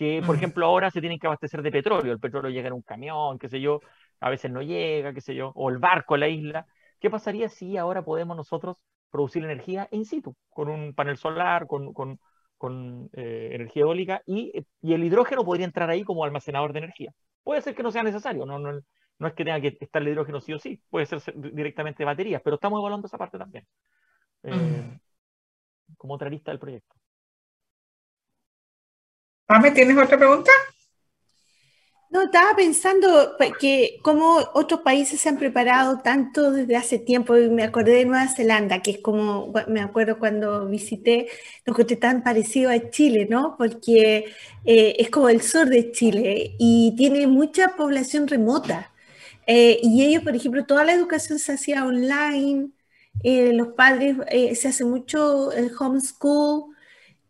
que, 0.00 0.22
por 0.24 0.34
ejemplo, 0.34 0.64
ahora 0.64 0.90
se 0.90 1.02
tienen 1.02 1.18
que 1.18 1.26
abastecer 1.26 1.60
de 1.60 1.70
petróleo. 1.70 2.14
El 2.14 2.18
petróleo 2.18 2.50
llega 2.50 2.68
en 2.68 2.72
un 2.72 2.80
camión, 2.80 3.38
qué 3.38 3.50
sé 3.50 3.60
yo, 3.60 3.80
a 4.18 4.30
veces 4.30 4.50
no 4.50 4.62
llega, 4.62 5.12
qué 5.12 5.20
sé 5.20 5.34
yo, 5.34 5.52
o 5.54 5.68
el 5.68 5.76
barco 5.76 6.14
a 6.14 6.18
la 6.18 6.26
isla. 6.26 6.66
¿Qué 6.98 7.10
pasaría 7.10 7.50
si 7.50 7.76
ahora 7.76 8.02
podemos 8.02 8.34
nosotros 8.34 8.78
producir 9.10 9.44
energía 9.44 9.88
in 9.90 10.06
situ, 10.06 10.34
con 10.48 10.70
un 10.70 10.94
panel 10.94 11.18
solar, 11.18 11.66
con, 11.66 11.92
con, 11.92 12.18
con 12.56 13.10
eh, 13.12 13.50
energía 13.52 13.82
eólica, 13.82 14.22
y, 14.24 14.64
y, 14.80 14.94
el 14.94 15.04
hidrógeno 15.04 15.44
podría 15.44 15.66
entrar 15.66 15.90
ahí 15.90 16.02
como 16.02 16.24
almacenador 16.24 16.72
de 16.72 16.78
energía? 16.78 17.12
Puede 17.42 17.60
ser 17.60 17.74
que 17.74 17.82
no 17.82 17.90
sea 17.90 18.02
necesario, 18.02 18.46
no, 18.46 18.58
no, 18.58 18.80
no 19.18 19.28
es 19.28 19.34
que 19.34 19.44
tenga 19.44 19.60
que 19.60 19.76
estar 19.78 20.00
el 20.00 20.08
hidrógeno 20.08 20.40
sí 20.40 20.54
o 20.54 20.58
sí, 20.58 20.80
puede 20.88 21.04
ser 21.04 21.20
directamente 21.36 22.06
baterías, 22.06 22.40
pero 22.42 22.54
estamos 22.54 22.80
evaluando 22.80 23.06
esa 23.06 23.18
parte 23.18 23.36
también, 23.36 23.66
eh, 24.44 24.98
como 25.98 26.14
otra 26.14 26.30
lista 26.30 26.52
del 26.52 26.58
proyecto. 26.58 26.99
Pame, 29.50 29.72
¿tienes 29.72 29.98
otra 29.98 30.16
pregunta? 30.16 30.52
No, 32.08 32.22
estaba 32.22 32.54
pensando 32.54 33.36
que 33.58 33.98
como 34.00 34.36
otros 34.54 34.82
países 34.82 35.20
se 35.20 35.28
han 35.28 35.38
preparado 35.38 35.98
tanto 35.98 36.52
desde 36.52 36.76
hace 36.76 37.00
tiempo, 37.00 37.34
me 37.34 37.64
acordé 37.64 37.94
de 37.94 38.04
Nueva 38.04 38.28
Zelanda, 38.28 38.80
que 38.80 38.92
es 38.92 38.98
como, 39.00 39.52
me 39.66 39.80
acuerdo 39.80 40.20
cuando 40.20 40.68
visité, 40.68 41.26
lo 41.66 41.74
que 41.74 41.84
tan 41.96 42.22
parecido 42.22 42.70
a 42.70 42.90
Chile, 42.90 43.26
¿no? 43.28 43.56
Porque 43.58 44.26
eh, 44.64 44.94
es 45.00 45.10
como 45.10 45.28
el 45.28 45.42
sur 45.42 45.68
de 45.68 45.90
Chile 45.90 46.54
y 46.60 46.94
tiene 46.96 47.26
mucha 47.26 47.74
población 47.74 48.28
remota. 48.28 48.92
Eh, 49.48 49.80
y 49.82 50.04
ellos, 50.04 50.22
por 50.22 50.36
ejemplo, 50.36 50.64
toda 50.64 50.84
la 50.84 50.92
educación 50.92 51.40
se 51.40 51.54
hacía 51.54 51.84
online, 51.84 52.70
eh, 53.24 53.52
los 53.52 53.70
padres, 53.72 54.16
se 54.56 54.68
hace 54.68 54.84
mucho 54.84 55.50
homeschool, 55.80 56.66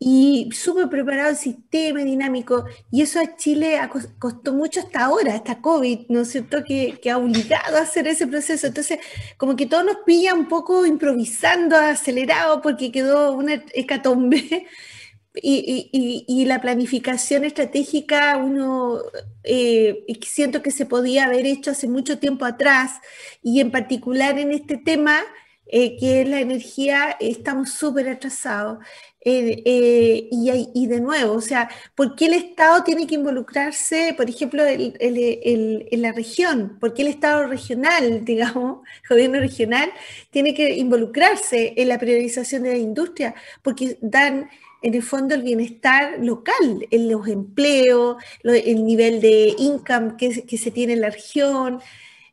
y 0.03 0.49
súper 0.53 0.89
preparado 0.89 1.29
el 1.29 1.37
sistema 1.37 2.01
dinámico. 2.03 2.65
Y 2.91 3.03
eso 3.03 3.21
a 3.21 3.37
Chile 3.37 3.79
costó 4.19 4.55
mucho 4.55 4.81
hasta 4.81 5.05
ahora, 5.05 5.35
hasta 5.35 5.61
COVID, 5.61 6.07
¿no 6.09 6.23
es 6.23 6.31
cierto?, 6.31 6.65
que, 6.65 6.99
que, 7.03 7.11
ha 7.11 7.19
obligado 7.19 7.77
a 7.77 7.83
hacer 7.83 8.09
ese 8.09 8.27
proceso. 8.27 8.67
Entonces, 8.67 8.99
como 9.37 9.57
que 9.57 9.67
todo 9.67 9.85
nos 9.85 9.99
pilla 10.07 10.33
un 10.33 10.49
poco 10.49 10.87
improvisando, 10.87 11.77
acelerado, 11.77 12.63
porque 12.63 12.91
quedó 12.91 13.33
una 13.33 13.63
hecatombe. 13.75 14.67
Y, 15.43 15.89
y, 15.93 16.25
y, 16.27 16.45
la 16.47 16.61
planificación 16.61 17.45
estratégica, 17.45 18.37
uno 18.37 18.99
eh, 19.45 20.05
siento 20.23 20.61
que 20.61 20.73
se 20.73 20.87
podía 20.87 21.27
haber 21.27 21.47
hecho 21.47 21.71
hace 21.71 21.87
mucho 21.87 22.19
tiempo 22.19 22.45
atrás, 22.45 23.01
y 23.41 23.61
en 23.61 23.71
particular 23.71 24.41
en 24.41 24.51
este 24.51 24.77
tema, 24.77 25.23
eh, 25.73 25.97
que 25.97 26.23
es 26.23 26.29
la 26.29 26.41
energía, 26.41 27.17
estamos 27.21 27.71
súper 27.71 28.09
atrasados. 28.09 28.79
Eh, 29.23 29.63
eh, 29.65 30.29
y, 30.33 30.87
de 30.87 31.01
nuevo, 31.01 31.35
o 31.35 31.41
sea, 31.41 31.69
¿por 31.95 32.17
qué 32.17 32.27
el 32.27 32.35
Estado 32.35 32.83
tiene 32.83 33.07
que 33.07 33.15
involucrarse, 33.17 34.15
por 34.17 34.29
ejemplo, 34.29 34.65
en 34.67 36.03
la 36.03 36.13
región? 36.13 36.79
¿Por 36.81 36.93
qué 36.95 37.03
el 37.03 37.09
Estado 37.09 37.47
regional, 37.47 38.25
digamos, 38.25 38.81
el 39.03 39.09
gobierno 39.09 39.39
regional, 39.39 39.93
tiene 40.31 40.55
que 40.55 40.75
involucrarse 40.77 41.75
en 41.77 41.89
la 41.89 41.99
priorización 41.99 42.65
de 42.65 42.71
la 42.73 42.79
industria? 42.79 43.35
Porque 43.63 43.97
dan 44.01 44.51
en 44.83 44.95
el 44.95 45.03
fondo 45.03 45.37
el 45.37 45.43
bienestar 45.43 46.19
local, 46.21 46.87
en 46.91 47.11
los 47.11 47.29
empleos, 47.29 48.17
el 48.43 48.85
nivel 48.85 49.21
de 49.21 49.55
income 49.59 50.15
que, 50.19 50.45
que 50.47 50.59
se 50.59 50.71
tiene 50.73 50.95
en 50.95 51.03
la 51.03 51.11
región, 51.11 51.81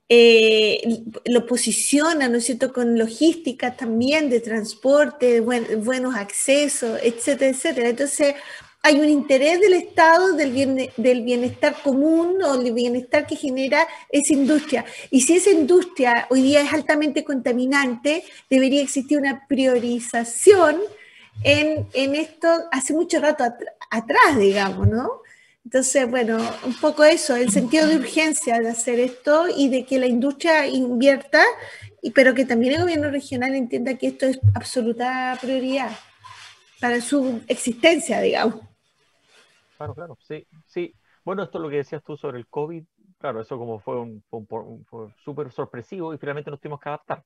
eh, 0.09 1.03
lo 1.25 1.45
posiciona, 1.45 2.29
¿no 2.29 2.37
es 2.37 2.45
cierto?, 2.45 2.71
con 2.71 2.97
logística 2.97 3.75
también 3.75 4.29
de 4.29 4.39
transporte, 4.39 5.41
buenos 5.41 6.15
accesos, 6.15 6.99
etcétera, 7.03 7.51
etcétera. 7.51 7.89
Entonces, 7.89 8.35
hay 8.83 8.99
un 8.99 9.09
interés 9.09 9.59
del 9.59 9.73
Estado 9.73 10.33
del, 10.33 10.91
del 10.95 11.21
bienestar 11.23 11.75
común 11.83 12.41
o 12.41 12.57
del 12.57 12.73
bienestar 12.73 13.27
que 13.27 13.35
genera 13.35 13.85
esa 14.09 14.33
industria. 14.33 14.85
Y 15.11 15.21
si 15.21 15.35
esa 15.35 15.49
industria 15.49 16.25
hoy 16.29 16.41
día 16.41 16.61
es 16.61 16.71
altamente 16.71 17.25
contaminante, 17.25 18.23
debería 18.49 18.81
existir 18.81 19.17
una 19.17 19.45
priorización 19.47 20.77
en, 21.43 21.87
en 21.93 22.15
esto 22.15 22.47
hace 22.71 22.93
mucho 22.93 23.19
rato 23.19 23.43
atrás, 23.89 24.37
digamos, 24.39 24.87
¿no? 24.87 25.21
Entonces, 25.67 26.09
bueno, 26.09 26.37
un 26.65 26.75
poco 26.75 27.03
eso, 27.03 27.35
el 27.35 27.51
sentido 27.51 27.87
de 27.87 27.97
urgencia 27.97 28.57
de 28.61 28.69
hacer 28.69 29.01
esto 29.01 29.47
y 29.53 29.67
de 29.67 29.83
que 29.83 29.99
la 29.99 30.05
industria 30.07 30.65
invierta, 30.65 31.43
pero 32.15 32.33
que 32.33 32.45
también 32.45 32.75
el 32.75 32.81
gobierno 32.83 33.11
regional 33.11 33.53
entienda 33.53 33.97
que 33.97 34.07
esto 34.07 34.27
es 34.27 34.39
absoluta 34.55 35.37
prioridad 35.41 35.91
para 36.79 37.01
su 37.01 37.41
existencia, 37.49 38.21
digamos. 38.21 38.61
Claro, 39.75 39.93
claro, 39.93 40.17
sí, 40.21 40.47
sí. 40.67 40.93
Bueno, 41.25 41.43
esto 41.43 41.57
es 41.57 41.61
lo 41.61 41.69
que 41.69 41.75
decías 41.75 42.01
tú 42.01 42.15
sobre 42.15 42.37
el 42.37 42.47
COVID, 42.47 42.85
claro, 43.19 43.41
eso 43.41 43.57
como 43.57 43.79
fue, 43.79 43.99
un, 43.99 44.23
fue 44.85 45.13
súper 45.21 45.51
sorpresivo 45.51 46.13
y 46.13 46.17
finalmente 46.17 46.49
nos 46.49 46.61
tuvimos 46.61 46.79
que 46.79 46.87
adaptar. 46.87 47.25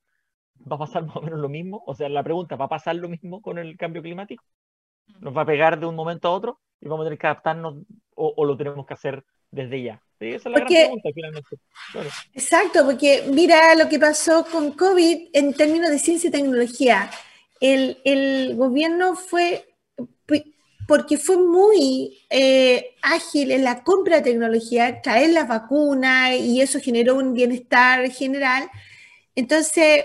¿Va 0.60 0.78
a 0.78 0.80
pasar 0.80 1.06
más 1.06 1.16
o 1.16 1.22
menos 1.22 1.40
lo 1.40 1.48
mismo? 1.48 1.84
O 1.86 1.94
sea, 1.94 2.10
la 2.10 2.24
pregunta, 2.24 2.56
¿va 2.56 2.66
a 2.66 2.70
pasar 2.70 2.96
lo 2.96 3.08
mismo 3.08 3.40
con 3.40 3.60
el 3.60 3.78
cambio 3.78 4.02
climático? 4.02 4.44
¿Nos 5.20 5.36
va 5.36 5.42
a 5.42 5.46
pegar 5.46 5.80
de 5.80 5.86
un 5.86 5.96
momento 5.96 6.28
a 6.28 6.32
otro? 6.32 6.60
y 6.82 6.88
vamos 6.88 7.04
a 7.04 7.06
tener 7.06 7.20
que 7.20 7.28
adaptarnos 7.28 7.76
o, 8.16 8.46
lo 8.46 8.58
tenemos 8.58 8.86
que 8.86 8.94
hacer 8.94 9.24
desde 9.52 9.84
ya? 9.84 10.02
esa 10.20 10.50
es 10.50 10.54
la 10.54 10.60
gran 10.60 10.68
pregunta 10.68 11.10
finalmente. 11.14 11.58
Exacto, 12.34 12.86
porque 12.86 13.24
mira 13.32 13.74
lo 13.76 13.90
que 13.90 13.98
pasó 13.98 14.46
con 14.46 14.72
COVID 14.74 15.30
en 15.34 15.54
términos 15.54 15.90
de 15.90 15.98
ciencia 15.98 16.28
y 16.28 16.32
tecnología. 16.32 17.10
El, 17.60 18.00
el 18.04 18.56
gobierno 18.56 19.16
fue 19.16 19.68
porque 20.88 21.18
fue 21.18 21.38
muy 21.38 22.20
eh, 22.30 22.96
ágil 23.02 23.52
en 23.52 23.64
la 23.64 23.82
compra 23.82 24.18
de 24.18 24.24
tecnología, 24.24 25.02
traer 25.02 25.30
las 25.32 25.48
vacunas 25.48 26.34
y 26.34 26.60
eso 26.60 26.80
generó 26.80 27.16
un 27.16 27.34
bienestar 27.34 28.12
general. 28.12 28.70
Entonces 29.34 30.04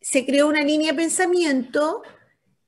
se 0.00 0.26
creó 0.26 0.48
una 0.48 0.62
línea 0.62 0.92
de 0.92 0.98
pensamiento 0.98 2.02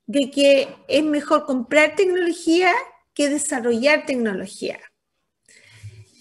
de 0.09 0.31
que 0.31 0.67
es 0.87 1.03
mejor 1.03 1.45
comprar 1.45 1.95
tecnología 1.95 2.73
que 3.13 3.29
desarrollar 3.29 4.07
tecnología. 4.07 4.79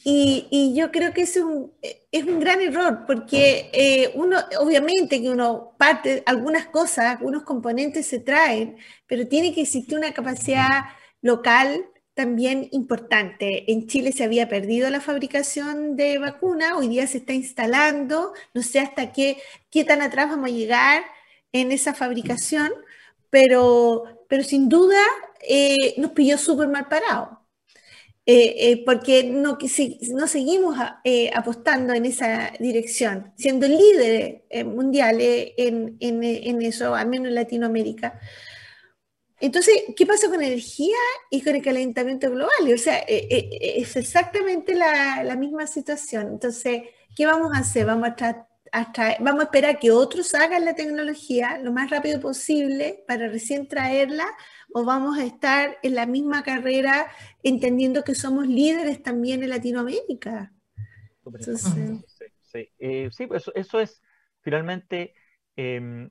Y, 0.04 0.74
yo 0.74 0.90
creo 0.90 1.12
que 1.14 1.22
es 1.22 1.36
un, 1.36 1.72
es 2.12 2.24
un 2.24 2.38
gran 2.38 2.60
error, 2.60 3.04
porque 3.06 3.70
eh, 3.72 4.12
uno, 4.14 4.38
obviamente 4.60 5.20
que 5.22 5.30
uno 5.30 5.74
parte, 5.78 6.22
algunas 6.26 6.66
cosas, 6.66 7.16
algunos 7.16 7.44
componentes 7.44 8.06
se 8.06 8.18
traen, 8.18 8.76
pero 9.06 9.26
tiene 9.26 9.54
que 9.54 9.62
existir 9.62 9.96
una 9.96 10.12
capacidad 10.12 10.84
local 11.22 11.86
también 12.12 12.68
importante. 12.72 13.72
En 13.72 13.86
Chile 13.86 14.12
se 14.12 14.24
había 14.24 14.48
perdido 14.48 14.90
la 14.90 15.00
fabricación 15.00 15.96
de 15.96 16.18
vacunas, 16.18 16.72
hoy 16.74 16.88
día 16.88 17.06
se 17.06 17.18
está 17.18 17.32
instalando, 17.32 18.32
no 18.52 18.62
sé 18.62 18.80
hasta 18.80 19.12
qué, 19.12 19.38
qué 19.70 19.84
tan 19.84 20.02
atrás 20.02 20.28
vamos 20.28 20.50
a 20.50 20.54
llegar 20.54 21.04
en 21.52 21.72
esa 21.72 21.94
fabricación, 21.94 22.70
pero, 23.30 24.04
pero 24.28 24.42
sin 24.44 24.68
duda 24.68 25.00
eh, 25.46 25.94
nos 25.98 26.12
pilló 26.12 26.38
súper 26.38 26.68
mal 26.68 26.88
parado. 26.88 27.38
Eh, 28.26 28.72
eh, 28.72 28.82
porque 28.84 29.24
no, 29.24 29.56
no 30.12 30.26
seguimos 30.26 30.76
apostando 31.34 31.94
en 31.94 32.04
esa 32.04 32.52
dirección, 32.60 33.32
siendo 33.38 33.66
líderes 33.66 34.42
mundiales 34.66 35.52
en, 35.56 35.96
en, 36.00 36.22
en, 36.22 36.60
eso, 36.60 36.94
al 36.94 37.08
menos 37.08 37.28
en 37.28 37.36
Latinoamérica. 37.36 38.20
Entonces, 39.40 39.74
¿qué 39.96 40.04
pasa 40.04 40.28
con 40.28 40.42
energía 40.42 40.96
y 41.30 41.42
con 41.42 41.54
el 41.54 41.62
calentamiento 41.62 42.30
global? 42.30 42.72
O 42.74 42.78
sea, 42.78 42.98
eh, 43.00 43.28
eh, 43.30 43.48
eh, 43.52 43.74
es 43.76 43.94
exactamente 43.96 44.74
la, 44.74 45.36
misma 45.36 45.66
situación. 45.66 46.28
Entonces, 46.28 46.82
¿qué 47.16 47.24
vamos 47.26 47.52
a 47.54 47.60
hacer? 47.60 47.86
Vamos 47.86 48.08
a, 48.20 48.47
vamos 49.20 49.40
a 49.40 49.44
esperar 49.44 49.78
que 49.78 49.90
otros 49.90 50.34
hagan 50.34 50.64
la 50.64 50.74
tecnología 50.74 51.58
lo 51.58 51.72
más 51.72 51.90
rápido 51.90 52.20
posible 52.20 53.04
para 53.06 53.28
recién 53.28 53.68
traerla 53.68 54.26
o 54.72 54.84
vamos 54.84 55.18
a 55.18 55.24
estar 55.24 55.78
en 55.82 55.94
la 55.94 56.06
misma 56.06 56.42
carrera 56.42 57.10
entendiendo 57.42 58.04
que 58.04 58.14
somos 58.14 58.46
líderes 58.46 59.02
también 59.02 59.42
en 59.42 59.50
Latinoamérica. 59.50 60.52
sí, 61.40 62.70
sí. 63.10 63.26
pues 63.26 63.42
eso, 63.42 63.52
eso, 63.54 63.80
es 63.80 64.02
finalmente, 64.40 65.14
em, 65.56 66.10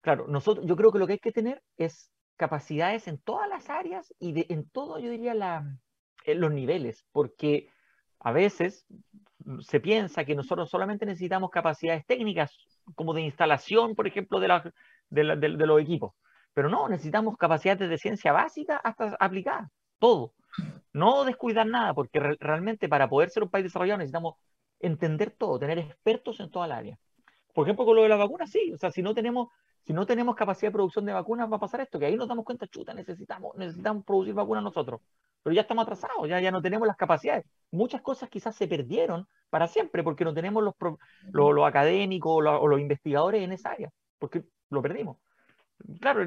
claro, 0.00 0.26
nosotros, 0.28 0.66
yo 0.66 0.76
creo 0.76 0.92
que 0.92 0.98
lo 0.98 1.06
que 1.06 1.14
hay 1.14 1.18
que 1.18 1.32
tener 1.32 1.62
es 1.76 2.10
capacidades 2.36 3.06
en 3.06 3.18
todas 3.18 3.48
las 3.48 3.68
áreas 3.68 4.14
y 4.18 4.32
de, 4.32 4.46
en 4.48 4.68
todo, 4.68 4.98
yo 4.98 5.10
diría, 5.10 5.34
la, 5.34 5.78
en 6.24 6.40
los 6.40 6.52
niveles, 6.52 7.04
porque 7.12 7.68
a 8.18 8.32
veces 8.32 8.86
se 9.60 9.80
piensa 9.80 10.24
que 10.24 10.34
nosotros 10.34 10.70
solamente 10.70 11.06
necesitamos 11.06 11.50
capacidades 11.50 12.06
técnicas, 12.06 12.56
como 12.94 13.14
de 13.14 13.22
instalación, 13.22 13.94
por 13.94 14.06
ejemplo, 14.06 14.40
de, 14.40 14.48
la, 14.48 14.72
los 15.10 15.80
equipos, 15.80 16.14
pero 16.54 16.68
no, 16.68 16.88
necesitamos 16.88 17.36
capacidades 17.36 17.88
de 17.88 17.98
ciencia 17.98 18.32
básica 18.32 18.76
hasta 18.76 19.16
aplicada, 19.20 19.70
todo. 19.98 20.32
No 20.92 21.24
descuidar 21.24 21.66
nada, 21.66 21.94
porque 21.94 22.18
realmente 22.18 22.88
para 22.88 23.08
poder 23.08 23.30
ser 23.30 23.44
un 23.44 23.50
país 23.50 23.64
desarrollado 23.64 23.98
necesitamos 23.98 24.34
entender 24.80 25.30
todo, 25.30 25.58
tener 25.58 25.78
expertos 25.78 26.40
en 26.40 26.50
toda 26.50 26.66
el 26.66 26.72
área. 26.72 26.98
Por 27.54 27.66
ejemplo, 27.66 27.84
con 27.84 27.96
lo 27.96 28.02
de 28.02 28.08
la 28.08 28.16
vacuna, 28.16 28.46
sí, 28.46 28.72
o 28.72 28.78
sea, 28.78 28.90
si 28.90 29.02
no 29.02 29.14
tenemos 29.14 29.48
si 29.86 29.92
no 29.92 30.06
tenemos 30.06 30.36
capacidad 30.36 30.68
de 30.68 30.74
producción 30.74 31.04
de 31.04 31.12
vacunas, 31.12 31.50
va 31.50 31.56
a 31.56 31.60
pasar 31.60 31.80
esto, 31.80 31.98
que 31.98 32.06
ahí 32.06 32.16
nos 32.16 32.28
damos 32.28 32.44
cuenta, 32.44 32.66
chuta, 32.66 32.94
necesitamos, 32.94 33.56
necesitamos 33.56 34.04
producir 34.04 34.34
vacunas 34.34 34.62
nosotros. 34.62 35.00
Pero 35.42 35.54
ya 35.54 35.62
estamos 35.62 35.82
atrasados, 35.82 36.28
ya, 36.28 36.38
ya 36.40 36.50
no 36.50 36.60
tenemos 36.60 36.86
las 36.86 36.96
capacidades. 36.96 37.46
Muchas 37.70 38.02
cosas 38.02 38.28
quizás 38.28 38.54
se 38.54 38.68
perdieron 38.68 39.26
para 39.50 39.66
siempre 39.66 40.02
porque 40.02 40.24
no 40.24 40.32
tenemos 40.32 40.62
los, 40.62 40.74
los, 41.32 41.66
académicos 41.66 42.32
o 42.46 42.68
los, 42.68 42.80
investigadores 42.80 43.42
en 43.42 43.52
esa 43.52 43.72
área, 43.72 43.90
porque 44.18 44.44
lo 44.70 44.80
perdimos. 44.80 45.18
Claro, 46.00 46.20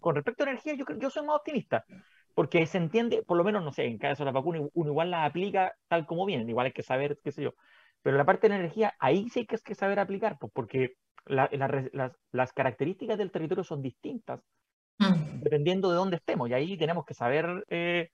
con 0.00 0.14
respecto 0.14 0.44
a 0.44 0.48
energía, 0.48 0.74
yo, 0.74 0.84
yo 0.98 1.10
soy 1.10 1.26
más 1.26 1.36
optimista, 1.36 1.84
porque 2.34 2.66
se 2.66 2.78
entiende, 2.78 3.22
por 3.22 3.36
lo 3.36 3.44
menos, 3.44 3.62
no 3.62 3.72
sé, 3.72 3.84
en 3.84 3.98
caso 3.98 4.22
de 4.22 4.26
las 4.26 4.34
vacunas, 4.34 4.62
uno 4.74 4.90
igual 4.90 5.10
las 5.10 5.28
aplica 5.28 5.74
tal 5.88 6.06
como 6.06 6.26
vienen, 6.26 6.48
igual 6.48 6.66
hay 6.66 6.72
que 6.72 6.82
saber, 6.82 7.18
qué 7.22 7.32
sé 7.32 7.42
yo. 7.42 7.54
Pero 8.02 8.16
la 8.16 8.24
parte 8.24 8.48
de 8.48 8.54
la 8.54 8.60
energía, 8.60 8.94
ahí 8.98 9.28
sí 9.28 9.46
que 9.46 9.54
es 9.54 9.62
que 9.62 9.74
saber 9.74 9.98
aplicar, 9.98 10.38
pues 10.40 10.50
porque 10.54 10.94
las, 11.26 12.52
características 12.52 13.18
del 13.18 13.30
territorio 13.30 13.64
son 13.64 13.82
distintas 13.82 14.40
mm. 14.98 15.40
dependiendo 15.40 15.90
de 15.90 15.96
dónde 15.96 16.16
estemos 16.16 16.48
y 16.48 16.54
ahí 16.54 16.76
tenemos 16.76 17.04
que 17.04 17.14
saber 17.14 17.64
eh, 17.68 18.10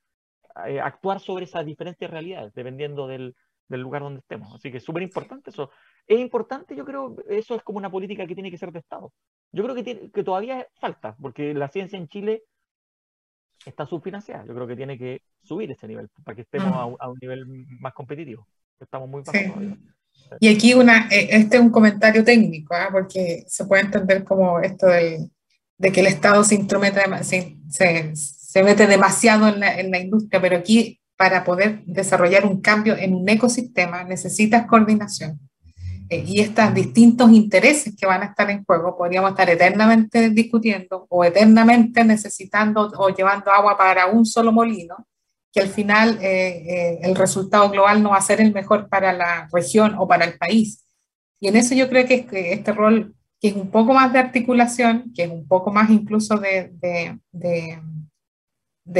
eh, 0.67 0.81
actuar 0.81 1.21
sobre 1.21 1.45
esas 1.45 1.65
diferentes 1.65 2.11
realidades 2.11 2.53
dependiendo 2.55 3.07
del, 3.07 3.37
lugar 3.69 4.03
donde 4.03 4.21
estemos. 4.21 4.55
Así 4.55 4.71
que 4.71 4.79
es 4.79 4.85
súper 4.85 5.03
importante 5.03 5.51
eso. 5.51 5.71
Es 6.07 6.19
importante, 6.19 6.77
yo 6.77 6.85
creo, 6.85 7.17
eso 7.29 7.55
es 7.55 7.63
como 7.63 7.79
una 7.79 7.91
política 7.91 8.27
que 8.27 8.35
tiene 8.35 8.51
que 8.51 8.59
ser 8.59 8.73
de 8.73 8.79
Estado. 8.79 9.13
Yo 9.53 9.65
creo 9.65 9.75
que, 9.75 10.11
que 10.11 10.25
todavía 10.25 10.67
falta, 10.81 11.17
porque 11.21 11.55
la 11.55 11.69
ciencia 11.69 11.99
en 11.99 12.09
Chile 12.09 12.43
está 13.65 13.87
subfinanciada. 13.87 14.45
Yo 14.47 14.55
creo 14.55 14.67
que 14.67 14.77
tiene 14.77 14.99
que 14.99 15.23
subir 15.43 15.71
ese 15.71 15.89
nivel 15.89 16.09
para 16.25 16.37
que 16.37 16.43
estemos 16.43 16.69
mm. 16.69 16.97
a, 17.01 17.09
un 17.09 17.19
nivel 17.21 17.47
más 17.81 17.93
competitivo. 17.95 18.47
Estamos 18.79 19.09
muy 19.09 19.23
bajos 19.23 19.79
y 20.41 20.49
aquí 20.49 20.75
una, 20.75 21.09
eh, 21.09 21.29
este 21.31 21.57
es 21.57 21.63
un 21.63 21.71
comentario 21.71 22.25
técnico, 22.25 22.75
¿ah? 22.75 22.89
porque 22.91 23.45
se 23.47 23.65
puede 23.65 23.83
entender 23.83 24.25
como 24.25 24.61
esto 24.61 24.87
del, 24.87 25.31
de 25.79 25.93
que 25.93 26.01
el 26.01 26.07
Estado 26.07 26.43
se, 26.45 26.57
instrumenta, 26.57 27.23
se, 27.23 27.57
se, 27.69 28.63
mete 28.63 28.87
demasiado 28.87 29.49
en 29.49 29.61
la, 29.61 29.79
en 29.79 29.91
la, 29.91 29.99
industria, 29.99 30.41
pero 30.41 30.57
aquí 30.57 31.01
para 31.17 31.45
poder 31.45 31.83
desarrollar 31.87 32.45
un 32.45 32.61
cambio 32.61 32.97
en 32.97 33.15
un 33.15 33.29
ecosistema 33.29 34.05
necesitas 34.05 34.67
coordinación. 34.67 35.41
Eh, 36.09 36.25
y 36.25 36.41
estos 36.41 36.73
distintos 36.73 37.33
intereses 37.33 37.95
que 37.97 38.07
van 38.07 38.23
a 38.23 38.27
estar 38.27 38.49
en 38.51 38.65
juego, 38.65 38.97
podríamos 38.97 39.31
estar 39.31 39.51
eternamente 39.51 40.31
discutiendo 40.31 41.07
o 41.09 41.25
eternamente 41.25 42.05
necesitando 42.05 42.93
o 42.97 43.09
llevando 43.09 43.51
agua 43.51 43.77
para 43.77 44.07
un 44.07 44.25
solo 44.25 44.53
molino, 44.53 45.07
que 45.53 45.61
al 45.61 45.69
final 45.69 46.19
eh, 46.21 46.65
eh, 46.69 46.99
el 47.03 47.17
resultado 47.17 47.71
global 47.71 48.03
no 48.03 48.11
va 48.11 48.19
a 48.19 48.23
ser 48.23 48.41
el 48.41 48.53
mejor 48.53 48.89
para 48.89 49.13
la 49.13 49.49
región 49.53 49.97
o 49.99 50.07
para 50.07 50.25
el 50.27 50.39
país. 50.39 50.85
Y 51.41 51.49
en 51.49 51.57
eso 51.57 51.75
yo 51.75 51.89
creo 51.89 52.07
que, 52.07 52.27
este 52.53 52.73
rol, 52.73 53.15
que 53.41 53.49
es 53.49 53.57
un 53.57 53.71
poco 53.71 53.93
más 53.93 54.13
de 54.13 54.21
articulación, 54.21 55.13
que 55.15 55.25
es 55.25 55.31
un 55.31 55.49
poco 55.49 55.73
más 55.73 55.91
incluso 55.91 56.39
de, 56.39 57.19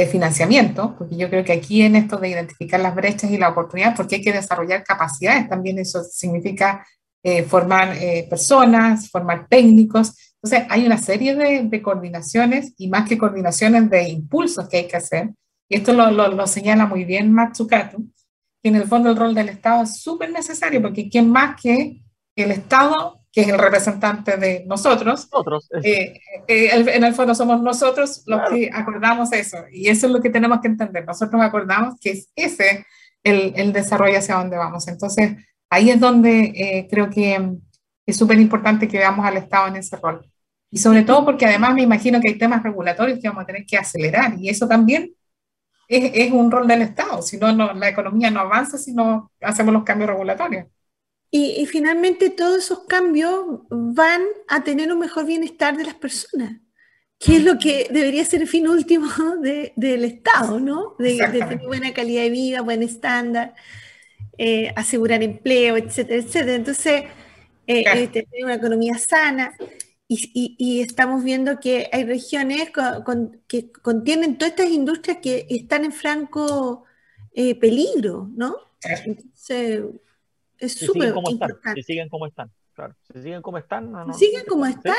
financiamiento, 0.07 0.95
porque 0.97 1.15
yo 1.15 1.29
creo 1.29 1.43
que 1.43 1.53
aquí 1.53 1.81
en 1.81 1.95
esto 1.95 2.17
de 2.17 2.29
identificar 2.29 2.79
las 2.79 2.93
brechas 2.95 3.31
y 3.31 3.37
la 3.37 3.49
oportunidad, 3.49 3.95
porque 3.95 4.15
hay 4.15 4.21
que 4.21 4.33
desarrollar 4.33 4.83
capacidades, 4.83 5.47
también 5.47 5.79
eso 5.79 6.03
significa 6.03 6.85
eh, 7.23 7.43
formar 7.43 7.95
personas, 8.29 9.09
formar 9.09 9.47
técnicos. 9.47 10.35
Entonces, 10.41 10.67
hay 10.69 10.85
una 10.85 10.97
serie 10.97 11.35
de, 11.35 11.63
de 11.63 11.81
coordinaciones 11.81 12.73
y 12.77 12.89
más 12.89 13.07
que 13.07 13.17
coordinaciones 13.17 13.89
de 13.89 14.09
impulsos 14.09 14.67
que 14.67 14.77
hay 14.77 14.87
que 14.87 14.97
hacer 14.97 15.29
y 15.69 15.77
esto 15.77 15.93
lo, 15.93 16.09
lo, 16.11 16.47
señala 16.47 16.85
muy 16.85 17.03
bien 17.03 17.31
Matsukato, 17.31 17.97
que 18.61 18.69
en 18.69 18.75
el 18.75 18.87
fondo 18.87 19.09
el 19.09 19.17
rol 19.17 19.35
del 19.35 19.49
Estado 19.49 19.83
es 19.83 20.01
súper 20.01 20.31
necesario, 20.31 20.81
porque 20.81 21.09
¿quién 21.09 21.29
más 21.29 21.59
que 21.61 22.01
el 22.35 22.51
Estado, 22.51 23.16
que 23.31 23.41
es 23.41 23.47
el 23.49 23.59
representante 23.59 24.37
de 24.37 24.63
nosotros? 24.65 25.27
Nosotros. 25.31 25.69
Eh, 25.83 26.19
eh, 26.47 26.69
en 26.73 27.03
el 27.03 27.13
fondo 27.13 27.35
somos 27.35 27.61
nosotros 27.61 28.23
los 28.25 28.49
que 28.49 28.69
acordamos 28.73 29.31
eso, 29.33 29.57
y 29.71 29.89
eso 29.89 30.07
es 30.07 30.13
lo 30.13 30.21
que 30.21 30.29
tenemos 30.29 30.59
que 30.61 30.67
entender. 30.67 31.05
Nosotros 31.05 31.41
acordamos 31.41 31.99
que 31.99 32.11
es 32.11 32.29
ese 32.35 32.85
el, 33.23 33.53
el 33.55 33.73
desarrollo 33.73 34.17
hacia 34.17 34.35
donde 34.35 34.57
vamos. 34.57 34.87
Entonces, 34.87 35.35
ahí 35.69 35.89
es 35.89 35.99
donde 35.99 36.53
eh, 36.55 36.87
creo 36.89 37.09
que 37.09 37.57
es 38.05 38.17
súper 38.17 38.39
importante 38.39 38.87
que 38.87 38.97
veamos 38.97 39.25
al 39.25 39.37
Estado 39.37 39.67
en 39.67 39.77
ese 39.77 39.97
rol. 39.97 40.25
Y 40.71 40.79
sobre 40.79 41.03
todo 41.03 41.23
porque 41.23 41.45
además 41.45 41.73
me 41.73 41.83
imagino 41.83 42.19
que 42.19 42.29
hay 42.29 42.37
temas 42.37 42.63
regulatorios 42.63 43.19
que 43.19 43.27
vamos 43.27 43.43
a 43.43 43.47
tener 43.47 43.65
que 43.65 43.77
acelerar, 43.77 44.33
y 44.39 44.49
eso 44.49 44.67
también 44.67 45.11
es, 45.87 46.11
es 46.13 46.31
un 46.31 46.51
rol 46.51 46.67
del 46.67 46.81
Estado, 46.81 47.21
si 47.21 47.37
no, 47.37 47.51
la 47.51 47.89
economía 47.89 48.29
no 48.31 48.41
avanza 48.41 48.77
si 48.77 48.93
no 48.93 49.31
hacemos 49.41 49.73
los 49.73 49.83
cambios 49.83 50.09
regulatorios. 50.09 50.67
Y, 51.29 51.61
y, 51.61 51.65
finalmente 51.65 52.29
todos 52.29 52.57
esos 52.59 52.85
cambios 52.85 53.61
van 53.69 54.21
a 54.47 54.63
tener 54.63 54.91
un 54.93 54.99
mejor 54.99 55.25
bienestar 55.25 55.75
de 55.75 55.83
las 55.83 55.95
personas, 55.95 56.61
que 57.19 57.37
es 57.37 57.43
lo 57.43 57.57
que 57.59 57.89
debería 57.91 58.23
ser 58.23 58.41
el 58.41 58.47
fin 58.47 58.67
último 58.67 59.07
de, 59.41 59.73
del 59.75 60.05
Estado, 60.05 60.59
¿no? 60.59 60.95
De, 60.97 61.17
de, 61.17 61.39
tener 61.39 61.65
buena 61.65 61.93
calidad 61.93 62.21
de 62.21 62.29
vida, 62.29 62.61
buen 62.61 62.81
estándar, 62.81 63.55
eh, 64.37 64.71
asegurar 64.75 65.23
empleo, 65.23 65.77
etcétera, 65.77 66.21
etcétera. 66.21 66.55
Entonces, 66.55 67.03
eh, 67.65 67.83
eh, 67.93 68.07
tener 68.07 68.43
una 68.43 68.55
economía 68.55 68.97
sana. 68.97 69.53
Y, 70.09 70.79
estamos 70.81 71.21
viendo 71.21 71.59
que 71.59 71.89
hay 71.91 72.05
regiones 72.05 72.69
que 73.47 73.71
contienen 73.73 74.37
todas 74.37 74.51
estas 74.51 74.69
industrias 74.69 75.17
que 75.21 75.45
están 75.49 75.83
en 75.83 75.91
franco 75.91 76.85
peligro, 77.33 78.29
¿no? 78.33 78.55
Entonces, 78.81 79.81
es 80.59 80.73
súper 80.73 81.13
Si 81.75 81.83
siguen 81.83 82.09
como 82.09 82.25
están, 82.25 82.51
claro. 82.73 82.95
Si 83.13 83.21
siguen 83.21 83.41
como 83.41 83.57
están, 83.57 83.91
no, 83.91 84.13
siguen 84.13 84.45
como 84.45 84.65
están, 84.65 84.95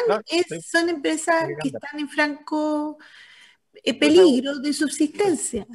son 0.62 0.88
empresas 0.88 1.48
que 1.60 1.68
están 1.68 2.00
en 2.00 2.08
franco 2.08 2.98
eh, 3.72 3.98
peligro 3.98 4.58
de 4.58 4.72
subsistencia. 4.72 5.66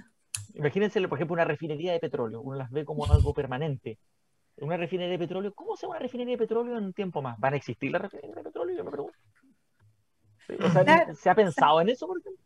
Imagínense, 0.55 1.01
por 1.07 1.17
ejemplo, 1.17 1.33
una 1.33 1.45
refinería 1.45 1.93
de 1.93 1.99
petróleo. 1.99 2.41
Uno 2.41 2.57
las 2.57 2.69
ve 2.71 2.85
como 2.85 3.05
algo 3.11 3.33
permanente. 3.33 3.97
Una 4.57 4.77
refinería 4.77 5.13
de 5.13 5.19
petróleo, 5.19 5.53
¿cómo 5.53 5.75
se 5.75 5.83
llama 5.83 5.95
una 5.95 6.03
refinería 6.03 6.33
de 6.33 6.37
petróleo 6.37 6.77
en 6.77 6.83
un 6.85 6.93
tiempo 6.93 7.21
más? 7.21 7.39
¿Van 7.39 7.53
a 7.53 7.57
existir 7.57 7.91
las 7.91 8.03
refinerías 8.03 8.35
de 8.35 8.43
petróleo? 8.43 8.77
Yo 8.77 8.83
me 8.83 8.91
pregunto. 8.91 9.17
¿Se 11.15 11.29
ha 11.29 11.35
pensado 11.35 11.81
en 11.81 11.89
eso, 11.89 12.05
por 12.05 12.19
ejemplo? 12.19 12.43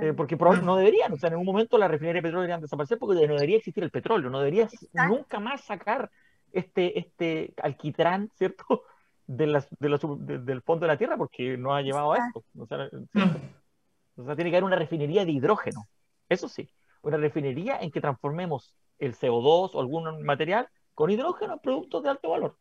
Eh, 0.00 0.14
porque 0.16 0.36
no 0.36 0.76
deberían, 0.76 1.12
o 1.12 1.16
sea, 1.16 1.28
en 1.28 1.36
un 1.36 1.44
momento 1.44 1.76
las 1.76 1.90
refinerías 1.90 2.22
de 2.22 2.28
petróleo 2.28 2.42
deberían 2.42 2.62
desaparecer 2.62 2.98
porque 2.98 3.26
no 3.26 3.34
debería 3.34 3.58
existir 3.58 3.84
el 3.84 3.90
petróleo, 3.90 4.30
no 4.30 4.38
debería 4.38 4.66
nunca 5.08 5.40
más 5.40 5.62
sacar 5.62 6.10
este, 6.54 6.98
este 6.98 7.54
alquitrán, 7.62 8.30
¿cierto? 8.34 8.64
De 9.26 9.46
del 9.46 10.60
fondo 10.60 10.84
de 10.84 10.92
la 10.92 10.98
Tierra 10.98 11.16
porque 11.16 11.56
no 11.56 11.74
ha 11.74 11.80
llevado 11.80 12.12
a 12.12 12.18
esto. 12.18 12.44
O 12.56 12.66
sea, 12.66 14.36
tiene 14.36 14.50
que 14.50 14.56
haber 14.56 14.64
una 14.64 14.76
refinería 14.76 15.24
de 15.24 15.32
hidrógeno, 15.32 15.88
eso 16.28 16.46
sí, 16.46 16.68
una 17.00 17.16
refinería 17.16 17.78
en 17.80 17.90
que 17.90 18.02
transformemos 18.02 18.74
el 18.98 19.14
CO2 19.14 19.70
o 19.72 19.80
algún 19.80 20.22
material 20.22 20.68
con 20.92 21.08
hidrógeno 21.08 21.54
en 21.54 21.58
productos 21.60 22.02
de 22.02 22.10
alto 22.10 22.28
valor. 22.28 22.58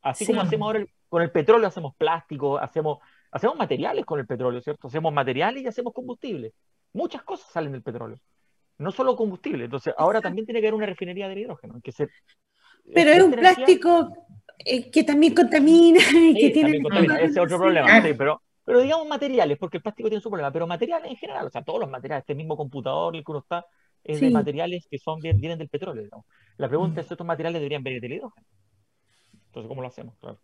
Así 0.00 0.24
como 0.24 0.40
hacemos 0.40 0.66
ahora 0.66 0.86
con 1.08 1.22
el 1.22 1.32
petróleo, 1.32 1.66
hacemos 1.66 1.96
plástico, 1.96 2.58
hacemos 2.58 2.98
Hacemos 3.30 3.56
materiales 3.56 4.04
con 4.06 4.18
el 4.18 4.26
petróleo, 4.26 4.60
¿cierto? 4.60 4.88
Hacemos 4.88 5.12
materiales 5.12 5.62
y 5.62 5.66
hacemos 5.66 5.92
combustible. 5.92 6.54
Muchas 6.92 7.22
cosas 7.22 7.50
salen 7.50 7.72
del 7.72 7.82
petróleo. 7.82 8.18
No 8.78 8.90
solo 8.90 9.16
combustible. 9.16 9.64
Entonces, 9.64 9.94
ahora 9.98 10.20
también 10.20 10.46
tiene 10.46 10.60
que 10.60 10.68
haber 10.68 10.76
una 10.76 10.86
refinería 10.86 11.28
de 11.28 11.40
hidrógeno. 11.40 11.80
Que 11.82 11.92
se, 11.92 12.08
Pero 12.92 13.10
es 13.10 13.22
un 13.22 13.32
plástico 13.32 14.26
eh, 14.58 14.90
que 14.90 15.04
también 15.04 15.34
contamina 15.34 16.00
y 16.14 16.34
que 16.34 16.50
tiene... 16.50 16.80
Ese 17.20 17.24
es 17.24 17.38
otro 17.38 17.58
problema. 17.58 18.02
pero, 18.16 18.42
pero 18.64 18.80
digamos 18.80 19.06
materiales, 19.06 19.58
porque 19.58 19.78
el 19.78 19.82
plástico 19.82 20.08
tiene 20.08 20.22
su 20.22 20.30
problema. 20.30 20.52
Pero 20.52 20.66
materiales 20.66 21.10
en 21.10 21.16
general, 21.16 21.46
o 21.46 21.50
sea, 21.50 21.62
todos 21.62 21.80
los 21.80 21.90
materiales, 21.90 22.22
este 22.22 22.34
mismo 22.34 22.56
computador, 22.56 23.14
el 23.14 23.24
que 23.24 23.30
uno 23.30 23.40
está, 23.40 23.66
es 24.04 24.20
de 24.20 24.30
materiales 24.30 24.86
que 24.90 24.98
son 24.98 25.20
vienen 25.20 25.58
del 25.58 25.68
petróleo. 25.68 26.24
La 26.56 26.68
pregunta 26.68 27.00
es 27.00 27.06
si 27.06 27.14
estos 27.14 27.26
materiales 27.26 27.60
deberían 27.60 27.82
venir 27.82 28.00
del 28.00 28.12
hidrógeno. 28.14 28.46
Entonces, 29.46 29.68
¿cómo 29.68 29.82
lo 29.82 29.88
hacemos? 29.88 30.14
Claro. 30.18 30.38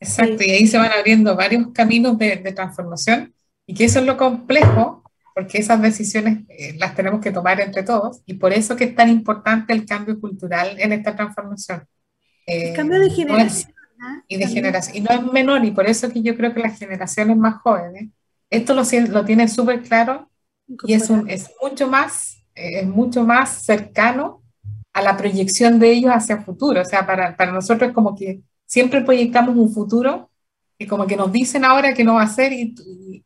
Exacto, 0.00 0.44
y 0.44 0.50
ahí 0.50 0.66
se 0.66 0.78
van 0.78 0.92
abriendo 0.92 1.34
varios 1.36 1.68
caminos 1.72 2.18
de, 2.18 2.36
transformación 2.52 3.34
y 3.66 3.74
que 3.74 3.84
eso 3.84 4.00
es 4.00 4.06
lo 4.06 4.16
complejo, 4.16 5.07
porque 5.38 5.58
esas 5.58 5.80
decisiones 5.80 6.40
eh, 6.48 6.74
las 6.78 6.96
tenemos 6.96 7.20
que 7.20 7.30
tomar 7.30 7.60
entre 7.60 7.84
todos 7.84 8.22
y 8.26 8.34
por 8.34 8.52
eso 8.52 8.74
que 8.74 8.82
es 8.82 8.96
tan 8.96 9.08
importante 9.08 9.72
el 9.72 9.86
cambio 9.86 10.20
cultural 10.20 10.74
en 10.80 10.90
esta 10.90 11.14
transformación. 11.14 11.86
el 12.44 12.74
cambio 12.74 12.98
de 12.98 13.06
eh, 13.06 13.10
generación. 13.10 13.72
y 14.26 14.36
de 14.36 14.48
generación. 14.48 14.96
Y 14.96 15.00
no 15.02 15.10
es 15.12 15.32
menor, 15.32 15.64
y 15.64 15.70
por 15.70 15.86
eso 15.86 16.10
que 16.10 16.22
yo 16.22 16.36
creo 16.36 16.52
que 16.52 16.58
las 16.58 16.76
generaciones 16.76 17.36
más 17.36 17.62
jóvenes, 17.62 18.10
esto 18.50 18.74
lo, 18.74 18.82
lo 19.10 19.24
tienen 19.24 19.48
súper 19.48 19.80
claro 19.84 20.28
y 20.66 20.94
es, 20.94 21.08
un, 21.08 21.30
es 21.30 21.52
mucho 21.62 21.86
más, 21.86 22.44
eh, 22.56 22.80
es 22.80 22.88
mucho 22.88 23.22
más 23.22 23.62
cercano 23.62 24.42
a 24.92 25.02
la 25.02 25.16
proyección 25.16 25.78
de 25.78 25.92
ellos 25.92 26.10
hacia 26.10 26.34
el 26.34 26.42
futuro. 26.42 26.80
O 26.80 26.84
sea, 26.84 27.06
para, 27.06 27.36
para 27.36 27.52
nosotros 27.52 27.90
es 27.90 27.94
como 27.94 28.16
que 28.16 28.40
siempre 28.66 29.02
proyectamos 29.02 29.54
un 29.54 29.72
futuro 29.72 30.32
como 30.86 31.06
que 31.06 31.16
nos 31.16 31.32
dicen 31.32 31.64
ahora 31.64 31.92
que 31.92 32.04
no 32.04 32.14
va 32.14 32.22
a 32.22 32.28
ser 32.28 32.52
y, 32.52 32.74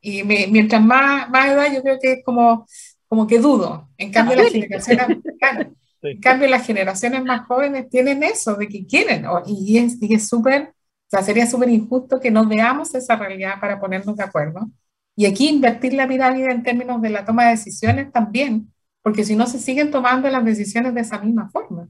y, 0.00 0.22
mientras 0.24 0.82
más, 0.82 1.28
más 1.28 1.50
edad 1.50 1.72
yo 1.72 1.82
creo 1.82 1.98
que 2.00 2.12
es 2.12 2.24
como, 2.24 2.66
como 3.08 3.26
que 3.26 3.38
dudo. 3.38 3.90
En 3.98 4.10
cambio, 4.10 4.36
las 4.36 4.52
generaciones, 4.52 5.06
en 6.02 6.20
cambio, 6.20 6.48
las 6.48 6.66
generaciones 6.66 7.24
más 7.24 7.46
jóvenes 7.46 7.90
tienen 7.90 8.22
eso, 8.22 8.54
de 8.56 8.68
que 8.68 8.86
quieren, 8.86 9.26
y 9.46 9.78
es 9.78 10.28
súper, 10.28 10.62
o 10.62 11.10
sea, 11.10 11.22
sería 11.22 11.46
súper 11.46 11.68
injusto 11.68 12.18
que 12.18 12.30
no 12.30 12.46
veamos 12.46 12.94
esa 12.94 13.16
realidad 13.16 13.60
para 13.60 13.78
ponernos 13.78 14.16
de 14.16 14.24
acuerdo. 14.24 14.70
Y 15.14 15.26
aquí 15.26 15.48
invertir 15.48 15.92
la 15.92 16.08
pirámide 16.08 16.50
en 16.50 16.62
términos 16.62 17.02
de 17.02 17.10
la 17.10 17.24
toma 17.24 17.44
de 17.44 17.50
decisiones 17.50 18.10
también, 18.12 18.72
porque 19.02 19.24
si 19.24 19.36
no 19.36 19.46
se 19.46 19.58
siguen 19.58 19.90
tomando 19.90 20.28
las 20.30 20.44
decisiones 20.44 20.94
de 20.94 21.02
esa 21.02 21.18
misma 21.18 21.50
forma. 21.50 21.88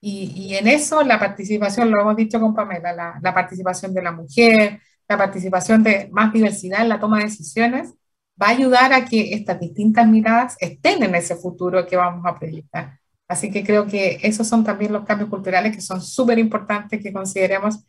Y, 0.00 0.54
en 0.54 0.68
eso 0.68 1.02
la 1.02 1.18
participación, 1.18 1.90
lo 1.90 2.00
hemos 2.00 2.16
dicho 2.16 2.40
con 2.40 2.54
Pamela, 2.54 2.92
la, 2.92 3.18
la, 3.20 3.34
participación 3.34 3.92
de 3.92 4.02
la 4.02 4.12
mujer, 4.12 4.80
la 5.10 5.18
participación 5.18 5.82
de 5.82 6.08
más 6.12 6.32
diversidad 6.32 6.82
en 6.82 6.88
la 6.88 7.00
toma 7.00 7.18
de 7.18 7.24
decisiones, 7.24 7.94
va 8.40 8.46
a 8.46 8.50
ayudar 8.50 8.92
a 8.92 9.04
que 9.04 9.34
estas 9.34 9.58
distintas 9.58 10.06
miradas 10.06 10.56
estén 10.60 11.02
en 11.02 11.16
ese 11.16 11.34
futuro 11.34 11.84
que 11.84 11.96
vamos 11.96 12.24
a 12.24 12.38
proyectar. 12.38 13.00
Así 13.26 13.50
que 13.50 13.64
creo 13.64 13.86
que 13.86 14.20
esos 14.22 14.46
son 14.46 14.62
también 14.62 14.92
los 14.92 15.04
cambios 15.04 15.28
culturales 15.28 15.74
que 15.74 15.82
son 15.82 16.00
súper 16.00 16.38
importantes 16.38 17.02
que 17.02 17.12
consideremos 17.12 17.80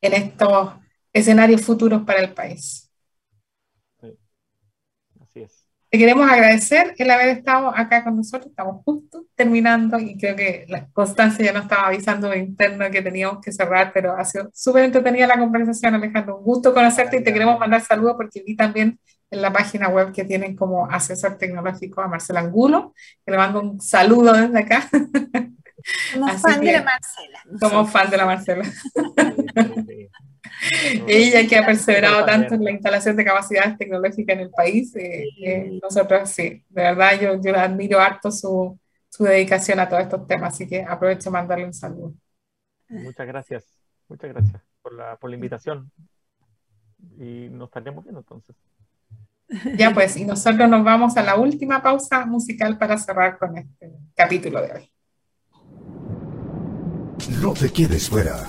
en 0.00 0.14
estos 0.14 0.72
escenarios 1.12 1.60
futuros 1.60 2.02
para 2.02 2.20
el 2.20 2.32
país. 2.32 2.89
Te 5.90 5.98
queremos 5.98 6.30
agradecer 6.30 6.94
el 6.98 7.10
haber 7.10 7.30
estado 7.30 7.76
acá 7.76 8.04
con 8.04 8.16
nosotros. 8.16 8.50
Estamos 8.50 8.84
justo 8.84 9.26
terminando 9.34 9.98
y 9.98 10.16
creo 10.16 10.36
que 10.36 10.64
la 10.68 10.86
Constancia 10.92 11.44
ya 11.44 11.52
nos 11.52 11.64
estaba 11.64 11.88
avisando 11.88 12.28
de 12.28 12.38
interno 12.38 12.88
que 12.92 13.02
teníamos 13.02 13.40
que 13.44 13.50
cerrar, 13.50 13.90
pero 13.92 14.16
ha 14.16 14.24
sido 14.24 14.52
súper 14.54 14.84
entretenida 14.84 15.26
la 15.26 15.40
conversación, 15.40 15.96
Alejandro. 15.96 16.38
Un 16.38 16.44
gusto 16.44 16.72
conocerte 16.72 17.16
y 17.16 17.24
te 17.24 17.32
queremos 17.32 17.58
mandar 17.58 17.80
saludos 17.80 18.14
porque 18.16 18.44
vi 18.46 18.54
también 18.54 19.00
en 19.32 19.42
la 19.42 19.52
página 19.52 19.88
web 19.88 20.12
que 20.12 20.22
tienen 20.22 20.54
como 20.54 20.86
asesor 20.86 21.36
tecnológico 21.36 22.00
a 22.02 22.06
Marcela 22.06 22.38
Angulo, 22.38 22.94
que 23.24 23.32
le 23.32 23.36
mando 23.36 23.60
un 23.60 23.80
saludo 23.80 24.32
desde 24.32 24.60
acá. 24.60 24.88
Somos 26.12 26.32
fan 26.40 26.60
de 26.60 26.72
la 26.72 26.84
Marcela. 26.84 27.58
Somos 27.58 27.90
fan 27.90 28.10
de 28.10 28.16
la 28.16 28.26
Marcela. 28.26 28.64
Ella 31.06 31.46
que 31.46 31.56
ha 31.56 31.66
perseverado 31.66 32.24
tanto 32.24 32.54
en 32.54 32.64
la 32.64 32.70
instalación 32.70 33.16
de 33.16 33.24
capacidades 33.24 33.76
tecnológicas 33.76 34.34
en 34.34 34.40
el 34.40 34.50
país, 34.50 34.94
eh, 34.96 35.26
eh, 35.42 35.78
nosotros 35.82 36.28
sí, 36.30 36.64
de 36.68 36.82
verdad 36.82 37.20
yo, 37.20 37.40
yo 37.40 37.56
admiro 37.56 38.00
harto 38.00 38.30
su, 38.30 38.78
su, 39.08 39.24
dedicación 39.24 39.80
a 39.80 39.88
todos 39.88 40.02
estos 40.02 40.26
temas, 40.26 40.54
así 40.54 40.66
que 40.66 40.82
aprovecho 40.82 41.30
de 41.30 41.30
mandarle 41.30 41.64
un 41.66 41.74
saludo. 41.74 42.14
Muchas 42.88 43.26
gracias, 43.26 43.64
muchas 44.08 44.30
gracias 44.30 44.62
por 44.82 44.94
la, 44.94 45.16
por 45.16 45.30
la 45.30 45.36
invitación 45.36 45.90
y 47.18 47.48
nos 47.50 47.68
estaremos 47.68 48.04
viendo 48.04 48.20
entonces. 48.20 48.56
Ya 49.76 49.92
pues, 49.92 50.16
y 50.16 50.24
nosotros 50.24 50.68
nos 50.68 50.84
vamos 50.84 51.16
a 51.16 51.22
la 51.22 51.36
última 51.36 51.82
pausa 51.82 52.24
musical 52.24 52.78
para 52.78 52.96
cerrar 52.96 53.36
con 53.36 53.58
este 53.58 53.92
capítulo 54.14 54.62
de 54.62 54.72
hoy. 54.72 54.90
No 57.42 57.52
te 57.52 57.70
quedes 57.72 58.08
fuera. 58.08 58.48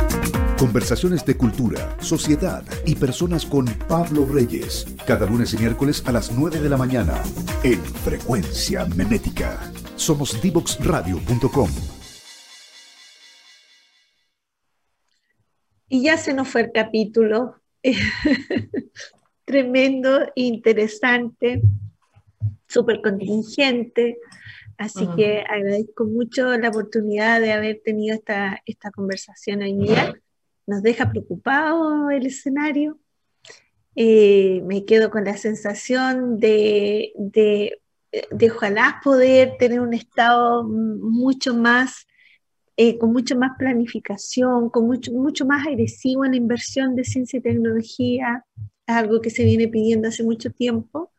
Conversaciones 0.61 1.25
de 1.25 1.35
cultura, 1.35 1.97
sociedad 1.99 2.63
y 2.85 2.93
personas 2.93 3.47
con 3.47 3.65
Pablo 3.89 4.27
Reyes. 4.27 4.85
Cada 5.07 5.25
lunes 5.25 5.55
y 5.55 5.57
miércoles 5.57 6.03
a 6.05 6.11
las 6.11 6.31
9 6.31 6.59
de 6.59 6.69
la 6.69 6.77
mañana 6.77 7.23
en 7.63 7.79
Frecuencia 7.83 8.85
Memética. 8.85 9.59
Somos 9.95 10.39
divoxradio.com. 10.39 11.67
Y 15.89 16.03
ya 16.03 16.17
se 16.17 16.31
nos 16.35 16.47
fue 16.47 16.61
el 16.61 16.71
capítulo. 16.71 17.55
Tremendo, 19.45 20.31
interesante, 20.35 21.63
súper 22.67 23.01
contingente. 23.01 24.19
Así 24.77 25.07
que 25.15 25.39
agradezco 25.39 26.05
mucho 26.05 26.55
la 26.55 26.69
oportunidad 26.69 27.41
de 27.41 27.51
haber 27.51 27.81
tenido 27.83 28.15
esta, 28.15 28.61
esta 28.67 28.91
conversación 28.91 29.63
hoy 29.63 29.73
día 29.73 30.20
nos 30.67 30.81
deja 30.81 31.09
preocupado 31.09 32.09
el 32.09 32.25
escenario. 32.25 32.99
Eh, 33.95 34.61
me 34.65 34.85
quedo 34.85 35.09
con 35.09 35.25
la 35.25 35.35
sensación 35.37 36.39
de, 36.39 37.11
de, 37.17 37.79
ojalá 38.49 39.01
poder 39.03 39.57
tener 39.59 39.81
un 39.81 39.93
estado 39.93 40.63
mucho 40.63 41.53
más, 41.55 42.07
eh, 42.77 42.97
con 42.97 43.11
mucho 43.11 43.35
más 43.37 43.51
planificación, 43.57 44.69
con 44.69 44.87
mucho, 44.87 45.11
mucho 45.11 45.45
más 45.45 45.67
agresivo 45.67 46.25
en 46.25 46.31
la 46.31 46.37
inversión 46.37 46.95
de 46.95 47.03
ciencia 47.03 47.39
y 47.39 47.41
tecnología, 47.41 48.45
algo 48.87 49.21
que 49.21 49.29
se 49.29 49.43
viene 49.43 49.67
pidiendo 49.67 50.07
hace 50.07 50.23
mucho 50.23 50.51
tiempo. 50.51 51.11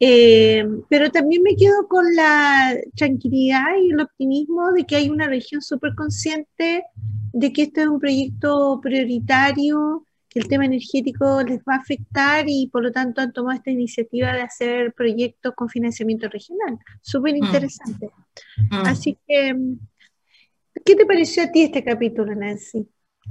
Eh, 0.00 0.64
pero 0.88 1.10
también 1.10 1.42
me 1.42 1.56
quedo 1.56 1.88
con 1.88 2.04
la 2.14 2.76
tranquilidad 2.94 3.64
y 3.82 3.90
el 3.90 4.00
optimismo 4.00 4.70
de 4.72 4.84
que 4.84 4.94
hay 4.94 5.10
una 5.10 5.26
región 5.26 5.60
súper 5.60 5.94
consciente 5.96 6.84
de 7.32 7.52
que 7.52 7.62
este 7.62 7.82
es 7.82 7.88
un 7.88 8.00
proyecto 8.00 8.80
prioritario 8.82 10.04
que 10.28 10.38
el 10.40 10.48
tema 10.48 10.66
energético 10.66 11.42
les 11.42 11.60
va 11.60 11.74
a 11.74 11.78
afectar 11.78 12.44
y 12.46 12.68
por 12.68 12.82
lo 12.82 12.92
tanto 12.92 13.20
han 13.20 13.32
tomado 13.32 13.56
esta 13.56 13.70
iniciativa 13.70 14.32
de 14.32 14.42
hacer 14.42 14.92
proyectos 14.92 15.54
con 15.54 15.68
financiamiento 15.68 16.28
regional. 16.28 16.78
Súper 17.00 17.34
mm. 17.34 17.44
interesante. 17.44 18.10
Mm. 18.70 18.86
Así 18.86 19.16
que, 19.26 19.56
¿qué 20.84 20.94
te 20.94 21.06
pareció 21.06 21.44
a 21.44 21.50
ti 21.50 21.62
este 21.62 21.82
capítulo, 21.82 22.34
Nancy? 22.34 22.86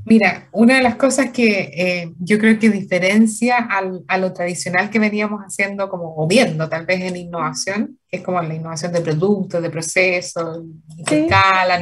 Mira, 0.06 0.48
una 0.52 0.78
de 0.78 0.84
las 0.84 0.96
cosas 0.96 1.32
que 1.32 1.72
eh, 1.74 2.14
yo 2.20 2.38
creo 2.38 2.60
que 2.60 2.70
diferencia 2.70 3.68
a 4.08 4.18
lo 4.18 4.32
tradicional 4.34 4.90
que 4.90 5.00
veníamos 5.00 5.42
haciendo, 5.42 5.90
como 5.90 6.16
o 6.16 6.28
viendo 6.28 6.70
tal 6.70 6.86
vez 6.86 7.02
en 7.02 7.16
innovación, 7.16 8.00
que 8.08 8.18
es 8.18 8.24
como 8.24 8.42
la 8.42 8.54
innovación 8.54 8.92
de 8.92 9.02
productos, 9.02 9.62
de 9.62 9.70
procesos, 9.70 10.62
de 10.98 11.24
escala, 11.24 11.80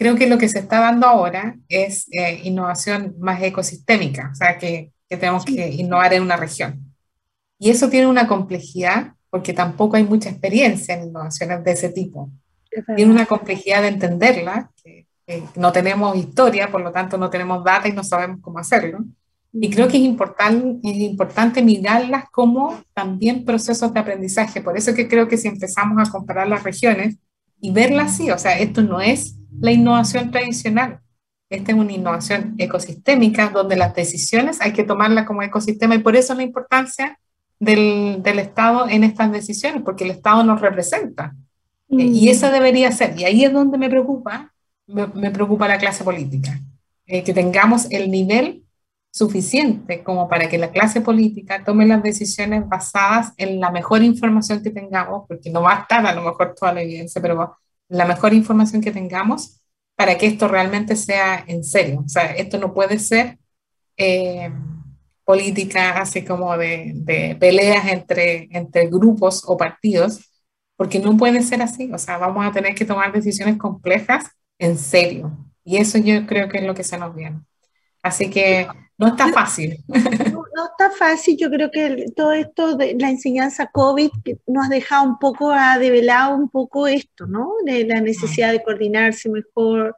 creo 0.00 0.16
que 0.16 0.26
lo 0.26 0.38
que 0.38 0.48
se 0.48 0.60
está 0.60 0.80
dando 0.80 1.06
ahora 1.06 1.58
es 1.68 2.08
eh, 2.10 2.40
innovación 2.44 3.16
más 3.18 3.42
ecosistémica, 3.42 4.30
o 4.32 4.34
sea, 4.34 4.56
que, 4.56 4.92
que 5.06 5.18
tenemos 5.18 5.44
que 5.44 5.68
innovar 5.68 6.14
en 6.14 6.22
una 6.22 6.38
región. 6.38 6.94
Y 7.58 7.68
eso 7.68 7.90
tiene 7.90 8.06
una 8.06 8.26
complejidad 8.26 9.12
porque 9.28 9.52
tampoco 9.52 9.98
hay 9.98 10.04
mucha 10.04 10.30
experiencia 10.30 10.94
en 10.94 11.08
innovaciones 11.08 11.62
de 11.62 11.72
ese 11.72 11.90
tipo. 11.90 12.30
Tiene 12.96 13.12
una 13.12 13.26
complejidad 13.26 13.82
de 13.82 13.88
entenderla, 13.88 14.70
que, 14.82 15.06
no 15.54 15.70
tenemos 15.70 16.16
historia, 16.16 16.70
por 16.70 16.80
lo 16.80 16.92
tanto 16.92 17.18
no 17.18 17.28
tenemos 17.28 17.62
data 17.62 17.86
y 17.86 17.92
no 17.92 18.02
sabemos 18.02 18.38
cómo 18.40 18.58
hacerlo. 18.58 19.00
Y 19.52 19.68
creo 19.68 19.86
que 19.86 19.98
es, 19.98 20.02
es 20.82 20.96
importante 20.96 21.60
mirarlas 21.60 22.24
como 22.30 22.82
también 22.94 23.44
procesos 23.44 23.92
de 23.92 24.00
aprendizaje. 24.00 24.62
Por 24.62 24.78
eso 24.78 24.94
que 24.94 25.08
creo 25.08 25.28
que 25.28 25.36
si 25.36 25.48
empezamos 25.48 26.08
a 26.08 26.10
comparar 26.10 26.48
las 26.48 26.62
regiones 26.62 27.18
y 27.60 27.70
verlas 27.70 28.14
así, 28.14 28.30
o 28.30 28.38
sea, 28.38 28.58
esto 28.58 28.80
no 28.80 29.02
es 29.02 29.36
la 29.58 29.72
innovación 29.72 30.30
tradicional. 30.30 31.00
Esta 31.48 31.72
es 31.72 31.78
una 31.78 31.92
innovación 31.92 32.54
ecosistémica 32.58 33.48
donde 33.48 33.76
las 33.76 33.94
decisiones 33.94 34.60
hay 34.60 34.72
que 34.72 34.84
tomarlas 34.84 35.26
como 35.26 35.42
ecosistema 35.42 35.96
y 35.96 35.98
por 35.98 36.14
eso 36.14 36.34
la 36.34 36.44
importancia 36.44 37.18
del, 37.58 38.22
del 38.22 38.38
Estado 38.38 38.88
en 38.88 39.04
estas 39.04 39.32
decisiones, 39.32 39.82
porque 39.82 40.04
el 40.04 40.12
Estado 40.12 40.44
nos 40.44 40.60
representa. 40.60 41.34
Mm. 41.88 42.00
Y 42.00 42.28
eso 42.28 42.50
debería 42.50 42.90
ser. 42.92 43.18
Y 43.18 43.24
ahí 43.24 43.44
es 43.44 43.52
donde 43.52 43.76
me 43.78 43.90
preocupa, 43.90 44.52
me, 44.86 45.30
preocupa 45.30 45.68
la 45.68 45.78
clase 45.78 46.04
política. 46.04 46.58
Eh, 47.06 47.24
que 47.24 47.34
tengamos 47.34 47.90
el 47.90 48.10
nivel 48.10 48.62
suficiente 49.10 50.04
como 50.04 50.28
para 50.28 50.48
que 50.48 50.56
la 50.56 50.70
clase 50.70 51.00
política 51.00 51.64
tome 51.64 51.84
las 51.84 52.00
decisiones 52.00 52.68
basadas 52.68 53.32
en 53.36 53.58
la 53.58 53.72
mejor 53.72 54.04
información 54.04 54.62
que 54.62 54.70
tengamos, 54.70 55.24
porque 55.26 55.50
no 55.50 55.62
va 55.62 55.72
a 55.72 55.80
estar 55.80 56.06
a 56.06 56.14
lo 56.14 56.22
mejor 56.22 56.54
toda 56.54 56.72
la 56.72 56.82
evidencia, 56.82 57.20
pero 57.20 57.56
la 57.90 58.06
mejor 58.06 58.32
información 58.32 58.80
que 58.80 58.92
tengamos 58.92 59.60
para 59.96 60.16
que 60.16 60.26
esto 60.26 60.48
realmente 60.48 60.96
sea 60.96 61.44
en 61.46 61.62
serio. 61.62 62.02
O 62.06 62.08
sea, 62.08 62.32
esto 62.32 62.58
no 62.58 62.72
puede 62.72 62.98
ser 62.98 63.38
eh, 63.98 64.50
política 65.24 66.00
así 66.00 66.24
como 66.24 66.56
de, 66.56 66.92
de, 66.94 67.36
peleas 67.38 67.86
entre, 67.88 68.48
entre 68.52 68.86
grupos 68.86 69.42
o 69.46 69.56
partidos, 69.58 70.20
porque 70.76 70.98
no 71.00 71.16
puede 71.16 71.42
ser 71.42 71.60
así. 71.60 71.90
O 71.92 71.98
sea, 71.98 72.16
vamos 72.16 72.46
a 72.46 72.52
tener 72.52 72.74
que 72.74 72.86
tomar 72.86 73.12
decisiones 73.12 73.58
complejas 73.58 74.24
en 74.58 74.78
serio. 74.78 75.36
Y 75.64 75.76
eso 75.76 75.98
yo 75.98 76.26
creo 76.26 76.48
que 76.48 76.58
es 76.58 76.64
lo 76.64 76.74
que 76.74 76.84
se 76.84 76.96
nos 76.96 77.14
viene. 77.14 77.40
Así 78.02 78.30
que 78.30 78.66
no 78.96 79.08
está 79.08 79.32
fácil. 79.32 79.84
No, 80.54 80.66
está 80.66 80.90
fácil. 80.90 81.36
Yo 81.38 81.50
creo 81.50 81.70
que 81.70 82.06
todo 82.14 82.32
esto 82.32 82.76
de 82.76 82.96
la 82.98 83.10
enseñanza 83.10 83.66
COVID 83.66 84.10
nos 84.46 84.66
ha 84.66 84.68
dejado 84.68 85.08
un 85.08 85.18
poco, 85.18 85.50
ha 85.52 85.78
develado 85.78 86.36
un 86.36 86.48
poco 86.48 86.86
esto, 86.86 87.26
¿no? 87.26 87.52
De 87.64 87.86
la 87.86 88.00
necesidad 88.00 88.52
de 88.52 88.62
coordinarse 88.62 89.28
mejor, 89.28 89.94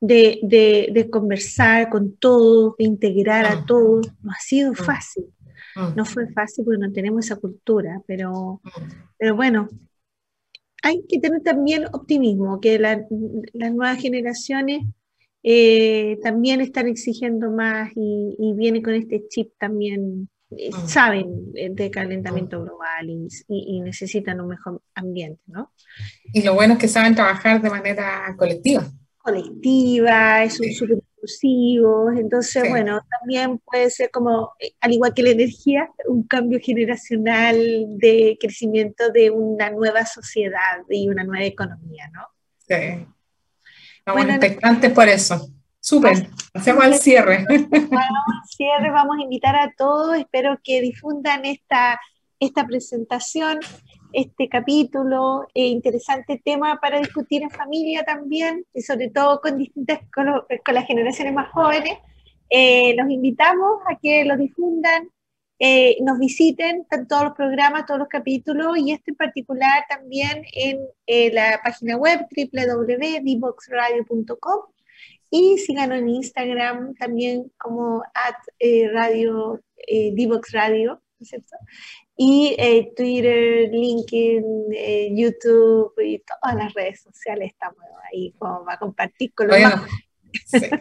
de, 0.00 0.40
de, 0.42 0.88
de 0.92 1.10
conversar 1.10 1.88
con 1.88 2.16
todos, 2.16 2.76
de 2.78 2.84
integrar 2.84 3.46
a 3.46 3.64
todos. 3.64 4.06
No 4.22 4.32
ha 4.32 4.40
sido 4.40 4.74
fácil. 4.74 5.26
No 5.94 6.06
fue 6.06 6.32
fácil 6.32 6.64
porque 6.64 6.80
no 6.80 6.90
tenemos 6.90 7.26
esa 7.26 7.36
cultura, 7.36 8.00
pero, 8.06 8.62
pero 9.18 9.36
bueno, 9.36 9.68
hay 10.82 11.04
que 11.06 11.20
tener 11.20 11.42
también 11.42 11.84
optimismo, 11.92 12.60
que 12.60 12.78
las 12.78 13.02
nuevas 13.74 14.00
generaciones 14.00 14.86
eh, 15.42 16.18
también 16.22 16.60
están 16.60 16.88
exigiendo 16.88 17.50
más 17.50 17.90
y, 17.94 18.36
y 18.38 18.52
vienen 18.54 18.82
con 18.82 18.94
este 18.94 19.28
chip 19.28 19.52
también, 19.58 20.28
eh, 20.50 20.70
mm. 20.70 20.88
saben 20.88 21.52
eh, 21.54 21.70
de 21.70 21.90
calentamiento 21.90 22.62
global 22.62 23.08
y, 23.48 23.80
necesitan 23.80 24.40
un 24.40 24.48
mejor 24.48 24.82
ambiente, 24.94 25.42
¿no? 25.46 25.72
Y 26.32 26.42
lo 26.42 26.54
bueno 26.54 26.74
es 26.74 26.80
que 26.80 26.88
saben 26.88 27.14
trabajar 27.14 27.62
de 27.62 27.70
manera 27.70 28.34
colectiva. 28.36 28.84
Colectiva, 29.18 30.44
es 30.44 30.60
un 30.60 30.72
súper 30.72 30.98
inclusivos, 30.98 32.16
entonces, 32.16 32.68
bueno, 32.68 33.00
también 33.18 33.58
puede 33.58 33.90
ser 33.90 34.10
como, 34.10 34.52
al 34.80 34.92
igual 34.92 35.14
que 35.14 35.24
la 35.24 35.30
energía, 35.30 35.88
un 36.08 36.24
cambio 36.24 36.60
generacional 36.62 37.58
de 37.98 38.36
crecimiento 38.40 39.10
de 39.10 39.30
una 39.30 39.70
nueva 39.70 40.06
sociedad 40.06 40.82
y 40.88 41.08
una 41.08 41.24
nueva 41.24 41.44
economía, 41.44 42.08
¿no? 42.12 42.22
Sí. 42.68 43.06
Estamos 44.06 44.24
bueno, 44.24 44.40
expectantes 44.40 44.92
por 44.92 45.08
eso. 45.08 45.48
Súper, 45.80 46.28
hacemos 46.54 46.84
el 46.84 46.94
cierre. 46.94 47.44
Vamos 47.48 48.50
cierre, 48.56 48.90
vamos 48.92 49.16
a 49.18 49.22
invitar 49.22 49.56
a 49.56 49.72
todos, 49.76 50.16
espero 50.16 50.60
que 50.62 50.80
difundan 50.80 51.44
esta, 51.44 51.98
esta 52.38 52.64
presentación, 52.64 53.58
este 54.12 54.48
capítulo, 54.48 55.48
eh, 55.54 55.66
interesante 55.66 56.40
tema 56.44 56.78
para 56.80 57.00
discutir 57.00 57.42
en 57.42 57.50
familia 57.50 58.04
también, 58.04 58.64
y 58.72 58.82
sobre 58.82 59.10
todo 59.10 59.40
con 59.40 59.58
distintas, 59.58 59.98
con, 60.14 60.26
las 60.72 60.86
generaciones 60.86 61.34
más 61.34 61.50
jóvenes. 61.50 61.98
Eh, 62.48 62.94
los 62.96 63.10
invitamos 63.10 63.80
a 63.90 63.96
que 63.96 64.24
lo 64.24 64.36
difundan, 64.36 65.08
eh, 65.58 65.96
nos 66.02 66.18
visiten, 66.18 66.82
están 66.82 67.08
todos 67.08 67.24
los 67.24 67.32
programas, 67.32 67.86
todos 67.86 68.00
los 68.00 68.08
capítulos 68.08 68.76
y 68.76 68.92
este 68.92 69.12
en 69.12 69.16
particular 69.16 69.86
también 69.88 70.42
en 70.52 70.80
eh, 71.06 71.32
la 71.32 71.58
página 71.64 71.96
web 71.96 72.26
www.divoxradio.com 72.30 74.60
y 75.30 75.56
síganos 75.58 75.98
en 75.98 76.10
Instagram 76.10 76.94
también 76.96 77.50
como 77.56 78.02
at 78.02 78.36
eh, 78.58 78.90
radio, 78.92 79.62
Divox 79.88 80.52
Radio, 80.52 81.00
¿no 81.18 81.22
es 81.22 81.28
cierto? 81.28 81.56
Y 82.16 82.54
Twitter, 82.96 83.70
LinkedIn, 83.70 85.16
YouTube 85.16 85.94
y 86.02 86.18
todas 86.18 86.56
las 86.56 86.74
redes 86.74 87.00
sociales 87.02 87.52
estamos 87.52 87.78
ahí 88.12 88.34
como 88.38 88.64
para 88.64 88.78
compartir 88.78 89.32
con 89.34 89.48
los 89.48 89.56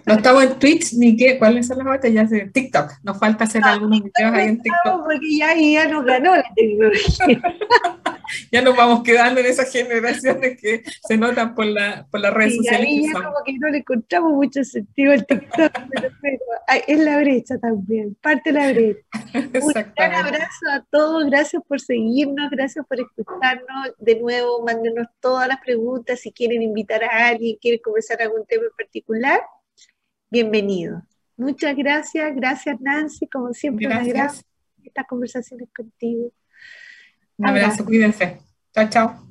no 0.05 0.13
estamos 0.13 0.43
en 0.43 0.59
Twitch 0.59 0.93
ni 0.93 1.15
qué, 1.15 1.37
¿cuáles 1.37 1.67
son 1.67 1.79
las 1.79 1.87
otras? 1.97 2.13
Ya 2.13 2.27
sé, 2.27 2.49
TikTok. 2.53 2.91
Nos 3.03 3.17
falta 3.17 3.43
hacer 3.43 3.63
algunos 3.63 3.99
videos 4.01 4.33
ahí 4.33 4.47
en 4.49 4.61
TikTok. 4.61 5.03
Porque 5.03 5.37
ya, 5.37 5.55
ya 5.55 5.87
nos 5.87 6.05
ganó 6.05 6.35
la 6.35 6.45
tecnología. 6.55 7.41
ya 8.51 8.61
nos 8.61 8.75
vamos 8.75 9.03
quedando 9.03 9.39
en 9.39 9.45
esas 9.45 9.71
generaciones 9.71 10.59
que 10.59 10.83
se 11.07 11.17
notan 11.17 11.55
por, 11.55 11.65
la, 11.65 12.07
por 12.09 12.19
las 12.19 12.33
redes 12.33 12.57
sociales. 12.57 12.87
Y 12.89 13.07
ya 13.07 13.13
como 13.13 13.35
que 13.45 13.53
no 13.57 13.69
le 13.69 13.77
encontramos 13.79 14.33
mucho 14.33 14.63
sentido 14.63 15.11
al 15.11 15.25
TikTok, 15.25 15.71
pero, 16.21 16.39
es 16.87 16.99
la 16.99 17.17
brecha 17.19 17.57
también, 17.57 18.15
parte 18.21 18.51
de 18.51 18.59
la 18.59 18.71
brecha. 18.71 19.01
Un 19.61 19.73
gran 19.95 20.13
abrazo 20.13 20.65
a 20.71 20.85
todos, 20.89 21.25
gracias 21.25 21.61
por 21.67 21.79
seguirnos, 21.79 22.49
gracias 22.51 22.85
por 22.87 22.99
escucharnos. 22.99 23.93
De 23.97 24.19
nuevo, 24.19 24.63
mándenos 24.63 25.07
todas 25.19 25.47
las 25.47 25.59
preguntas 25.61 26.19
si 26.19 26.31
quieren 26.31 26.61
invitar 26.61 27.03
a 27.03 27.27
alguien, 27.27 27.57
quieren 27.61 27.79
conversar 27.83 28.21
algún 28.21 28.45
tema 28.45 28.63
en 28.63 28.75
particular 28.77 29.41
bienvenido. 30.29 31.01
Muchas 31.37 31.75
gracias, 31.75 32.35
gracias 32.35 32.81
Nancy, 32.81 33.27
como 33.27 33.53
siempre, 33.53 33.87
gracias. 33.87 34.13
gracias 34.13 34.45
estas 34.83 35.07
conversaciones 35.07 35.69
contigo. 35.75 36.31
Un 37.37 37.47
abrazo, 37.47 37.85
cuídense. 37.85 38.39
Chao, 38.73 38.89
chao. 38.89 39.24